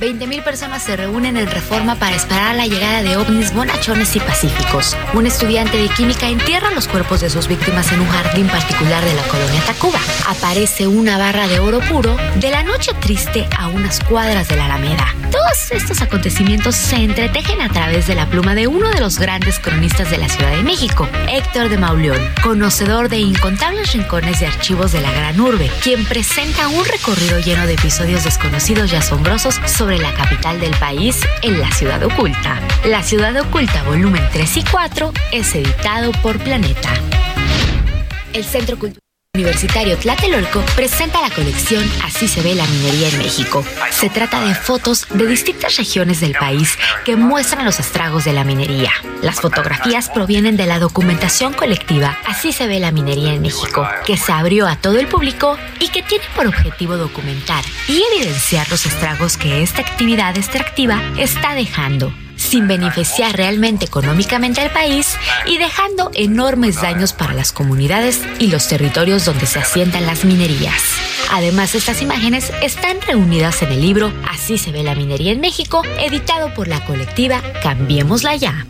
[0.04, 4.98] 20.000 personas se reúnen en Reforma para esperar la llegada de ovnis bonachones y pacíficos.
[5.14, 9.14] Un estudiante de química entierra los cuerpos de sus víctimas en un jardín particular de
[9.14, 10.00] la colonia Tacuba.
[10.28, 14.66] Aparece una barra de oro puro de la noche triste a unas cuadras de la
[14.66, 15.08] Alameda.
[15.32, 19.58] Todos estos acontecimientos se entretejen a través de la pluma de uno de los grandes
[19.58, 24.92] cronistas de la Ciudad de México, Héctor de Mauleón, conocedor de incontables rincones de archivos
[24.92, 29.93] de la gran urbe, quien presenta un recorrido lleno de episodios desconocidos y asombrosos sobre
[30.02, 32.60] la capital del país en La Ciudad Oculta.
[32.86, 36.90] La Ciudad Oculta, volumen 3 y 4, es editado por Planeta.
[38.34, 39.03] El Centro Cultural
[39.36, 43.66] Universitario Tlatelolco presenta la colección Así se ve la minería en México.
[43.90, 48.44] Se trata de fotos de distintas regiones del país que muestran los estragos de la
[48.44, 48.92] minería.
[49.24, 54.18] Las fotografías provienen de la documentación colectiva Así se ve la minería en México, que
[54.18, 58.86] se abrió a todo el público y que tiene por objetivo documentar y evidenciar los
[58.86, 62.14] estragos que esta actividad extractiva está dejando
[62.54, 65.18] sin beneficiar realmente económicamente al país
[65.48, 70.84] y dejando enormes daños para las comunidades y los territorios donde se asientan las minerías.
[71.32, 75.82] Además, estas imágenes están reunidas en el libro Así se ve la minería en México,
[76.00, 78.68] editado por la colectiva Cambiémosla ya.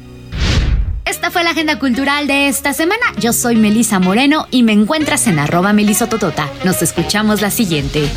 [1.03, 3.03] Esta fue la agenda cultural de esta semana.
[3.19, 6.47] Yo soy Melisa Moreno y me encuentras en arroba melisototota.
[6.63, 8.09] Nos escuchamos la siguiente.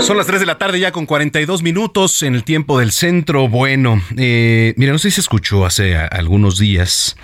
[0.00, 3.48] Son las 3 de la tarde ya con 42 minutos en el tiempo del centro.
[3.48, 7.16] Bueno, eh, mira, no sé si se escuchó hace algunos días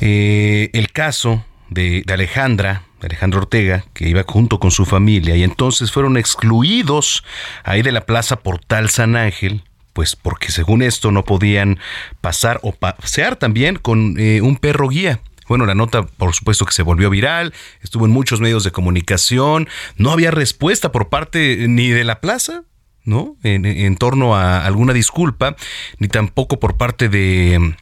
[0.00, 5.42] eh, el caso de, de Alejandra, Alejandro Ortega, que iba junto con su familia y
[5.42, 7.24] entonces fueron excluidos
[7.64, 9.64] ahí de la Plaza Portal San Ángel
[9.96, 11.78] pues porque según esto no podían
[12.20, 15.20] pasar o pasear también con eh, un perro guía.
[15.48, 19.68] Bueno, la nota, por supuesto, que se volvió viral, estuvo en muchos medios de comunicación,
[19.96, 22.64] no había respuesta por parte ni de la plaza,
[23.04, 23.36] ¿no?
[23.42, 25.56] En, torno a alguna disculpa,
[25.98, 27.74] ni tampoco por parte de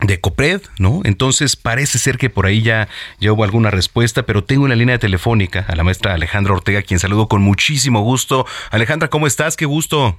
[0.00, 1.00] de Copred, ¿no?
[1.04, 4.76] Entonces parece ser que por ahí ya, ya hubo alguna respuesta, pero tengo en la
[4.76, 8.46] línea telefónica a la maestra Alejandra Ortega, quien saludo con muchísimo gusto.
[8.70, 9.56] Alejandra, ¿cómo estás?
[9.56, 10.16] Qué gusto.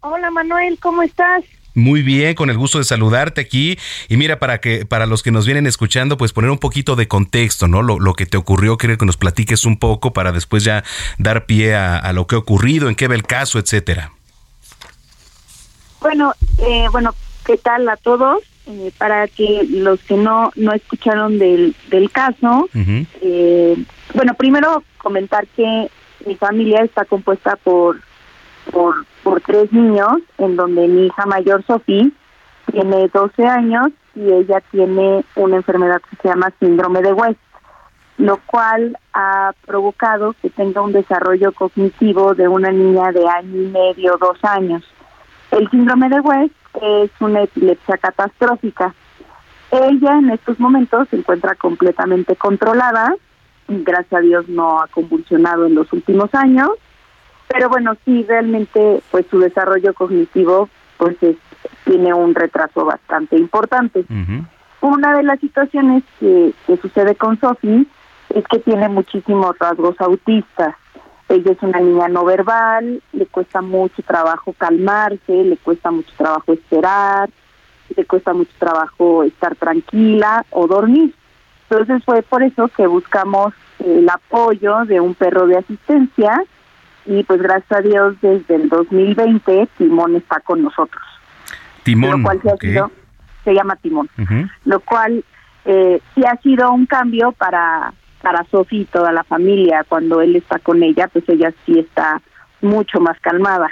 [0.00, 1.44] Hola Manuel, ¿cómo estás?
[1.74, 3.78] Muy bien, con el gusto de saludarte aquí.
[4.08, 7.08] Y mira, para que para los que nos vienen escuchando, pues poner un poquito de
[7.08, 7.82] contexto, ¿no?
[7.82, 10.84] Lo, lo que te ocurrió, quiero que nos platiques un poco para después ya
[11.18, 14.12] dar pie a, lo que ha ocurrido, en qué va el caso, etcétera.
[16.00, 18.42] Bueno, eh, bueno, ¿qué tal a todos?
[18.66, 23.76] Eh, para que los que no no escucharon del, del caso, eh,
[24.14, 25.88] bueno, primero comentar que
[26.26, 28.00] mi familia está compuesta por
[28.70, 32.08] por, por tres niños, en donde mi hija mayor, Sofía,
[32.70, 37.40] tiene 12 años y ella tiene una enfermedad que se llama síndrome de West,
[38.18, 43.66] lo cual ha provocado que tenga un desarrollo cognitivo de una niña de año y
[43.68, 44.82] medio, dos años.
[45.50, 48.94] El síndrome de West es una epilepsia catastrófica.
[49.70, 53.14] Ella en estos momentos se encuentra completamente controlada,
[53.68, 56.70] gracias a Dios no ha convulsionado en los últimos años
[57.48, 61.16] pero bueno, sí, realmente pues su desarrollo cognitivo pues
[61.84, 64.04] tiene un retraso bastante importante.
[64.80, 67.86] Una de las situaciones que, que sucede con Sophie
[68.34, 70.74] es que tiene muchísimos rasgos autistas.
[71.28, 76.52] Ella es una niña no verbal, le cuesta mucho trabajo calmarse, le cuesta mucho trabajo
[76.52, 77.30] esperar,
[77.96, 81.14] le cuesta mucho trabajo estar tranquila o dormir.
[81.70, 86.42] Entonces fue por eso que buscamos el apoyo de un perro de asistencia
[87.06, 91.02] y pues gracias a Dios desde el 2020 Timón está con nosotros.
[91.82, 92.90] Timón, lo cual ha sido,
[93.44, 94.08] se llama Timón,
[94.64, 95.24] lo cual
[95.64, 97.92] eh, sí ha sido un cambio para
[98.22, 99.84] para Sofi y toda la familia.
[99.86, 102.22] Cuando él está con ella, pues ella sí está
[102.60, 103.68] mucho más calmada.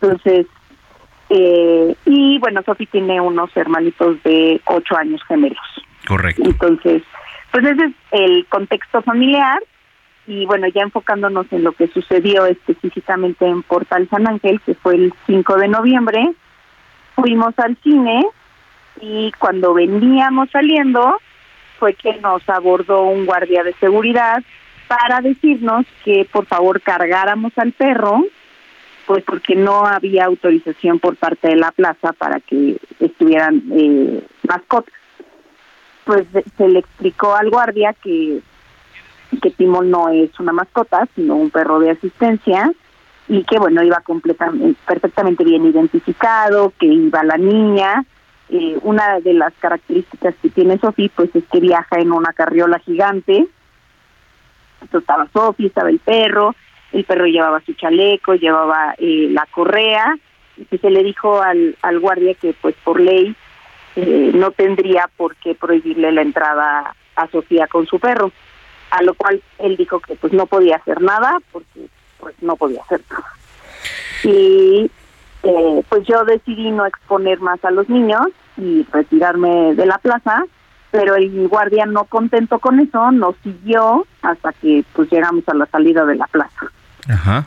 [0.00, 0.46] Entonces,
[1.28, 5.58] eh, y bueno, Sofi tiene unos hermanitos de ocho años gemelos.
[6.06, 6.42] Correcto.
[6.44, 7.02] Entonces,
[7.50, 9.60] pues ese es el contexto familiar
[10.26, 14.96] y bueno, ya enfocándonos en lo que sucedió específicamente en Portal San Ángel, que fue
[14.96, 16.32] el 5 de noviembre,
[17.14, 18.26] fuimos al cine
[19.00, 21.20] y cuando veníamos saliendo
[21.78, 24.42] fue que nos abordó un guardia de seguridad
[24.88, 28.24] para decirnos que por favor cargáramos al perro,
[29.06, 34.92] pues porque no había autorización por parte de la plaza para que estuvieran eh, mascotas.
[36.04, 36.24] Pues
[36.56, 38.40] se le explicó al guardia que
[39.40, 42.72] que Timón no es una mascota, sino un perro de asistencia
[43.28, 48.04] y que bueno iba completamente perfectamente bien identificado, que iba la niña.
[48.48, 52.78] Eh, una de las características que tiene Sofi pues es que viaja en una carriola
[52.78, 53.46] gigante.
[54.80, 56.54] Entonces estaba Sofi, estaba el perro,
[56.92, 60.16] el perro llevaba su chaleco, llevaba eh, la correa
[60.70, 63.34] y se le dijo al, al guardia que pues por ley
[63.96, 68.30] eh, no tendría por qué prohibirle la entrada a Sofía con su perro
[68.90, 71.88] a lo cual él dijo que pues no podía hacer nada porque
[72.18, 73.26] pues no podía hacer nada.
[74.24, 74.90] Y
[75.42, 78.26] eh, pues yo decidí no exponer más a los niños
[78.56, 80.44] y retirarme de la plaza,
[80.90, 85.66] pero el guardia no contento con eso nos siguió hasta que pues llegamos a la
[85.66, 86.70] salida de la plaza.
[87.08, 87.46] Ajá.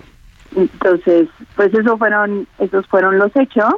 [0.56, 3.74] Entonces, pues eso fueron esos fueron los hechos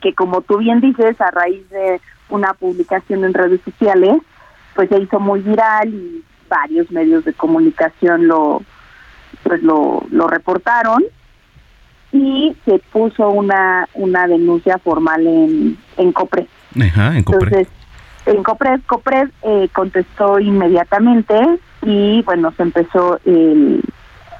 [0.00, 4.18] que como tú bien dices a raíz de una publicación en redes sociales
[4.76, 8.62] pues se hizo muy viral y varios medios de comunicación lo
[9.42, 11.02] pues lo, lo reportaron
[12.12, 16.46] y se puso una una denuncia formal en en COPRED.
[16.80, 17.42] Ajá, en COPRED.
[17.42, 17.68] Entonces,
[18.26, 23.82] en COPRED, COPRED eh, contestó inmediatamente y bueno, se empezó el,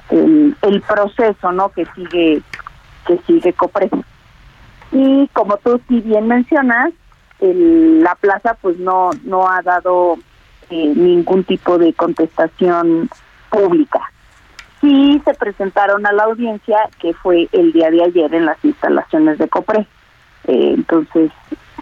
[0.09, 1.69] el, el proceso, ¿no?
[1.69, 2.41] Que sigue
[3.05, 3.91] que sigue COPRED.
[4.91, 6.93] Y como tú sí bien mencionas,
[7.39, 10.17] el, la plaza pues no no ha dado
[10.69, 13.09] eh, ningún tipo de contestación
[13.49, 14.01] pública.
[14.81, 19.37] Sí se presentaron a la audiencia que fue el día de ayer en las instalaciones
[19.37, 19.87] de COPRE.
[20.47, 21.31] Eh, entonces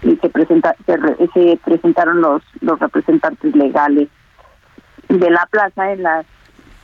[0.02, 4.08] se, presenta, se, presentaron los, los representantes legales
[5.08, 6.26] de la plaza en las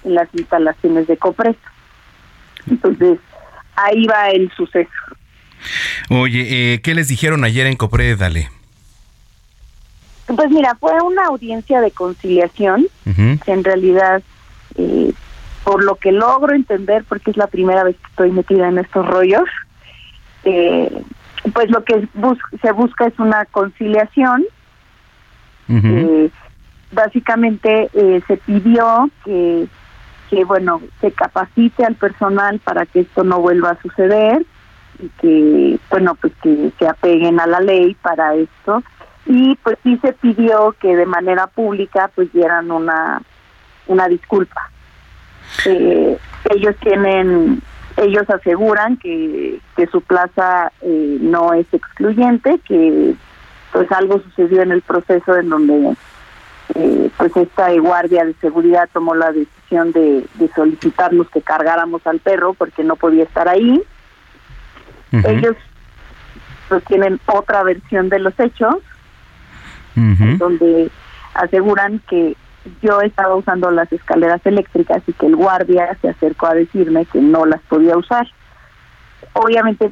[0.04, 1.54] en las instalaciones de COPRE.
[2.68, 3.18] Entonces
[3.76, 4.90] ahí va el suceso.
[6.10, 8.48] Oye, eh, ¿qué les dijeron ayer en COPRE, Dale?
[10.36, 14.22] Pues mira, fue una audiencia de conciliación, que en realidad,
[14.76, 15.12] eh,
[15.64, 19.06] por lo que logro entender, porque es la primera vez que estoy metida en estos
[19.06, 19.48] rollos,
[20.44, 21.02] eh,
[21.52, 22.08] pues lo que
[22.60, 24.44] se busca es una conciliación.
[25.68, 26.30] Eh,
[26.90, 27.88] básicamente
[28.26, 29.66] se pidió que,
[30.28, 34.44] que, bueno, se capacite al personal para que esto no vuelva a suceder
[34.98, 38.82] y que, bueno, pues que se apeguen a la ley para esto
[39.26, 43.22] y pues sí se pidió que de manera pública pues dieran una
[43.86, 44.70] una disculpa.
[45.66, 46.18] Eh,
[46.50, 47.62] ellos tienen
[47.96, 53.14] ellos aseguran que, que su plaza eh, no es excluyente, que
[53.72, 55.94] pues algo sucedió en el proceso en donde
[56.74, 62.20] eh, pues esta guardia de seguridad tomó la decisión de, de solicitarnos que cargáramos al
[62.20, 63.82] perro porque no podía estar ahí.
[65.12, 65.56] Ellos
[66.70, 68.76] pues tienen otra versión de los hechos,
[69.94, 70.90] donde
[71.34, 72.36] aseguran que
[72.80, 77.20] yo estaba usando las escaleras eléctricas y que el guardia se acercó a decirme que
[77.20, 78.26] no las podía usar.
[79.32, 79.90] Obviamente,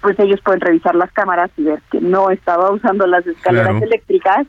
[0.00, 4.46] pues ellos pueden revisar las cámaras y ver que no estaba usando las escaleras eléctricas.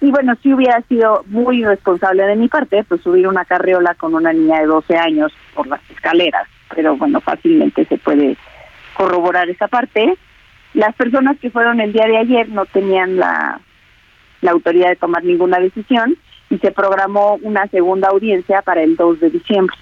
[0.00, 4.14] Y bueno, si hubiera sido muy irresponsable de mi parte, pues subir una carriola con
[4.14, 6.46] una niña de 12 años por las escaleras.
[6.74, 8.36] Pero bueno, fácilmente se puede
[8.94, 10.16] corroborar esa parte.
[10.74, 13.60] Las personas que fueron el día de ayer no tenían la,
[14.40, 16.16] la autoridad de tomar ninguna decisión
[16.50, 19.76] y se programó una segunda audiencia para el 2 de diciembre.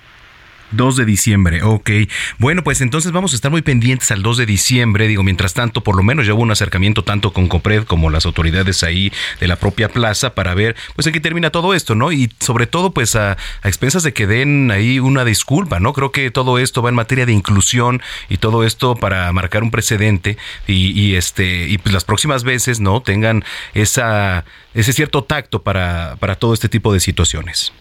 [0.72, 1.90] 2 de diciembre, ok.
[2.38, 5.08] Bueno, pues entonces vamos a estar muy pendientes al 2 de diciembre.
[5.08, 8.26] Digo, mientras tanto, por lo menos ya hubo un acercamiento tanto con COPRED como las
[8.26, 12.12] autoridades ahí de la propia plaza para ver, pues en qué termina todo esto, ¿no?
[12.12, 15.92] Y sobre todo, pues a, expensas de que den ahí una disculpa, ¿no?
[15.92, 19.70] Creo que todo esto va en materia de inclusión y todo esto para marcar un
[19.70, 20.36] precedente
[20.66, 23.00] y, y este y pues las próximas veces, ¿no?
[23.00, 23.44] Tengan
[23.74, 24.44] esa
[24.74, 27.72] ese cierto tacto para, para todo este tipo de situaciones.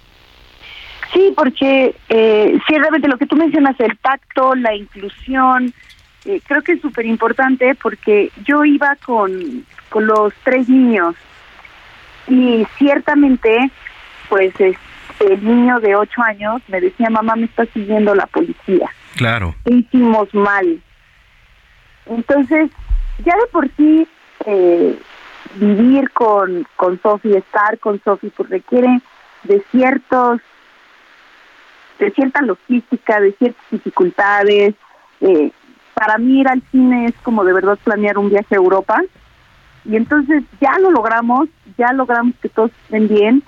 [1.25, 5.73] Sí, porque eh, ciertamente lo que tú mencionas, el pacto, la inclusión,
[6.25, 11.15] eh, creo que es súper importante porque yo iba con, con los tres niños
[12.27, 13.71] y ciertamente,
[14.29, 18.89] pues el niño de ocho años me decía, mamá, me está siguiendo la policía.
[19.15, 19.55] Claro.
[19.65, 20.79] ¿Qué hicimos mal?
[22.05, 22.69] Entonces,
[23.23, 24.07] ya de por sí,
[24.45, 24.99] eh,
[25.55, 29.01] vivir con, con Sofi, estar con Sofi, pues requiere
[29.43, 30.41] de ciertos
[31.99, 34.75] de cierta logística, de ciertas dificultades.
[35.21, 35.51] Eh,
[35.93, 39.01] para mí ir al cine es como de verdad planear un viaje a Europa.
[39.85, 41.47] Y entonces ya lo logramos,
[41.77, 43.43] ya logramos que todos estén bien.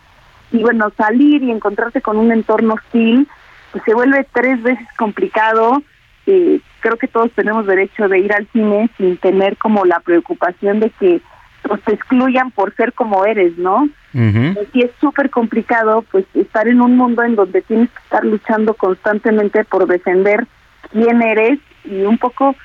[0.52, 3.28] Y bueno, salir y encontrarse con un entorno hostil,
[3.72, 5.82] pues se vuelve tres veces complicado.
[6.26, 10.80] Eh, creo que todos tenemos derecho de ir al cine sin tener como la preocupación
[10.80, 11.22] de que
[11.68, 13.89] pues, te excluyan por ser como eres, ¿no?
[14.14, 18.73] Y es súper complicado pues estar en un mundo en donde tienes que estar luchando
[18.73, 20.48] constantemente por defender
[20.91, 22.56] quién eres y un poco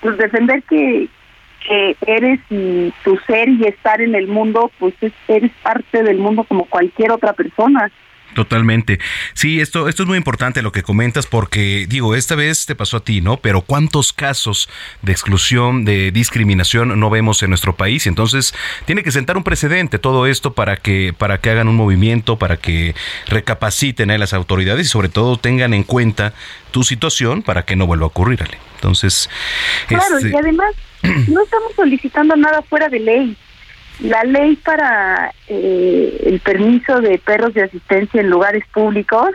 [0.00, 1.08] pues defender que,
[1.66, 4.94] que eres y tu ser y estar en el mundo, pues
[5.26, 7.90] eres parte del mundo como cualquier otra persona.
[8.34, 8.98] Totalmente.
[9.34, 12.98] Sí, esto, esto es muy importante lo que comentas porque, digo, esta vez te pasó
[12.98, 13.36] a ti, ¿no?
[13.38, 14.68] Pero ¿cuántos casos
[15.02, 18.06] de exclusión, de discriminación no vemos en nuestro país?
[18.06, 18.54] Entonces,
[18.86, 22.56] tiene que sentar un precedente todo esto para que, para que hagan un movimiento, para
[22.56, 22.94] que
[23.28, 26.34] recapaciten a las autoridades y sobre todo tengan en cuenta
[26.72, 28.58] tu situación para que no vuelva a ocurrir, Ale.
[28.74, 29.30] Entonces...
[29.86, 30.74] Claro, y este además
[31.28, 33.36] no estamos solicitando nada fuera de ley.
[34.00, 39.30] La ley para eh, el permiso de perros de asistencia en lugares públicos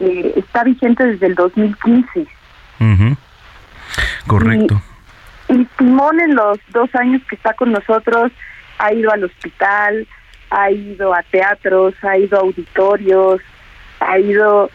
[0.00, 2.26] eh, está vigente desde el 2015.
[4.26, 4.82] Correcto.
[5.48, 8.32] Y, Simón en los dos años que está con nosotros
[8.78, 10.08] ha ido al hospital,
[10.50, 13.40] ha ido a teatros, ha ido a auditorios,
[14.00, 14.70] ha ido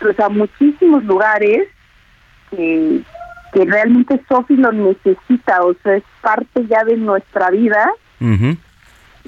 [0.00, 1.68] pues, a muchísimos lugares
[2.50, 3.00] que,
[3.52, 7.88] que realmente Sofi lo necesita, o sea, es parte ya de nuestra vida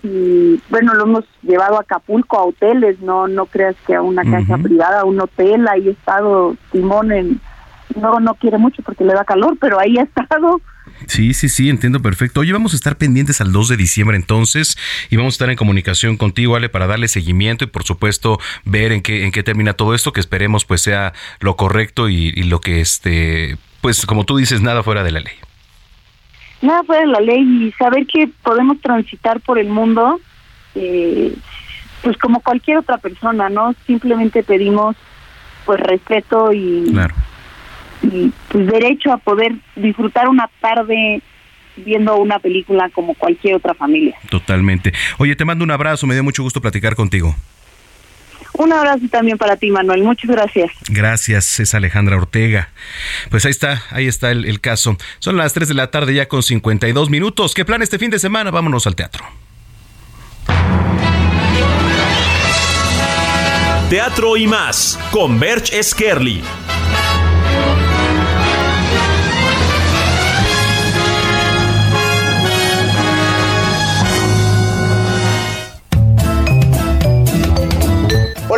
[0.03, 4.23] y bueno, lo hemos llevado a Acapulco, a hoteles, no no creas que a una
[4.23, 7.41] casa privada, a un hotel, ahí ha estado Simón en...
[8.01, 10.61] No, no quiere mucho porque le da calor, pero ahí ha estado.
[11.07, 12.41] Sí, sí, sí, entiendo perfecto.
[12.41, 14.79] Oye, vamos a estar pendientes al 2 de diciembre entonces
[15.11, 18.93] y vamos a estar en comunicación contigo, Ale, para darle seguimiento y por supuesto ver
[18.93, 22.45] en qué, en qué termina todo esto, que esperemos pues sea lo correcto y, y
[22.45, 25.35] lo que este, pues como tú dices, nada fuera de la ley
[26.63, 30.21] nada fuera de la ley y saber que podemos transitar por el mundo,
[30.75, 31.35] eh,
[32.03, 33.75] pues como cualquier otra persona, ¿no?
[33.87, 34.97] Simplemente pedimos
[35.65, 36.93] pues respeto y,
[38.03, 41.23] y pues derecho a poder disfrutar una tarde
[41.77, 44.17] viendo una película como cualquier otra familia.
[44.29, 44.93] Totalmente.
[45.19, 47.35] Oye, te mando un abrazo, me dio mucho gusto platicar contigo.
[48.61, 50.03] Un abrazo también para ti, Manuel.
[50.03, 50.71] Muchas gracias.
[50.91, 52.69] Gracias, es Alejandra Ortega.
[53.31, 54.99] Pues ahí está, ahí está el, caso.
[55.19, 57.55] Son las 3 de la tarde ya con 52 minutos.
[57.55, 58.51] ¿Qué plan este fin de semana?
[58.51, 59.25] Vámonos al teatro.
[63.89, 66.43] Teatro y más con Berch Skerli.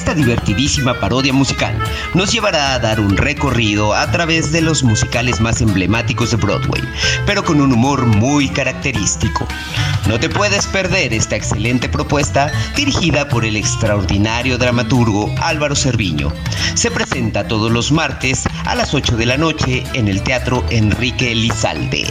[0.00, 1.78] Esta divertidísima parodia musical
[2.14, 6.82] nos llevará a dar un recorrido a través de los musicales más emblemáticos de Broadway,
[7.26, 9.46] pero con un humor muy característico.
[10.08, 16.32] No te puedes perder esta excelente propuesta dirigida por el extraordinario dramaturgo Álvaro Cerviño.
[16.72, 21.32] Se presenta todos los martes a las 8 de la noche en el Teatro Enrique
[21.32, 22.06] Elizalde.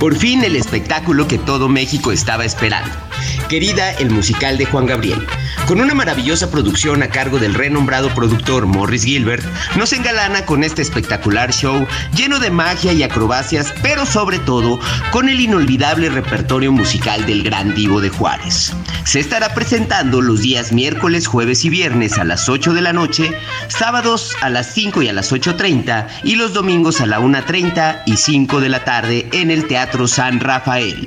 [0.00, 3.11] Por fin el espectáculo que todo México estaba esperando.
[3.52, 5.26] Querida, el musical de Juan Gabriel.
[5.66, 9.44] Con una maravillosa producción a cargo del renombrado productor Morris Gilbert,
[9.76, 14.80] nos engalana con este espectacular show lleno de magia y acrobacias, pero sobre todo
[15.10, 18.72] con el inolvidable repertorio musical del gran divo de Juárez.
[19.04, 23.36] Se estará presentando los días miércoles, jueves y viernes a las 8 de la noche,
[23.68, 28.16] sábados a las 5 y a las 8.30 y los domingos a la 1.30 y
[28.16, 31.06] 5 de la tarde en el Teatro San Rafael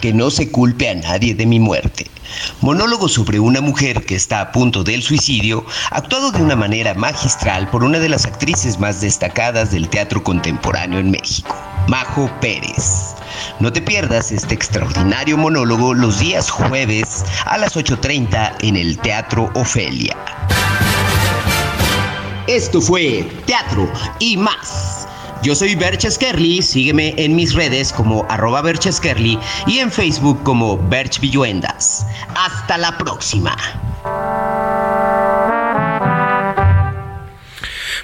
[0.00, 2.06] que no se culpe a nadie de mi muerte.
[2.60, 7.68] Monólogo sobre una mujer que está a punto del suicidio, actuado de una manera magistral
[7.70, 11.56] por una de las actrices más destacadas del teatro contemporáneo en México,
[11.88, 13.14] Majo Pérez.
[13.60, 19.50] No te pierdas este extraordinario monólogo los días jueves a las 8.30 en el Teatro
[19.54, 20.16] Ofelia.
[22.46, 25.07] Esto fue Teatro y más.
[25.42, 28.88] Yo soy Berch Kerly, sígueme en mis redes como arroba Berch
[29.66, 32.04] y en Facebook como Berch Villuendas.
[32.34, 33.56] Hasta la próxima.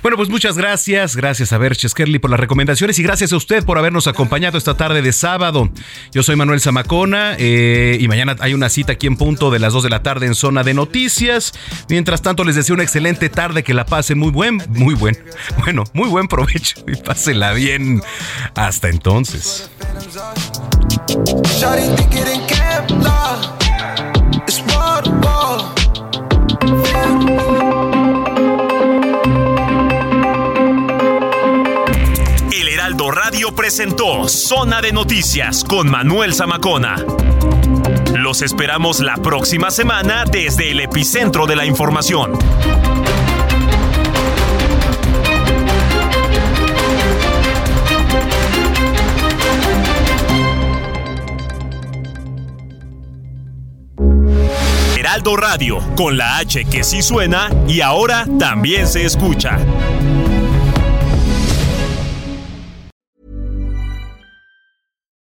[0.05, 1.17] Bueno, pues muchas gracias.
[1.17, 4.77] Gracias a ver Kerly por las recomendaciones y gracias a usted por habernos acompañado esta
[4.77, 5.71] tarde de sábado.
[6.13, 9.73] Yo soy Manuel Zamacona eh, y mañana hay una cita aquí en punto de las
[9.73, 11.55] 2 de la tarde en Zona de Noticias.
[11.89, 15.17] Mientras tanto, les deseo una excelente tarde, que la pasen muy buen, muy buen,
[15.65, 18.03] bueno, muy buen provecho y pásenla bien.
[18.55, 19.71] Hasta entonces.
[33.03, 36.97] Radio presentó Zona de Noticias con Manuel Zamacona.
[38.15, 42.39] Los esperamos la próxima semana desde el epicentro de la información.
[54.97, 59.59] Heraldo Radio, con la H que sí suena y ahora también se escucha.